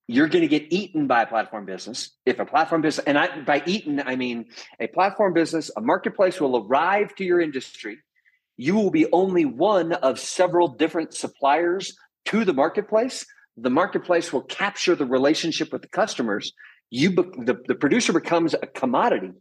you're 0.06 0.28
going 0.28 0.42
to 0.42 0.48
get 0.48 0.72
eaten 0.72 1.06
by 1.06 1.22
a 1.22 1.26
platform 1.26 1.66
business. 1.66 2.10
If 2.26 2.40
a 2.40 2.44
platform 2.44 2.82
business 2.82 3.04
and 3.06 3.16
I, 3.18 3.40
by 3.42 3.62
eaten 3.66 4.02
i 4.04 4.16
mean 4.16 4.46
a 4.78 4.88
platform 4.88 5.32
business 5.32 5.70
a 5.76 5.80
marketplace 5.80 6.40
will 6.40 6.66
arrive 6.66 7.14
to 7.16 7.24
your 7.24 7.40
industry. 7.40 7.98
You 8.56 8.74
will 8.74 8.90
be 8.90 9.06
only 9.12 9.44
one 9.44 9.92
of 9.92 10.18
several 10.18 10.68
different 10.68 11.14
suppliers 11.14 11.96
to 12.26 12.44
the 12.44 12.52
marketplace. 12.52 13.24
The 13.56 13.70
marketplace 13.70 14.32
will 14.32 14.42
capture 14.42 14.94
the 14.94 15.06
relationship 15.06 15.72
with 15.72 15.82
the 15.82 15.88
customers. 15.88 16.52
You, 16.90 17.10
the, 17.10 17.56
the 17.66 17.74
producer 17.74 18.12
becomes 18.12 18.54
a 18.54 18.66
commodity. 18.66 19.32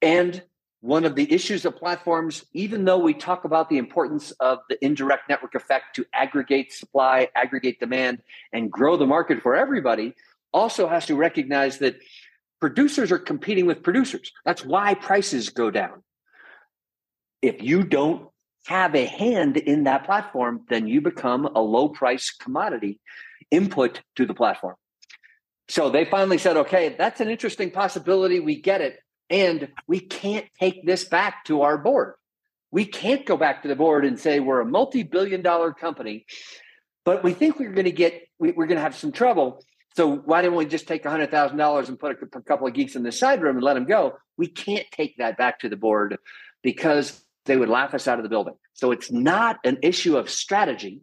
And 0.00 0.42
one 0.80 1.04
of 1.04 1.14
the 1.14 1.30
issues 1.32 1.64
of 1.64 1.76
platforms, 1.76 2.44
even 2.54 2.84
though 2.84 2.98
we 2.98 3.12
talk 3.12 3.44
about 3.44 3.68
the 3.68 3.78
importance 3.78 4.30
of 4.40 4.60
the 4.68 4.82
indirect 4.84 5.28
network 5.28 5.54
effect 5.54 5.96
to 5.96 6.06
aggregate 6.12 6.72
supply, 6.72 7.28
aggregate 7.34 7.78
demand, 7.78 8.22
and 8.52 8.70
grow 8.70 8.96
the 8.96 9.06
market 9.06 9.42
for 9.42 9.54
everybody, 9.54 10.14
also 10.52 10.88
has 10.88 11.06
to 11.06 11.14
recognize 11.14 11.78
that 11.78 11.98
producers 12.60 13.12
are 13.12 13.18
competing 13.18 13.66
with 13.66 13.82
producers. 13.82 14.32
That's 14.44 14.64
why 14.64 14.94
prices 14.94 15.50
go 15.50 15.70
down. 15.70 16.02
If 17.42 17.62
you 17.62 17.84
don't 17.84 18.28
have 18.66 18.94
a 18.94 19.04
hand 19.04 19.56
in 19.56 19.84
that 19.84 20.04
platform, 20.04 20.62
then 20.68 20.86
you 20.86 21.00
become 21.00 21.46
a 21.46 21.60
low 21.60 21.88
price 21.88 22.30
commodity 22.30 23.00
input 23.50 24.02
to 24.16 24.26
the 24.26 24.34
platform. 24.34 24.76
So 25.68 25.88
they 25.88 26.04
finally 26.04 26.38
said, 26.38 26.56
okay, 26.56 26.94
that's 26.96 27.20
an 27.20 27.28
interesting 27.28 27.70
possibility. 27.70 28.40
We 28.40 28.60
get 28.60 28.80
it. 28.80 28.98
And 29.30 29.68
we 29.86 30.00
can't 30.00 30.46
take 30.58 30.84
this 30.84 31.04
back 31.04 31.44
to 31.46 31.62
our 31.62 31.78
board. 31.78 32.14
We 32.72 32.84
can't 32.84 33.24
go 33.24 33.36
back 33.36 33.62
to 33.62 33.68
the 33.68 33.76
board 33.76 34.04
and 34.04 34.18
say 34.18 34.40
we're 34.40 34.60
a 34.60 34.66
multi 34.66 35.04
billion 35.04 35.42
dollar 35.42 35.72
company, 35.72 36.26
but 37.04 37.24
we 37.24 37.32
think 37.32 37.58
we're 37.58 37.72
going 37.72 37.84
to 37.84 37.92
get, 37.92 38.22
we're 38.38 38.52
going 38.52 38.76
to 38.76 38.80
have 38.80 38.96
some 38.96 39.12
trouble. 39.12 39.64
So 39.96 40.16
why 40.16 40.42
don't 40.42 40.54
we 40.54 40.66
just 40.66 40.86
take 40.86 41.02
$100,000 41.04 41.88
and 41.88 41.98
put 41.98 42.16
a, 42.22 42.40
couple 42.42 42.66
of 42.66 42.74
geeks 42.74 42.94
in 42.94 43.02
the 43.02 43.10
side 43.10 43.42
room 43.42 43.56
and 43.56 43.64
let 43.64 43.74
them 43.74 43.86
go? 43.86 44.18
We 44.36 44.46
can't 44.46 44.86
take 44.92 45.16
that 45.18 45.36
back 45.36 45.60
to 45.60 45.68
the 45.68 45.76
board 45.76 46.16
because 46.62 47.22
they 47.46 47.56
would 47.56 47.68
laugh 47.68 47.94
us 47.94 48.06
out 48.06 48.18
of 48.18 48.22
the 48.22 48.28
building. 48.28 48.54
So 48.74 48.92
it's 48.92 49.10
not 49.10 49.58
an 49.64 49.78
issue 49.82 50.16
of 50.16 50.30
strategy 50.30 51.02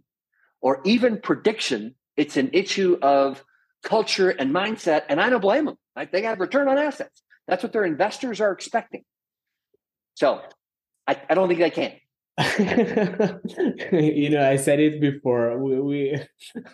or 0.62 0.82
even 0.86 1.20
prediction. 1.20 1.96
It's 2.16 2.38
an 2.38 2.52
issue 2.54 2.98
of 3.02 3.44
culture 3.84 4.30
and 4.30 4.52
mindset. 4.52 5.04
And 5.10 5.20
I 5.20 5.30
don't 5.30 5.42
blame 5.42 5.66
them. 5.66 5.76
Right? 5.96 6.10
They 6.12 6.22
got 6.22 6.40
return 6.40 6.68
on 6.68 6.78
assets. 6.78 7.22
That's 7.48 7.64
what 7.64 7.74
their 7.74 7.86
investors 7.86 8.42
are 8.42 8.52
expecting. 8.52 9.04
So 10.16 10.42
I, 11.08 11.22
I 11.30 11.34
don't 11.34 11.48
think 11.48 11.60
they 11.60 11.70
can. 11.70 11.94
you 13.92 14.30
know, 14.30 14.48
I 14.48 14.58
said 14.58 14.80
it 14.80 15.02
before. 15.02 15.58
We, 15.58 15.80
we, 15.80 16.22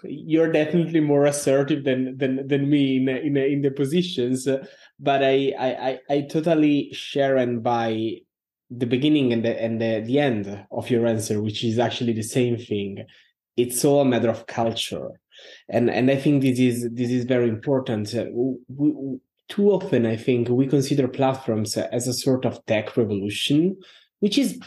you're 0.04 0.52
definitely 0.52 1.00
more 1.00 1.26
assertive 1.26 1.86
than 1.86 2.18
than 2.18 2.48
than 2.48 2.70
me 2.70 2.98
in 2.98 3.08
in, 3.08 3.38
in 3.38 3.62
the 3.62 3.72
positions, 3.72 4.46
but 5.00 5.24
I, 5.24 5.54
I 5.58 6.00
I 6.10 6.22
totally 6.30 6.92
share 6.92 7.38
and 7.38 7.64
buy 7.64 8.18
the 8.70 8.86
beginning 8.86 9.32
and 9.32 9.46
the 9.46 9.62
and 9.62 9.80
the, 9.80 10.04
the 10.06 10.20
end 10.20 10.66
of 10.70 10.90
your 10.90 11.08
answer, 11.08 11.42
which 11.42 11.64
is 11.64 11.80
actually 11.80 12.14
the 12.14 12.24
same 12.24 12.58
thing. 12.58 13.06
It's 13.56 13.86
all 13.86 14.02
a 14.02 14.06
matter 14.06 14.30
of 14.30 14.48
culture, 14.48 15.12
and 15.70 15.90
and 15.90 16.12
I 16.12 16.18
think 16.18 16.42
this 16.42 16.60
is 16.60 16.90
this 16.92 17.10
is 17.10 17.24
very 17.24 17.48
important. 17.48 18.14
We, 18.34 19.20
too 19.50 19.72
often, 19.72 20.06
I 20.06 20.16
think 20.16 20.50
we 20.50 20.68
consider 20.68 21.08
platforms 21.08 21.78
as 21.78 22.08
a 22.08 22.14
sort 22.14 22.46
of 22.46 22.66
tech 22.66 22.96
revolution, 22.98 23.78
which 24.20 24.38
is 24.38 24.60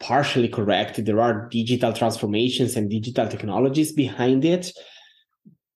partially 0.00 0.48
correct. 0.48 1.04
There 1.04 1.20
are 1.20 1.48
digital 1.48 1.92
transformations 1.92 2.76
and 2.76 2.90
digital 2.90 3.28
technologies 3.28 3.92
behind 3.92 4.44
it. 4.44 4.70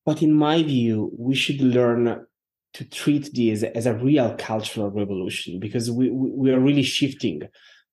But 0.05 0.23
in 0.23 0.33
my 0.33 0.63
view, 0.63 1.11
we 1.17 1.35
should 1.35 1.61
learn 1.61 2.27
to 2.75 2.85
treat 2.85 3.31
this 3.35 3.63
as 3.63 3.87
a 3.87 3.95
real 3.95 4.35
cultural 4.37 4.91
revolution 4.91 5.59
because 5.59 5.91
we, 5.91 6.11
we 6.11 6.51
are 6.51 6.61
really 6.61 6.83
shifting 6.83 7.43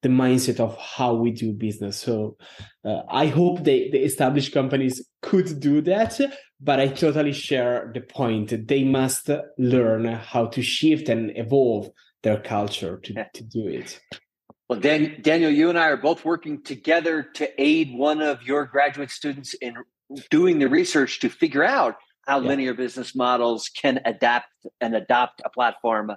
the 0.06 0.10
mindset 0.10 0.60
of 0.60 0.78
how 0.78 1.16
we 1.16 1.32
do 1.32 1.52
business. 1.52 1.98
So 1.98 2.38
uh, 2.86 3.02
I 3.10 3.26
hope 3.26 3.64
the, 3.64 3.90
the 3.90 4.04
established 4.04 4.54
companies 4.54 5.04
could 5.24 5.60
do 5.60 5.82
that, 5.82 6.22
but 6.62 6.80
I 6.80 6.90
totally 6.90 7.34
share 7.34 7.90
the 7.92 8.02
point. 8.02 8.68
They 8.68 8.84
must 8.84 9.32
learn 9.58 10.06
how 10.06 10.46
to 10.46 10.62
shift 10.62 11.10
and 11.10 11.36
evolve 11.36 11.90
their 12.22 12.40
culture 12.40 12.98
to, 12.98 13.14
to 13.34 13.44
do 13.44 13.68
it. 13.68 14.00
Well, 14.70 14.80
Dan, 14.80 15.18
Daniel, 15.24 15.50
you 15.50 15.70
and 15.70 15.80
I 15.80 15.88
are 15.90 15.98
both 15.98 16.24
working 16.24 16.62
together 16.62 17.24
to 17.34 17.50
aid 17.60 17.98
one 17.98 18.22
of 18.22 18.44
your 18.44 18.66
graduate 18.66 19.10
students 19.10 19.56
in 19.56 19.74
doing 20.30 20.60
the 20.60 20.70
research 20.70 21.20
to 21.22 21.30
figure 21.30 21.64
out 21.64 21.96
how 22.28 22.42
yeah. 22.42 22.48
linear 22.50 22.74
business 22.76 23.16
models 23.16 23.70
can 23.70 24.02
adapt 24.06 24.50
and 24.80 24.96
adopt 24.96 25.42
a 25.44 25.50
platform 25.50 26.12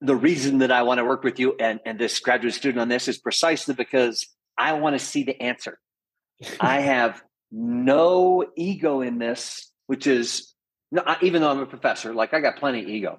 the 0.00 0.16
reason 0.16 0.58
that 0.58 0.70
I 0.70 0.82
want 0.82 0.98
to 0.98 1.04
work 1.04 1.24
with 1.24 1.38
you 1.38 1.54
and, 1.58 1.80
and 1.84 1.98
this 1.98 2.20
graduate 2.20 2.54
student 2.54 2.80
on 2.80 2.88
this 2.88 3.08
is 3.08 3.18
precisely 3.18 3.74
because 3.74 4.26
I 4.56 4.74
want 4.74 4.98
to 4.98 5.04
see 5.04 5.24
the 5.24 5.40
answer. 5.40 5.78
I 6.60 6.80
have 6.80 7.22
no 7.50 8.46
ego 8.56 9.00
in 9.00 9.18
this, 9.18 9.70
which 9.86 10.06
is 10.06 10.54
no, 10.90 11.02
even 11.20 11.42
though 11.42 11.50
I'm 11.50 11.58
a 11.58 11.66
professor, 11.66 12.14
like 12.14 12.32
I 12.32 12.40
got 12.40 12.56
plenty 12.56 12.82
of 12.82 12.88
ego. 12.88 13.18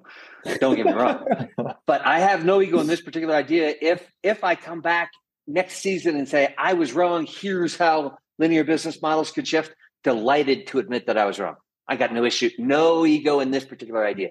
Don't 0.58 0.74
get 0.74 0.86
me 0.86 0.92
wrong, 0.92 1.24
but 1.86 2.04
I 2.04 2.20
have 2.20 2.44
no 2.44 2.60
ego 2.60 2.80
in 2.80 2.86
this 2.86 3.00
particular 3.00 3.34
idea. 3.34 3.74
If 3.80 4.10
if 4.22 4.42
I 4.42 4.54
come 4.54 4.80
back 4.80 5.10
next 5.46 5.76
season 5.76 6.16
and 6.16 6.28
say 6.28 6.54
I 6.58 6.72
was 6.72 6.92
wrong, 6.92 7.26
here's 7.28 7.76
how 7.76 8.18
linear 8.38 8.64
business 8.64 9.00
models 9.00 9.30
could 9.30 9.46
shift. 9.46 9.72
Delighted 10.02 10.68
to 10.68 10.78
admit 10.78 11.06
that 11.06 11.18
I 11.18 11.26
was 11.26 11.38
wrong. 11.38 11.56
I 11.86 11.96
got 11.96 12.12
no 12.12 12.24
issue, 12.24 12.50
no 12.58 13.04
ego 13.04 13.40
in 13.40 13.50
this 13.50 13.64
particular 13.64 14.04
idea. 14.04 14.30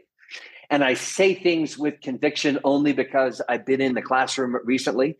And 0.69 0.83
I 0.83 0.93
say 0.93 1.33
things 1.33 1.77
with 1.77 2.01
conviction 2.01 2.59
only 2.63 2.93
because 2.93 3.41
I've 3.49 3.65
been 3.65 3.81
in 3.81 3.95
the 3.95 4.01
classroom 4.01 4.55
recently. 4.63 5.17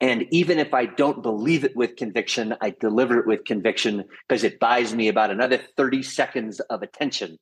And 0.00 0.26
even 0.30 0.58
if 0.58 0.74
I 0.74 0.86
don't 0.86 1.22
believe 1.22 1.64
it 1.64 1.76
with 1.76 1.96
conviction, 1.96 2.54
I 2.60 2.70
deliver 2.78 3.18
it 3.18 3.26
with 3.26 3.44
conviction 3.44 4.04
because 4.28 4.44
it 4.44 4.60
buys 4.60 4.94
me 4.94 5.08
about 5.08 5.30
another 5.30 5.58
30 5.76 6.02
seconds 6.02 6.60
of 6.60 6.82
attention 6.82 7.38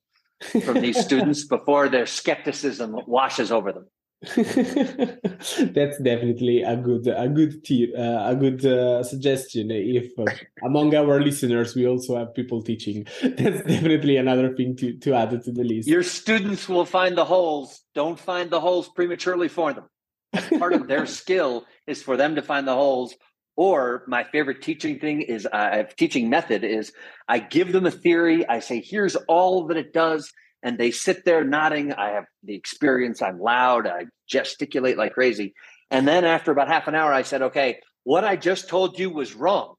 from 0.63 0.81
these 0.81 0.99
students 1.05 1.45
before 1.45 1.89
their 1.89 2.05
skepticism 2.05 2.97
washes 3.05 3.51
over 3.51 3.71
them. 3.71 3.87
That's 4.35 5.99
definitely 5.99 6.61
a 6.61 6.77
good 6.77 7.07
a 7.07 7.27
good 7.27 7.61
tip, 7.65 7.91
uh, 7.97 8.23
a 8.25 8.35
good 8.35 8.65
uh, 8.65 9.03
suggestion. 9.03 9.69
If 9.69 10.17
uh, 10.17 10.23
among 10.63 10.95
our 10.95 11.19
listeners 11.19 11.75
we 11.75 11.85
also 11.85 12.15
have 12.15 12.33
people 12.33 12.61
teaching, 12.61 13.05
that's 13.21 13.61
definitely 13.63 14.15
another 14.15 14.55
thing 14.55 14.77
to 14.77 14.93
to 14.99 15.13
add 15.13 15.31
to 15.43 15.51
the 15.51 15.65
list. 15.65 15.89
Your 15.89 16.03
students 16.03 16.69
will 16.69 16.85
find 16.85 17.17
the 17.17 17.25
holes. 17.25 17.81
Don't 17.95 18.17
find 18.17 18.49
the 18.49 18.61
holes 18.61 18.87
prematurely 18.95 19.49
for 19.49 19.73
them. 19.73 19.89
Part 20.57 20.71
of 20.71 20.87
their 20.87 21.05
skill 21.19 21.65
is 21.85 22.01
for 22.01 22.15
them 22.15 22.35
to 22.35 22.41
find 22.41 22.65
the 22.65 22.75
holes. 22.75 23.13
Or 23.57 24.03
my 24.07 24.23
favorite 24.23 24.61
teaching 24.61 24.99
thing 24.99 25.21
is 25.21 25.45
uh, 25.45 25.83
teaching 25.97 26.29
method 26.29 26.63
is 26.63 26.93
I 27.27 27.39
give 27.39 27.73
them 27.73 27.85
a 27.85 27.91
theory. 27.91 28.47
I 28.47 28.59
say, 28.59 28.79
here's 28.79 29.17
all 29.27 29.67
that 29.67 29.77
it 29.77 29.91
does 29.91 30.31
and 30.63 30.77
they 30.77 30.91
sit 30.91 31.25
there 31.25 31.43
nodding. 31.43 31.93
I 31.93 32.11
have 32.11 32.25
the 32.41 32.55
experience. 32.55 33.21
I'm 33.21 33.39
loud. 33.39 33.85
I 33.85 34.05
gesticulate 34.27 34.97
like 34.97 35.13
crazy. 35.13 35.53
And 35.91 36.07
then 36.07 36.23
after 36.23 36.51
about 36.51 36.69
half 36.69 36.87
an 36.87 36.95
hour, 36.95 37.13
I 37.13 37.21
said, 37.21 37.43
okay, 37.43 37.81
what 38.03 38.23
I 38.23 38.37
just 38.37 38.69
told 38.69 38.97
you 38.97 39.09
was 39.09 39.35
wrong. 39.35 39.75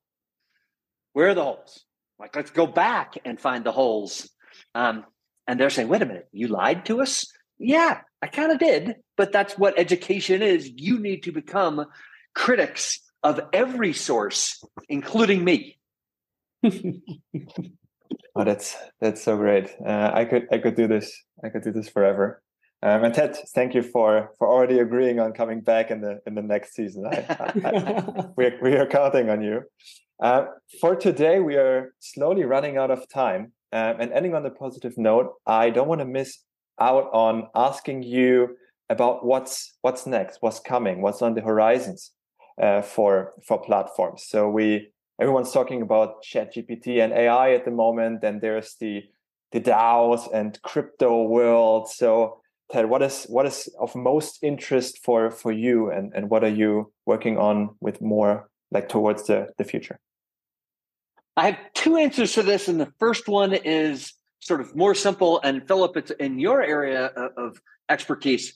Where 1.14 1.28
are 1.28 1.34
the 1.34 1.42
holes? 1.42 1.84
Like, 2.18 2.36
let's 2.36 2.50
go 2.50 2.66
back 2.66 3.18
and 3.24 3.40
find 3.40 3.64
the 3.64 3.72
holes. 3.72 4.30
Um, 4.74 5.04
and 5.48 5.58
they're 5.58 5.70
saying, 5.70 5.88
wait 5.88 6.02
a 6.02 6.06
minute, 6.06 6.28
you 6.32 6.48
lied 6.48 6.86
to 6.86 7.00
us? 7.00 7.26
Yeah, 7.58 8.00
I 8.22 8.26
kind 8.26 8.52
of 8.52 8.58
did. 8.58 8.96
But 9.16 9.32
that's 9.32 9.58
what 9.58 9.78
education 9.78 10.42
is. 10.42 10.70
You 10.74 10.98
need 10.98 11.24
to 11.24 11.32
become 11.32 11.86
critics 12.34 13.00
of 13.22 13.40
every 13.52 13.92
source, 13.92 14.62
including 14.88 15.42
me. 15.42 15.78
Oh, 18.36 18.44
that's 18.44 18.76
that's 19.00 19.22
so 19.22 19.36
great. 19.36 19.74
Uh, 19.84 20.10
I 20.12 20.24
could 20.24 20.46
I 20.52 20.58
could 20.58 20.74
do 20.74 20.86
this. 20.86 21.12
I 21.44 21.48
could 21.48 21.62
do 21.62 21.72
this 21.72 21.88
forever. 21.88 22.42
Um, 22.82 23.04
and 23.04 23.14
Ted, 23.14 23.36
thank 23.54 23.74
you 23.74 23.82
for 23.82 24.30
for 24.38 24.48
already 24.48 24.78
agreeing 24.78 25.18
on 25.18 25.32
coming 25.32 25.60
back 25.60 25.90
in 25.90 26.00
the 26.00 26.20
in 26.26 26.34
the 26.34 26.42
next 26.42 26.74
season. 26.74 27.06
I, 27.06 27.24
I, 27.28 28.24
we 28.36 28.46
are, 28.46 28.58
we 28.62 28.76
are 28.76 28.86
counting 28.86 29.30
on 29.30 29.42
you. 29.42 29.62
Uh, 30.22 30.46
for 30.80 30.94
today, 30.94 31.40
we 31.40 31.56
are 31.56 31.94
slowly 32.00 32.44
running 32.44 32.76
out 32.76 32.90
of 32.90 33.08
time. 33.08 33.52
Um, 33.72 33.96
and 33.98 34.12
ending 34.12 34.36
on 34.36 34.46
a 34.46 34.50
positive 34.50 34.96
note, 34.96 35.32
I 35.46 35.70
don't 35.70 35.88
want 35.88 36.00
to 36.00 36.04
miss 36.04 36.38
out 36.80 37.10
on 37.12 37.48
asking 37.56 38.04
you 38.04 38.56
about 38.88 39.24
what's 39.24 39.76
what's 39.82 40.06
next, 40.06 40.38
what's 40.40 40.60
coming, 40.60 41.02
what's 41.02 41.22
on 41.22 41.34
the 41.34 41.40
horizons 41.40 42.12
uh, 42.62 42.82
for 42.82 43.32
for 43.46 43.60
platforms. 43.60 44.24
So 44.28 44.48
we 44.48 44.92
everyone's 45.20 45.52
talking 45.52 45.82
about 45.82 46.22
chat 46.22 46.54
gpt 46.54 47.02
and 47.02 47.12
ai 47.12 47.52
at 47.52 47.64
the 47.64 47.70
moment 47.70 48.22
and 48.24 48.40
there's 48.40 48.74
the 48.80 49.04
the 49.54 49.60
daos 49.60 50.28
and 50.34 50.60
crypto 50.62 51.22
world. 51.22 51.88
So 51.88 52.40
ted 52.72 52.86
what 52.90 53.02
is 53.02 53.24
what 53.28 53.46
is 53.46 53.68
of 53.78 53.94
most 53.94 54.42
interest 54.42 54.98
for 55.04 55.30
for 55.30 55.52
you 55.52 55.90
and 55.90 56.12
and 56.12 56.28
what 56.28 56.42
are 56.42 56.56
you 56.62 56.92
working 57.06 57.38
on 57.38 57.76
with 57.80 58.02
more 58.02 58.48
like 58.72 58.88
towards 58.88 59.28
the 59.28 59.48
the 59.56 59.64
future? 59.64 60.00
I 61.36 61.50
have 61.50 61.58
two 61.74 61.96
answers 61.96 62.32
to 62.34 62.42
this 62.42 62.66
and 62.68 62.80
the 62.80 62.92
first 62.98 63.28
one 63.28 63.52
is 63.54 64.12
sort 64.40 64.60
of 64.60 64.74
more 64.74 64.94
simple 64.94 65.40
and 65.44 65.66
Philipp 65.68 65.96
it's 65.96 66.10
in 66.10 66.40
your 66.40 66.60
area 66.60 67.06
of 67.36 67.60
expertise. 67.88 68.54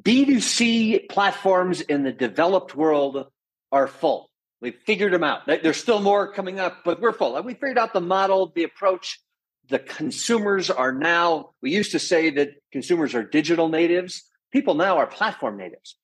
B2c 0.00 1.10
platforms 1.10 1.82
in 1.82 2.02
the 2.02 2.12
developed 2.12 2.74
world 2.74 3.26
are 3.70 3.86
full 3.86 4.31
We've 4.62 4.78
figured 4.86 5.12
them 5.12 5.24
out. 5.24 5.44
There's 5.46 5.76
still 5.76 6.00
more 6.00 6.32
coming 6.32 6.60
up, 6.60 6.84
but 6.84 7.00
we're 7.00 7.12
full. 7.12 7.40
We 7.42 7.54
figured 7.54 7.78
out 7.78 7.92
the 7.92 8.00
model, 8.00 8.52
the 8.54 8.62
approach. 8.62 9.20
The 9.68 9.80
consumers 9.80 10.70
are 10.70 10.92
now, 10.92 11.50
we 11.60 11.72
used 11.72 11.92
to 11.92 11.98
say 11.98 12.30
that 12.30 12.50
consumers 12.70 13.14
are 13.16 13.24
digital 13.24 13.68
natives. 13.68 14.22
People 14.52 14.74
now 14.74 14.98
are 14.98 15.06
platform 15.08 15.56
natives. 15.56 15.96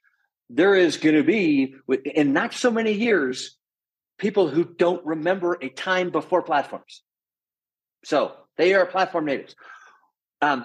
There 0.50 0.74
is 0.74 0.96
going 0.96 1.14
to 1.14 1.22
be, 1.22 1.76
in 2.04 2.32
not 2.32 2.52
so 2.52 2.72
many 2.72 2.92
years, 2.92 3.56
people 4.18 4.48
who 4.48 4.64
don't 4.64 5.06
remember 5.06 5.56
a 5.62 5.68
time 5.68 6.10
before 6.10 6.42
platforms. 6.42 7.02
So 8.04 8.32
they 8.56 8.74
are 8.74 8.86
platform 8.86 9.26
natives. 9.26 9.54
Um, 10.42 10.64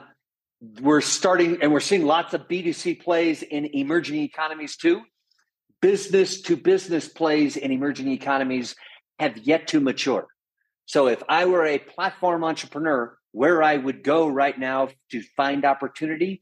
we're 0.81 1.01
starting 1.01 1.61
and 1.61 1.71
we're 1.71 1.79
seeing 1.79 2.05
lots 2.05 2.33
of 2.33 2.47
B2C 2.47 3.01
plays 3.03 3.43
in 3.43 3.65
emerging 3.65 4.23
economies 4.23 4.77
too 4.77 5.03
business 5.83 6.41
to 6.43 6.55
business 6.55 7.09
plays 7.09 7.57
in 7.57 7.69
emerging 7.69 8.07
economies 8.07 8.73
have 9.19 9.37
yet 9.39 9.67
to 9.67 9.81
mature. 9.81 10.27
So 10.85 11.07
if 11.07 11.21
I 11.27 11.43
were 11.43 11.65
a 11.65 11.77
platform 11.77 12.45
entrepreneur, 12.45 13.17
where 13.33 13.61
I 13.61 13.75
would 13.75 14.01
go 14.01 14.29
right 14.29 14.57
now 14.57 14.89
to 15.11 15.21
find 15.35 15.65
opportunity 15.65 16.39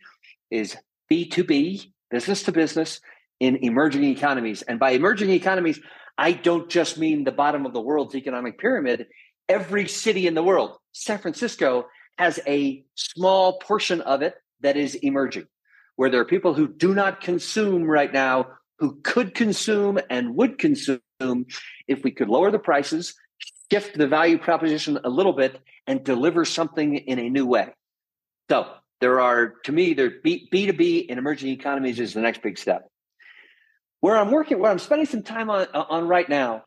is 0.52 0.78
B2B, 1.12 1.92
business 2.12 2.44
to 2.44 2.52
business 2.52 3.02
in 3.40 3.56
emerging 3.64 4.04
economies. 4.04 4.62
And 4.62 4.80
by 4.80 4.92
emerging 4.92 5.32
economies, 5.32 5.80
I 6.20 6.34
don't 6.34 6.70
just 6.70 7.00
mean 7.00 7.24
the 7.24 7.32
bottom 7.32 7.66
of 7.66 7.74
the 7.74 7.82
world's 7.82 8.14
economic 8.14 8.60
pyramid. 8.60 9.08
Every 9.50 9.88
city 9.88 10.28
in 10.28 10.36
the 10.36 10.44
world, 10.44 10.78
San 10.92 11.18
Francisco, 11.18 11.88
has 12.20 12.40
a 12.46 12.84
small 12.94 13.58
portion 13.58 14.02
of 14.02 14.22
it 14.22 14.36
that 14.60 14.78
is 14.78 14.94
emerging, 14.94 15.48
where 15.96 16.12
there 16.12 16.22
are 16.22 16.26
people 16.26 16.54
who 16.54 16.68
do 16.68 16.94
not 16.94 17.22
consume 17.22 17.86
right 17.86 18.14
now 18.14 18.46
who 18.82 19.00
could 19.04 19.36
consume 19.36 20.00
and 20.10 20.36
would 20.36 20.58
consume 20.58 21.00
if 21.88 22.04
we 22.04 22.10
could 22.10 22.28
lower 22.28 22.50
the 22.50 22.58
prices, 22.58 23.14
shift 23.72 23.96
the 23.96 24.08
value 24.08 24.40
proposition 24.40 24.98
a 25.04 25.10
little 25.10 25.34
bit, 25.34 25.62
and 25.86 26.04
deliver 26.04 26.44
something 26.44 26.96
in 26.96 27.20
a 27.20 27.30
new 27.30 27.46
way. 27.46 27.70
So 28.50 28.68
there 29.00 29.22
are, 29.22 29.54
to 29.66 29.72
me, 29.72 29.94
there 29.94 30.12
B, 30.24 30.50
B2B 30.52 31.06
in 31.06 31.20
emerging 31.20 31.50
economies 31.50 32.00
is 32.00 32.16
the 32.16 32.22
next 32.22 32.42
big 32.42 32.58
step. 32.58 32.88
Where 34.00 34.18
I'm 34.18 34.32
working, 34.32 34.58
where 34.58 34.72
I'm 34.72 34.80
spending 34.80 35.06
some 35.06 35.22
time 35.22 35.52
on, 35.52 35.68
uh, 35.76 35.84
on 35.88 36.08
right 36.08 36.28
now 36.28 36.64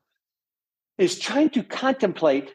is 0.97 1.19
trying 1.19 1.51
to 1.51 1.65
contemplate 1.65 2.55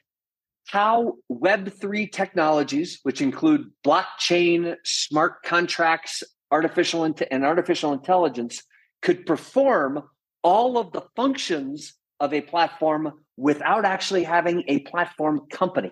how 0.68 1.16
Web3 1.30 2.10
technologies, 2.10 3.02
which 3.04 3.20
include 3.20 3.72
blockchain, 3.86 4.78
smart 4.86 5.44
contracts, 5.44 6.24
artificial 6.50 7.04
and 7.04 7.46
artificial 7.46 7.92
intelligence, 7.92 8.64
could 9.02 9.26
perform 9.26 10.04
all 10.44 10.78
of 10.78 10.92
the 10.92 11.04
functions 11.16 11.94
of 12.20 12.34
a 12.34 12.42
platform 12.42 13.14
without 13.38 13.86
actually 13.86 14.24
having 14.24 14.64
a 14.68 14.80
platform 14.80 15.42
company? 15.50 15.92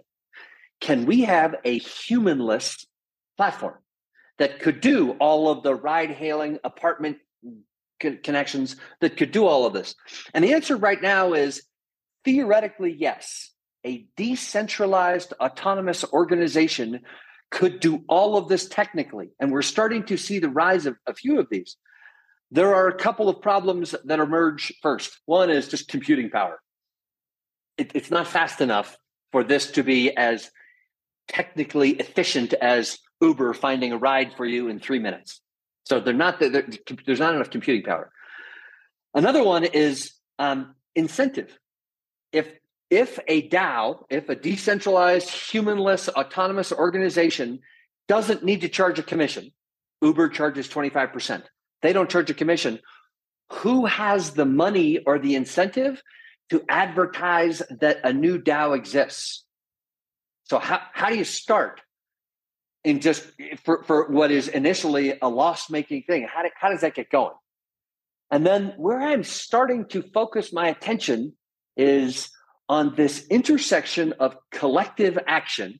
Can 0.81 1.05
we 1.05 1.21
have 1.21 1.55
a 1.63 1.77
humanless 1.79 2.85
platform 3.37 3.75
that 4.37 4.59
could 4.59 4.81
do 4.81 5.11
all 5.13 5.49
of 5.49 5.63
the 5.63 5.73
ride 5.73 6.11
hailing 6.11 6.59
apartment 6.63 7.17
co- 8.01 8.17
connections 8.23 8.75
that 9.01 9.17
could 9.17 9.31
do 9.31 9.45
all 9.45 9.65
of 9.65 9.73
this? 9.73 9.95
And 10.33 10.43
the 10.43 10.53
answer 10.53 10.75
right 10.75 11.01
now 11.01 11.33
is 11.33 11.63
theoretically, 12.25 12.93
yes. 12.97 13.51
A 13.85 14.05
decentralized 14.17 15.33
autonomous 15.39 16.03
organization 16.11 17.01
could 17.49 17.79
do 17.79 18.03
all 18.09 18.37
of 18.37 18.49
this 18.49 18.67
technically. 18.67 19.29
And 19.39 19.51
we're 19.51 19.61
starting 19.61 20.03
to 20.05 20.17
see 20.17 20.39
the 20.39 20.49
rise 20.49 20.85
of 20.85 20.97
a 21.07 21.13
few 21.13 21.39
of 21.39 21.47
these. 21.49 21.77
There 22.51 22.73
are 22.73 22.87
a 22.87 22.95
couple 22.95 23.29
of 23.29 23.41
problems 23.41 23.93
that 24.05 24.19
emerge 24.19 24.73
first. 24.81 25.19
One 25.25 25.49
is 25.49 25.67
just 25.67 25.87
computing 25.87 26.29
power. 26.29 26.59
It, 27.77 27.91
it's 27.93 28.11
not 28.11 28.27
fast 28.27 28.61
enough 28.61 28.97
for 29.31 29.43
this 29.43 29.71
to 29.71 29.83
be 29.83 30.15
as 30.15 30.49
technically 31.27 31.91
efficient 31.91 32.53
as 32.53 32.97
Uber 33.21 33.53
finding 33.53 33.91
a 33.91 33.97
ride 33.97 34.31
for 34.37 34.45
you 34.45 34.69
in 34.69 34.79
three 34.79 34.99
minutes. 34.99 35.41
So 35.85 35.99
they're 35.99 36.13
not 36.13 36.39
they're, 36.39 36.67
there's 37.05 37.19
not 37.19 37.35
enough 37.35 37.49
computing 37.49 37.83
power. 37.83 38.11
Another 39.13 39.43
one 39.43 39.63
is 39.63 40.13
um, 40.39 40.75
incentive. 40.95 41.57
If 42.31 42.47
if 42.89 43.19
a 43.27 43.47
DAO, 43.49 44.03
if 44.09 44.29
a 44.29 44.35
decentralized, 44.35 45.29
humanless, 45.29 46.07
autonomous 46.07 46.71
organization 46.71 47.59
doesn't 48.07 48.43
need 48.43 48.61
to 48.61 48.69
charge 48.69 48.97
a 48.99 49.03
commission, 49.03 49.51
Uber 50.01 50.29
charges 50.29 50.69
25%. 50.69 51.43
They 51.81 51.93
don't 51.93 52.09
charge 52.09 52.29
a 52.29 52.33
commission. 52.33 52.79
Who 53.51 53.85
has 53.85 54.31
the 54.31 54.45
money 54.45 54.99
or 54.99 55.19
the 55.19 55.35
incentive 55.35 56.01
to 56.49 56.63
advertise 56.69 57.61
that 57.69 57.99
a 58.03 58.13
new 58.13 58.39
DAO 58.39 58.75
exists? 58.75 59.45
So 60.45 60.59
how, 60.59 60.81
how 60.93 61.09
do 61.09 61.17
you 61.17 61.23
start 61.23 61.81
in 62.83 63.01
just 63.01 63.25
for, 63.63 63.83
for 63.83 64.07
what 64.09 64.31
is 64.31 64.47
initially 64.47 65.17
a 65.21 65.27
loss 65.27 65.69
making 65.69 66.03
thing? 66.03 66.27
How, 66.31 66.43
do, 66.43 66.49
how 66.55 66.69
does 66.69 66.81
that 66.81 66.95
get 66.95 67.09
going? 67.09 67.35
And 68.31 68.45
then 68.45 68.73
where 68.77 69.01
I'm 69.01 69.23
starting 69.23 69.85
to 69.89 70.01
focus 70.01 70.51
my 70.51 70.67
attention 70.67 71.33
is 71.75 72.29
on 72.69 72.95
this 72.95 73.25
intersection 73.27 74.13
of 74.19 74.35
collective 74.51 75.17
action. 75.27 75.79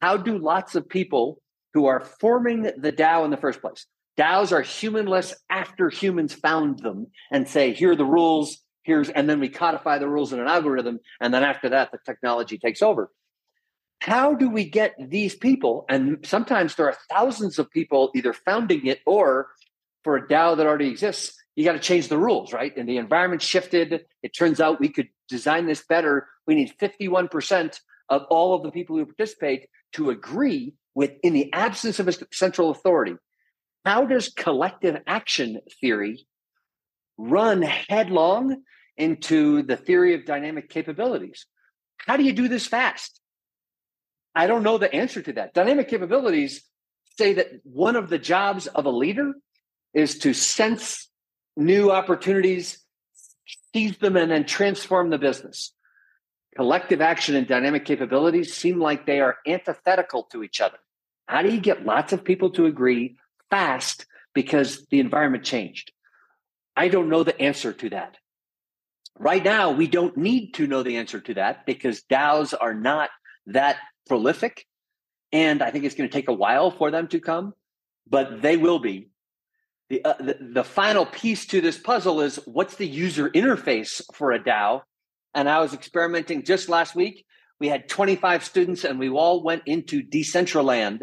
How 0.00 0.16
do 0.16 0.38
lots 0.38 0.74
of 0.74 0.88
people 0.88 1.40
who 1.74 1.86
are 1.86 2.00
forming 2.00 2.62
the 2.62 2.92
DAO 2.92 3.24
in 3.24 3.30
the 3.30 3.36
first 3.36 3.60
place? 3.60 3.86
DAOs 4.18 4.52
are 4.52 4.62
humanless 4.62 5.34
after 5.48 5.88
humans 5.88 6.34
found 6.34 6.80
them 6.80 7.06
and 7.30 7.48
say, 7.48 7.72
here 7.72 7.92
are 7.92 7.96
the 7.96 8.04
rules, 8.04 8.58
here's, 8.82 9.08
and 9.08 9.28
then 9.28 9.40
we 9.40 9.48
codify 9.48 9.98
the 9.98 10.08
rules 10.08 10.32
in 10.32 10.40
an 10.40 10.48
algorithm. 10.48 11.00
And 11.20 11.32
then 11.32 11.42
after 11.44 11.70
that, 11.70 11.92
the 11.92 11.98
technology 12.04 12.58
takes 12.58 12.82
over. 12.82 13.10
how 14.02 14.34
do 14.34 14.50
we 14.50 14.64
get 14.64 14.96
these 14.98 15.32
people? 15.32 15.84
And 15.88 16.18
sometimes 16.26 16.74
there 16.74 16.86
are 16.86 16.96
thousands 17.08 17.60
of 17.60 17.70
people 17.70 18.10
either 18.16 18.32
founding 18.32 18.86
it 18.86 19.00
or 19.06 19.50
for 20.02 20.16
a 20.16 20.26
DAO 20.26 20.56
that 20.56 20.66
already 20.66 20.88
exists, 20.88 21.36
you 21.54 21.64
got 21.64 21.74
to 21.74 21.78
change 21.78 22.08
the 22.08 22.18
rules, 22.18 22.52
right? 22.52 22.76
And 22.76 22.88
the 22.88 22.96
environment 22.96 23.42
shifted. 23.42 24.04
It 24.24 24.30
turns 24.36 24.60
out 24.60 24.80
we 24.80 24.88
could 24.88 25.08
design 25.28 25.66
this 25.66 25.84
better. 25.88 26.26
We 26.48 26.56
need 26.56 26.74
51% 26.80 27.78
of 28.08 28.22
all 28.28 28.56
of 28.56 28.64
the 28.64 28.72
people 28.72 28.96
who 28.96 29.06
participate 29.06 29.68
to 29.92 30.10
agree 30.10 30.74
with, 30.96 31.12
in 31.22 31.32
the 31.32 31.52
absence 31.52 32.00
of 32.00 32.08
a 32.08 32.14
central 32.32 32.70
authority. 32.70 33.14
How 33.84 34.04
does 34.06 34.28
collective 34.28 35.00
action 35.06 35.60
theory 35.80 36.26
run 37.18 37.62
headlong 37.62 38.62
into 38.96 39.62
the 39.62 39.76
theory 39.76 40.14
of 40.14 40.24
dynamic 40.24 40.68
capabilities? 40.68 41.46
How 41.98 42.16
do 42.16 42.24
you 42.24 42.32
do 42.32 42.48
this 42.48 42.66
fast? 42.66 43.20
I 44.34 44.46
don't 44.46 44.62
know 44.62 44.78
the 44.78 44.92
answer 44.92 45.20
to 45.22 45.32
that. 45.34 45.54
Dynamic 45.54 45.88
capabilities 45.88 46.64
say 47.18 47.34
that 47.34 47.48
one 47.64 47.96
of 47.96 48.08
the 48.08 48.18
jobs 48.18 48.66
of 48.66 48.86
a 48.86 48.90
leader 48.90 49.34
is 49.94 50.18
to 50.20 50.32
sense 50.32 51.08
new 51.56 51.90
opportunities, 51.90 52.82
seize 53.74 53.98
them, 53.98 54.16
and 54.16 54.30
then 54.30 54.46
transform 54.46 55.10
the 55.10 55.18
business. 55.18 55.74
Collective 56.56 57.00
action 57.00 57.34
and 57.34 57.46
dynamic 57.46 57.84
capabilities 57.84 58.54
seem 58.54 58.80
like 58.80 59.06
they 59.06 59.20
are 59.20 59.36
antithetical 59.46 60.24
to 60.24 60.42
each 60.42 60.60
other. 60.60 60.78
How 61.26 61.42
do 61.42 61.50
you 61.52 61.60
get 61.60 61.84
lots 61.84 62.12
of 62.12 62.24
people 62.24 62.50
to 62.50 62.66
agree 62.66 63.16
fast 63.52 64.06
because 64.34 64.86
the 64.90 64.98
environment 64.98 65.44
changed? 65.44 65.92
I 66.74 66.88
don't 66.88 67.10
know 67.10 67.22
the 67.22 67.38
answer 67.38 67.74
to 67.74 67.90
that. 67.90 68.16
Right 69.18 69.44
now, 69.44 69.72
we 69.72 69.86
don't 69.86 70.16
need 70.16 70.54
to 70.54 70.66
know 70.66 70.82
the 70.82 70.96
answer 70.96 71.20
to 71.20 71.34
that 71.34 71.66
because 71.66 72.02
DAOs 72.10 72.54
are 72.58 72.72
not 72.72 73.10
that 73.46 73.76
prolific. 74.08 74.64
And 75.32 75.62
I 75.62 75.70
think 75.70 75.84
it's 75.84 75.94
going 75.94 76.08
to 76.08 76.12
take 76.12 76.30
a 76.30 76.32
while 76.44 76.70
for 76.70 76.90
them 76.90 77.08
to 77.08 77.20
come, 77.20 77.52
but 78.08 78.40
they 78.40 78.56
will 78.56 78.78
be. 78.78 79.10
The, 79.90 80.02
uh, 80.02 80.14
the, 80.18 80.38
the 80.40 80.64
final 80.64 81.04
piece 81.04 81.44
to 81.48 81.60
this 81.60 81.76
puzzle 81.76 82.22
is 82.22 82.36
what's 82.46 82.76
the 82.76 82.88
user 82.88 83.28
interface 83.28 84.00
for 84.14 84.32
a 84.32 84.38
DAO? 84.38 84.80
And 85.34 85.46
I 85.46 85.60
was 85.60 85.74
experimenting 85.74 86.44
just 86.44 86.70
last 86.70 86.94
week. 86.94 87.26
We 87.60 87.68
had 87.68 87.88
25 87.88 88.44
students 88.44 88.84
and 88.84 88.98
we 88.98 89.10
all 89.10 89.42
went 89.42 89.64
into 89.66 90.02
Decentraland, 90.02 91.02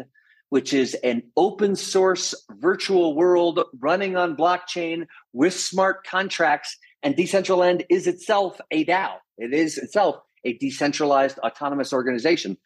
which 0.50 0.72
is 0.72 0.94
an 1.02 1.22
open 1.36 1.74
source 1.74 2.34
virtual 2.58 3.16
world 3.16 3.60
running 3.80 4.16
on 4.16 4.36
blockchain 4.36 5.06
with 5.32 5.54
smart 5.54 6.06
contracts. 6.06 6.76
And 7.02 7.16
Decentraland 7.16 7.86
is 7.88 8.06
itself 8.06 8.60
a 8.70 8.84
DAO. 8.84 9.14
It 9.38 9.54
is 9.54 9.78
itself 9.78 10.16
a 10.44 10.52
decentralized 10.58 11.38
autonomous 11.38 11.92
organization 11.92 12.56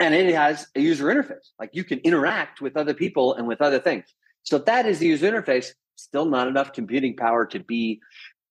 and 0.00 0.14
it 0.14 0.32
has 0.34 0.66
a 0.74 0.80
user 0.80 1.06
interface. 1.06 1.48
Like 1.58 1.70
you 1.72 1.84
can 1.84 1.98
interact 2.00 2.60
with 2.60 2.76
other 2.76 2.94
people 2.94 3.34
and 3.34 3.46
with 3.46 3.60
other 3.60 3.80
things. 3.80 4.04
So 4.42 4.58
that 4.58 4.86
is 4.86 4.98
the 4.98 5.06
user 5.06 5.30
interface. 5.30 5.72
Still 5.96 6.26
not 6.26 6.48
enough 6.48 6.72
computing 6.72 7.16
power 7.16 7.46
to 7.46 7.58
be 7.58 8.00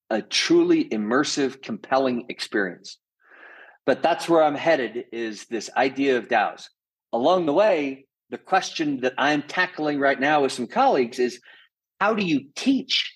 a 0.10 0.22
truly 0.22 0.86
immersive, 0.90 1.62
compelling 1.62 2.26
experience. 2.30 2.98
But 3.86 4.04
that's 4.04 4.28
where 4.28 4.44
I'm 4.44 4.56
headed 4.56 5.06
is 5.14 5.46
this 5.46 5.70
idea 5.78 6.18
of 6.18 6.28
DAOs. 6.28 6.68
Along 7.14 7.46
the 7.46 7.54
way, 7.54 8.07
the 8.30 8.38
question 8.38 9.01
that 9.01 9.13
I'm 9.17 9.43
tackling 9.43 9.99
right 9.99 10.19
now 10.19 10.41
with 10.41 10.51
some 10.51 10.67
colleagues 10.67 11.19
is 11.19 11.39
how 11.99 12.13
do 12.13 12.25
you 12.25 12.47
teach 12.55 13.15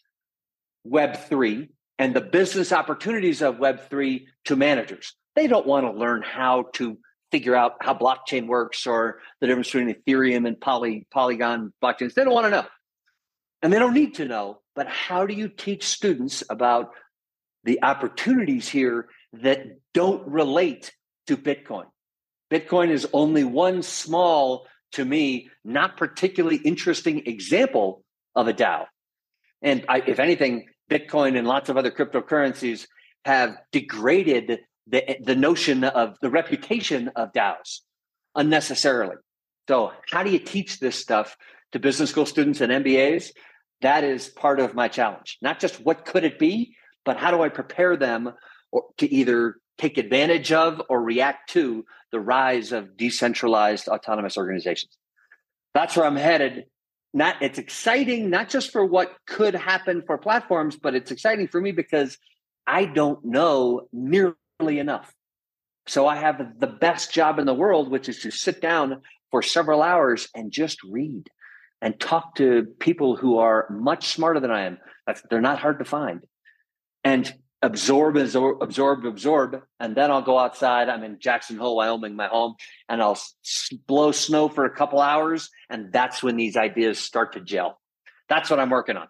Web3 0.87 1.69
and 1.99 2.15
the 2.15 2.21
business 2.21 2.71
opportunities 2.71 3.41
of 3.41 3.55
Web3 3.55 4.25
to 4.45 4.55
managers? 4.55 5.13
They 5.35 5.47
don't 5.47 5.67
want 5.67 5.85
to 5.85 5.91
learn 5.91 6.21
how 6.21 6.65
to 6.73 6.97
figure 7.31 7.55
out 7.55 7.77
how 7.81 7.93
blockchain 7.93 8.47
works 8.47 8.85
or 8.85 9.19
the 9.39 9.47
difference 9.47 9.71
between 9.71 9.93
Ethereum 9.93 10.47
and 10.47 10.59
Poly, 10.59 11.07
Polygon 11.11 11.71
blockchains. 11.81 12.13
They 12.13 12.23
don't 12.23 12.33
want 12.33 12.45
to 12.45 12.51
know. 12.51 12.65
And 13.61 13.71
they 13.71 13.79
don't 13.79 13.93
need 13.93 14.15
to 14.15 14.25
know. 14.25 14.59
But 14.75 14.87
how 14.87 15.25
do 15.25 15.33
you 15.33 15.47
teach 15.47 15.85
students 15.85 16.43
about 16.49 16.91
the 17.63 17.83
opportunities 17.83 18.67
here 18.67 19.07
that 19.33 19.65
don't 19.93 20.27
relate 20.27 20.91
to 21.27 21.37
Bitcoin? 21.37 21.85
Bitcoin 22.51 22.89
is 22.89 23.07
only 23.13 23.43
one 23.43 23.81
small, 23.81 24.67
to 24.93 25.05
me, 25.05 25.49
not 25.63 25.97
particularly 25.97 26.57
interesting 26.57 27.23
example 27.25 28.03
of 28.35 28.47
a 28.47 28.53
DAO. 28.53 28.85
And 29.61 29.85
I, 29.87 29.99
if 30.05 30.19
anything, 30.19 30.67
Bitcoin 30.89 31.37
and 31.37 31.47
lots 31.47 31.69
of 31.69 31.77
other 31.77 31.91
cryptocurrencies 31.91 32.87
have 33.25 33.57
degraded 33.71 34.59
the, 34.87 35.17
the 35.23 35.35
notion 35.35 35.83
of 35.83 36.17
the 36.21 36.29
reputation 36.29 37.09
of 37.15 37.31
DAOs 37.33 37.81
unnecessarily. 38.35 39.15
So, 39.67 39.91
how 40.11 40.23
do 40.23 40.31
you 40.31 40.39
teach 40.39 40.79
this 40.79 40.97
stuff 40.99 41.37
to 41.71 41.79
business 41.79 42.09
school 42.09 42.25
students 42.25 42.61
and 42.61 42.71
MBAs? 42.71 43.31
That 43.81 44.03
is 44.03 44.27
part 44.29 44.59
of 44.59 44.73
my 44.73 44.87
challenge. 44.87 45.37
Not 45.41 45.59
just 45.59 45.83
what 45.83 46.05
could 46.05 46.23
it 46.23 46.37
be, 46.37 46.75
but 47.05 47.17
how 47.17 47.31
do 47.31 47.41
I 47.41 47.49
prepare 47.49 47.95
them 47.95 48.33
to 48.97 49.13
either 49.13 49.55
take 49.77 49.97
advantage 49.97 50.51
of 50.51 50.81
or 50.89 51.01
react 51.01 51.49
to 51.51 51.85
the 52.11 52.19
rise 52.19 52.71
of 52.71 52.97
decentralized 52.97 53.87
autonomous 53.87 54.37
organizations? 54.37 54.97
That's 55.73 55.95
where 55.95 56.05
I'm 56.05 56.15
headed. 56.15 56.65
Not 57.13 57.41
it's 57.41 57.59
exciting 57.59 58.29
not 58.29 58.49
just 58.49 58.71
for 58.71 58.85
what 58.85 59.15
could 59.27 59.53
happen 59.53 60.03
for 60.05 60.17
platforms, 60.17 60.77
but 60.77 60.95
it's 60.95 61.11
exciting 61.11 61.47
for 61.47 61.59
me 61.59 61.71
because 61.71 62.17
I 62.65 62.85
don't 62.85 63.23
know 63.25 63.87
nearly 63.91 64.35
enough. 64.79 65.13
So 65.87 66.07
I 66.07 66.15
have 66.15 66.59
the 66.59 66.67
best 66.67 67.11
job 67.11 67.39
in 67.39 67.45
the 67.45 67.53
world, 67.53 67.89
which 67.89 68.07
is 68.07 68.19
to 68.19 68.31
sit 68.31 68.61
down 68.61 69.01
for 69.29 69.41
several 69.41 69.81
hours 69.81 70.27
and 70.35 70.51
just 70.51 70.81
read 70.83 71.27
and 71.81 71.99
talk 71.99 72.35
to 72.35 72.67
people 72.79 73.15
who 73.15 73.39
are 73.39 73.67
much 73.71 74.09
smarter 74.09 74.39
than 74.39 74.51
I 74.51 74.65
am. 74.65 74.77
They're 75.29 75.41
not 75.41 75.59
hard 75.59 75.79
to 75.79 75.85
find. 75.85 76.21
And 77.03 77.33
absorb, 77.61 78.17
absorb, 78.17 79.05
absorb. 79.05 79.61
And 79.79 79.95
then 79.95 80.11
I'll 80.11 80.21
go 80.21 80.37
outside. 80.37 80.89
I'm 80.89 81.03
in 81.03 81.19
Jackson 81.19 81.57
Hole, 81.57 81.75
Wyoming, 81.75 82.15
my 82.15 82.27
home, 82.27 82.55
and 82.89 83.01
I'll 83.01 83.19
blow 83.87 84.11
snow 84.11 84.49
for 84.49 84.65
a 84.65 84.69
couple 84.69 84.99
hours. 84.99 85.49
And 85.69 85.91
that's 85.93 86.23
when 86.23 86.37
these 86.37 86.57
ideas 86.57 86.99
start 86.99 87.33
to 87.33 87.41
gel. 87.41 87.79
That's 88.29 88.49
what 88.49 88.59
I'm 88.59 88.69
working 88.69 88.97
on. 88.97 89.07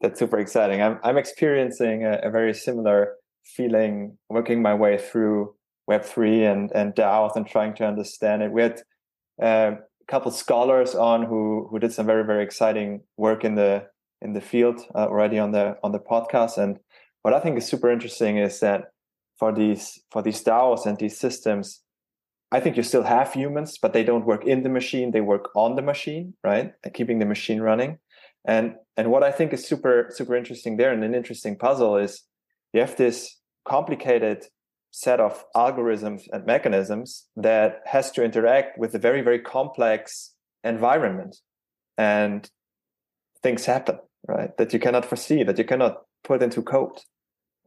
That's 0.00 0.18
super 0.18 0.38
exciting. 0.38 0.82
I'm, 0.82 0.98
I'm 1.02 1.16
experiencing 1.16 2.04
a, 2.04 2.20
a 2.24 2.30
very 2.30 2.52
similar 2.52 3.14
feeling 3.44 4.18
working 4.28 4.60
my 4.60 4.74
way 4.74 4.98
through 4.98 5.54
Web3 5.88 6.52
and, 6.52 6.72
and 6.74 6.94
DAOs 6.94 7.36
and 7.36 7.46
trying 7.46 7.74
to 7.76 7.86
understand 7.86 8.42
it. 8.42 8.52
We 8.52 8.62
had 8.62 8.82
uh, 9.42 9.76
a 9.76 9.78
couple 10.06 10.30
scholars 10.30 10.94
on 10.94 11.24
who 11.24 11.68
who 11.70 11.78
did 11.78 11.92
some 11.92 12.06
very 12.06 12.24
very 12.24 12.44
exciting 12.44 13.00
work 13.16 13.44
in 13.44 13.54
the 13.54 13.86
in 14.20 14.32
the 14.32 14.40
field 14.40 14.80
uh, 14.94 15.06
already 15.06 15.38
on 15.38 15.52
the 15.52 15.76
on 15.82 15.92
the 15.92 15.98
podcast. 15.98 16.58
And 16.58 16.78
what 17.22 17.34
I 17.34 17.40
think 17.40 17.58
is 17.58 17.66
super 17.66 17.90
interesting 17.90 18.38
is 18.38 18.60
that 18.60 18.92
for 19.38 19.52
these 19.52 20.00
for 20.10 20.22
these 20.22 20.42
DAOs 20.42 20.86
and 20.86 20.98
these 20.98 21.18
systems, 21.18 21.82
I 22.50 22.60
think 22.60 22.76
you 22.76 22.82
still 22.82 23.02
have 23.02 23.32
humans, 23.32 23.78
but 23.80 23.92
they 23.92 24.04
don't 24.04 24.26
work 24.26 24.44
in 24.44 24.62
the 24.62 24.68
machine; 24.68 25.10
they 25.10 25.20
work 25.20 25.50
on 25.54 25.76
the 25.76 25.82
machine, 25.82 26.34
right? 26.42 26.72
And 26.84 26.94
keeping 26.94 27.18
the 27.18 27.26
machine 27.26 27.60
running. 27.60 27.98
And 28.44 28.74
and 28.96 29.10
what 29.10 29.22
I 29.22 29.30
think 29.30 29.52
is 29.52 29.66
super 29.66 30.08
super 30.10 30.34
interesting 30.34 30.76
there 30.76 30.92
and 30.92 31.04
an 31.04 31.14
interesting 31.14 31.56
puzzle 31.56 31.96
is 31.96 32.22
you 32.72 32.80
have 32.80 32.96
this 32.96 33.38
complicated 33.66 34.46
set 34.90 35.20
of 35.20 35.44
algorithms 35.54 36.22
and 36.32 36.46
mechanisms 36.46 37.26
that 37.36 37.80
has 37.84 38.10
to 38.12 38.24
interact 38.24 38.78
with 38.78 38.94
a 38.94 38.98
very 38.98 39.20
very 39.20 39.38
complex 39.38 40.34
environment 40.64 41.36
and 41.98 42.50
things 43.42 43.66
happen 43.66 43.98
right 44.26 44.56
that 44.56 44.72
you 44.72 44.78
cannot 44.78 45.04
foresee 45.04 45.42
that 45.42 45.58
you 45.58 45.64
cannot 45.64 45.98
put 46.24 46.42
into 46.42 46.62
code. 46.62 46.98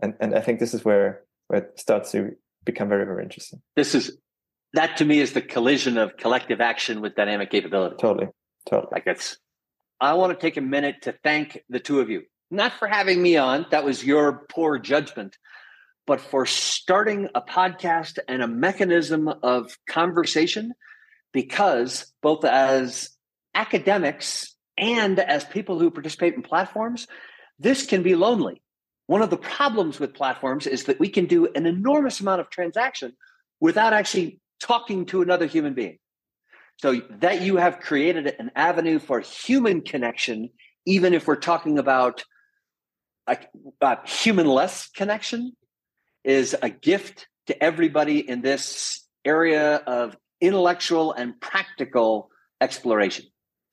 And 0.02 0.16
and 0.20 0.36
i 0.36 0.42
think 0.42 0.60
this 0.60 0.74
is 0.74 0.84
where 0.84 1.22
where 1.48 1.62
it 1.62 1.80
starts 1.80 2.12
to 2.12 2.36
become 2.66 2.90
very 2.90 3.06
very 3.06 3.24
interesting. 3.24 3.62
This 3.76 3.96
is 3.96 4.18
that 4.74 4.98
to 4.98 5.06
me 5.06 5.20
is 5.20 5.34
the 5.34 5.42
collision 5.42 5.98
of 5.98 6.18
collective 6.18 6.62
action 6.62 7.02
with 7.02 7.16
dynamic 7.16 7.52
capability. 7.52 7.96
Totally 8.00 8.30
totally. 8.70 8.90
Like 8.92 9.04
it's 9.06 9.38
i 10.00 10.14
want 10.14 10.38
to 10.38 10.40
take 10.40 10.58
a 10.58 10.62
minute 10.62 11.04
to 11.04 11.14
thank 11.24 11.62
the 11.70 11.80
two 11.80 12.00
of 12.00 12.10
you. 12.10 12.24
Not 12.50 12.74
for 12.74 12.88
having 12.88 13.22
me 13.22 13.38
on 13.38 13.66
that 13.72 13.86
was 13.86 14.04
your 14.04 14.46
poor 14.50 14.80
judgment 14.80 15.38
but 16.08 16.20
for 16.20 16.46
starting 16.46 17.30
a 17.36 17.42
podcast 17.42 18.20
and 18.28 18.42
a 18.42 18.48
mechanism 18.48 19.28
of 19.44 19.78
conversation 19.88 20.74
because 21.32 22.12
both 22.22 22.44
as 22.44 23.10
academics 23.54 24.56
and 24.78 25.20
as 25.20 25.44
people 25.46 25.80
who 25.80 25.92
participate 25.92 26.34
in 26.34 26.42
platforms, 26.42 27.08
this 27.62 27.86
can 27.86 28.04
be 28.04 28.16
lonely. 28.16 28.62
One 29.08 29.22
of 29.22 29.30
the 29.30 29.38
problems 29.38 30.00
with 30.00 30.14
platforms 30.14 30.68
is 30.68 30.86
that 30.86 31.00
we 31.00 31.10
can 31.10 31.26
do 31.26 31.48
an 31.54 31.66
enormous 31.66 32.20
amount 32.20 32.42
of 32.42 32.50
transaction 32.50 33.14
without 33.60 33.94
actually 33.94 34.40
talking 34.60 35.06
to 35.08 35.22
another 35.22 35.46
human 35.46 35.74
being. 35.74 35.98
So 36.78 37.02
that 37.20 37.42
you 37.42 37.58
have 37.58 37.80
created 37.80 38.36
an 38.40 38.52
avenue 38.56 39.00
for 39.00 39.20
human 39.20 39.82
connection, 39.82 40.50
even 40.86 41.14
if 41.14 41.28
we're 41.28 41.36
talking 41.36 41.78
about 41.78 42.24
a, 43.28 43.38
a 43.82 44.08
human-less 44.08 44.90
connection, 44.90 45.56
is 46.24 46.56
a 46.62 46.70
gift 46.70 47.28
to 47.48 47.64
everybody 47.64 48.28
in 48.28 48.42
this 48.42 49.06
area 49.26 49.76
of 49.76 50.18
intellectual 50.40 51.14
and 51.14 51.40
practical 51.40 52.30
exploration. 52.60 53.26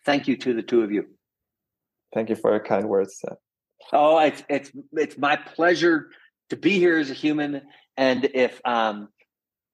Thank 0.05 0.29
you 0.29 0.37
to 0.39 0.53
the 0.53 0.63
two 0.63 0.83
of 0.83 0.93
you. 0.93 1.07
Thank 2.13 2.29
you 2.29 2.37
for 2.37 2.51
your 2.51 2.65
kind 2.65 2.89
words. 2.89 3.25
Oh, 3.93 4.19
it's 4.19 4.43
it's 4.49 4.71
it's 4.93 5.19
my 5.19 5.37
pleasure 5.37 6.11
to 6.51 6.57
be 6.57 6.79
here 6.79 6.99
as 6.99 7.11
a 7.11 7.15
human. 7.15 7.63
And 7.97 8.31
if 8.35 8.61
um, 8.65 9.09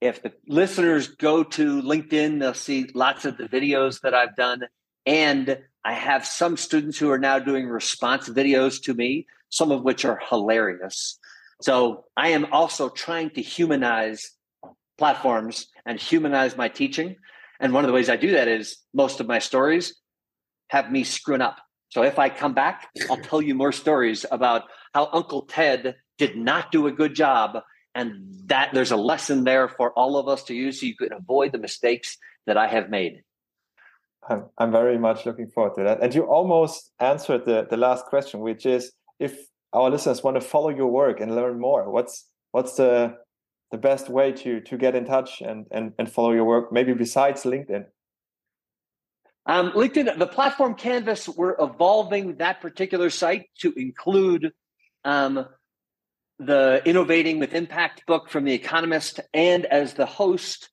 if 0.00 0.22
the 0.22 0.32
listeners 0.46 1.08
go 1.08 1.42
to 1.42 1.82
LinkedIn, 1.82 2.40
they'll 2.40 2.54
see 2.54 2.90
lots 2.94 3.24
of 3.24 3.36
the 3.36 3.44
videos 3.48 4.00
that 4.02 4.14
I've 4.14 4.36
done. 4.36 4.62
And 5.06 5.58
I 5.84 5.92
have 5.92 6.24
some 6.26 6.56
students 6.56 6.98
who 6.98 7.10
are 7.10 7.18
now 7.18 7.38
doing 7.38 7.66
response 7.66 8.28
videos 8.28 8.82
to 8.84 8.94
me, 8.94 9.26
some 9.50 9.70
of 9.70 9.82
which 9.82 10.04
are 10.04 10.20
hilarious. 10.28 11.18
So 11.62 12.04
I 12.16 12.28
am 12.28 12.46
also 12.52 12.88
trying 12.88 13.30
to 13.30 13.42
humanize 13.42 14.30
platforms 14.98 15.66
and 15.86 15.98
humanize 15.98 16.56
my 16.56 16.68
teaching. 16.68 17.16
And 17.60 17.72
one 17.72 17.84
of 17.84 17.88
the 17.88 17.94
ways 17.94 18.08
I 18.08 18.16
do 18.16 18.32
that 18.32 18.48
is 18.48 18.78
most 18.92 19.20
of 19.20 19.26
my 19.26 19.38
stories 19.38 19.94
have 20.68 20.90
me 20.90 21.04
screwing 21.04 21.40
up. 21.40 21.58
So 21.94 22.02
if 22.02 22.18
I 22.18 22.28
come 22.28 22.54
back, 22.54 22.88
I'll 23.08 23.16
tell 23.16 23.40
you 23.40 23.54
more 23.54 23.70
stories 23.70 24.26
about 24.32 24.62
how 24.92 25.08
Uncle 25.12 25.42
Ted 25.42 25.94
did 26.18 26.36
not 26.36 26.72
do 26.72 26.88
a 26.88 26.92
good 26.92 27.14
job. 27.14 27.58
And 27.94 28.34
that 28.46 28.70
there's 28.74 28.90
a 28.90 28.96
lesson 28.96 29.44
there 29.44 29.68
for 29.68 29.92
all 29.92 30.16
of 30.16 30.26
us 30.26 30.42
to 30.44 30.54
use 30.54 30.80
so 30.80 30.86
you 30.86 30.96
can 30.96 31.12
avoid 31.12 31.52
the 31.52 31.58
mistakes 31.58 32.18
that 32.46 32.56
I 32.56 32.66
have 32.66 32.90
made. 32.90 33.22
I'm, 34.28 34.46
I'm 34.58 34.72
very 34.72 34.98
much 34.98 35.24
looking 35.24 35.46
forward 35.46 35.76
to 35.76 35.84
that. 35.84 36.02
And 36.02 36.12
you 36.12 36.22
almost 36.24 36.90
answered 36.98 37.44
the, 37.44 37.68
the 37.70 37.76
last 37.76 38.06
question, 38.06 38.40
which 38.40 38.66
is 38.66 38.90
if 39.20 39.38
our 39.72 39.88
listeners 39.88 40.24
want 40.24 40.34
to 40.34 40.40
follow 40.40 40.70
your 40.70 40.88
work 40.88 41.20
and 41.20 41.36
learn 41.36 41.60
more, 41.60 41.88
what's 41.92 42.26
what's 42.50 42.74
the 42.74 43.14
the 43.70 43.78
best 43.78 44.08
way 44.08 44.32
to 44.32 44.60
to 44.62 44.76
get 44.76 44.96
in 44.96 45.04
touch 45.04 45.40
and 45.40 45.66
and, 45.70 45.92
and 45.98 46.10
follow 46.10 46.32
your 46.32 46.44
work, 46.44 46.72
maybe 46.72 46.92
besides 46.92 47.44
LinkedIn? 47.44 47.84
Um, 49.46 49.72
LinkedIn, 49.72 50.18
the 50.18 50.26
platform 50.26 50.74
Canvas, 50.74 51.28
we're 51.28 51.56
evolving 51.58 52.36
that 52.36 52.62
particular 52.62 53.10
site 53.10 53.50
to 53.58 53.74
include 53.76 54.52
um, 55.04 55.46
the 56.38 56.80
Innovating 56.86 57.38
with 57.38 57.54
Impact 57.54 58.06
book 58.06 58.30
from 58.30 58.44
The 58.44 58.54
Economist 58.54 59.20
and 59.34 59.66
as 59.66 59.92
the 59.94 60.06
host 60.06 60.70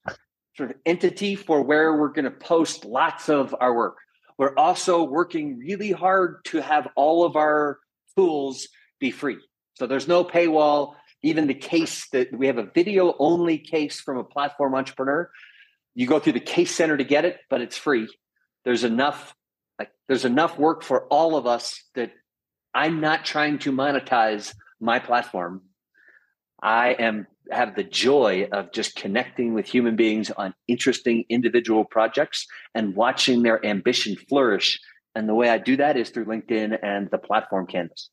sort 0.56 0.72
of 0.72 0.78
entity 0.86 1.36
for 1.36 1.62
where 1.62 1.98
we're 1.98 2.14
going 2.14 2.26
to 2.26 2.32
post 2.32 2.86
lots 2.86 3.28
of 3.28 3.54
our 3.60 3.76
work. 3.76 3.98
We're 4.38 4.56
also 4.56 5.04
working 5.04 5.60
really 5.60 5.92
hard 5.92 6.46
to 6.46 6.62
have 6.62 6.88
all 6.96 7.26
of 7.26 7.36
our 7.36 7.78
tools 8.16 8.70
be 9.00 9.12
free. 9.12 9.38
So 9.74 9.86
there's 9.86 10.08
no 10.08 10.24
paywall. 10.24 10.96
Even 11.24 11.48
the 11.48 11.54
case 11.54 12.08
that 12.10 12.34
we 12.34 12.48
have 12.48 12.58
a 12.58 12.66
video 12.74 13.16
only 13.20 13.58
case 13.58 14.00
from 14.00 14.18
a 14.18 14.24
platform 14.24 14.76
entrepreneur. 14.76 15.30
You 15.94 16.08
go 16.08 16.20
through 16.20 16.34
the 16.34 16.40
case 16.40 16.74
center 16.74 16.96
to 16.96 17.04
get 17.04 17.26
it, 17.26 17.38
but 17.50 17.62
it's 17.62 17.78
free. 17.78 18.08
There's 18.66 18.84
enough 18.84 19.36
like 19.80 19.92
there's 20.08 20.26
enough 20.26 20.58
work 20.60 20.84
for 20.84 21.06
all 21.08 21.36
of 21.36 21.48
us 21.48 21.84
that 21.96 22.12
I'm 22.74 23.02
not 23.02 23.26
trying 23.26 23.60
to 23.60 23.72
monetize 23.72 24.54
my 24.80 25.00
platform. 25.00 25.64
I 26.62 26.90
am 26.94 27.28
have 27.52 27.76
the 27.76 27.84
joy 27.84 28.48
of 28.52 28.72
just 28.72 28.96
connecting 28.96 29.54
with 29.54 29.66
human 29.66 29.96
beings 29.96 30.32
on 30.32 30.54
interesting 30.68 31.26
individual 31.30 31.84
projects 31.84 32.46
and 32.76 32.96
watching 32.96 33.44
their 33.44 33.66
ambition 33.66 34.16
flourish. 34.30 34.80
And 35.16 35.28
the 35.28 35.36
way 35.36 35.50
I 35.50 35.58
do 35.58 35.76
that 35.78 35.98
is 35.98 36.10
through 36.10 36.26
LinkedIn 36.26 36.78
and 36.82 37.10
the 37.12 37.18
platform 37.18 37.68
Canvas. 37.68 38.10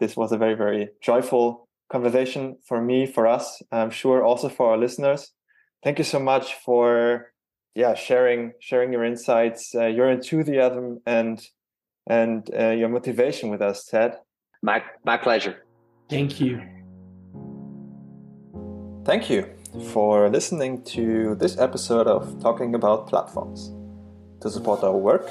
This 0.00 0.16
was 0.16 0.32
a 0.32 0.36
very, 0.36 0.54
very 0.54 0.88
joyful 1.00 1.68
conversation 1.90 2.56
for 2.66 2.82
me, 2.82 3.06
for 3.06 3.26
us, 3.26 3.62
I'm 3.70 3.90
sure 3.90 4.24
also 4.24 4.48
for 4.48 4.70
our 4.70 4.78
listeners. 4.78 5.32
Thank 5.84 5.98
you 5.98 6.04
so 6.04 6.18
much 6.18 6.54
for 6.54 7.31
yeah 7.74 7.94
sharing 7.94 8.52
sharing 8.60 8.92
your 8.92 9.04
insights, 9.04 9.74
uh, 9.74 9.86
your 9.86 10.10
enthusiasm, 10.10 11.00
and 11.06 11.40
and 12.06 12.50
uh, 12.58 12.70
your 12.70 12.88
motivation 12.88 13.50
with 13.50 13.62
us, 13.62 13.84
Ted. 13.84 14.18
My 14.62 14.82
my 15.04 15.16
pleasure. 15.16 15.64
Thank 16.08 16.40
you. 16.40 16.60
Thank 19.04 19.28
you 19.28 19.48
for 19.92 20.28
listening 20.28 20.82
to 20.84 21.34
this 21.36 21.58
episode 21.58 22.06
of 22.06 22.40
Talking 22.40 22.74
About 22.74 23.08
Platforms. 23.08 23.72
To 24.42 24.50
support 24.50 24.82
our 24.82 24.96
work, 24.96 25.28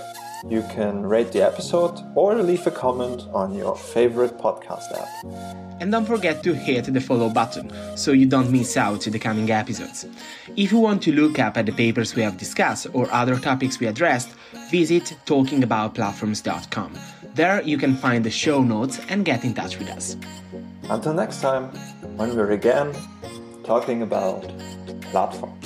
you 0.47 0.63
can 0.71 1.05
rate 1.05 1.33
the 1.33 1.41
episode 1.41 1.99
or 2.15 2.35
leave 2.35 2.65
a 2.65 2.71
comment 2.71 3.23
on 3.33 3.53
your 3.53 3.75
favorite 3.75 4.37
podcast 4.37 4.89
app. 4.97 5.09
And 5.81 5.91
don't 5.91 6.05
forget 6.05 6.43
to 6.43 6.53
hit 6.53 6.85
the 6.85 7.01
follow 7.01 7.29
button 7.29 7.71
so 7.97 8.11
you 8.13 8.25
don't 8.25 8.49
miss 8.51 8.77
out 8.77 9.01
the 9.01 9.19
coming 9.19 9.51
episodes. 9.51 10.05
If 10.55 10.71
you 10.71 10.77
want 10.77 11.01
to 11.03 11.11
look 11.11 11.39
up 11.39 11.57
at 11.57 11.65
the 11.65 11.73
papers 11.73 12.15
we 12.15 12.21
have 12.21 12.37
discussed 12.37 12.87
or 12.93 13.11
other 13.11 13.37
topics 13.37 13.79
we 13.79 13.87
addressed, 13.87 14.29
visit 14.69 15.15
talkingaboutplatforms.com. 15.25 16.93
There 17.33 17.61
you 17.63 17.77
can 17.77 17.95
find 17.95 18.23
the 18.23 18.31
show 18.31 18.61
notes 18.61 19.01
and 19.09 19.25
get 19.25 19.43
in 19.43 19.53
touch 19.53 19.77
with 19.77 19.89
us. 19.89 20.15
Until 20.89 21.13
next 21.13 21.41
time, 21.41 21.65
when 22.15 22.35
we're 22.35 22.51
again 22.51 22.93
talking 23.63 24.01
about 24.03 24.49
platform. 25.01 25.57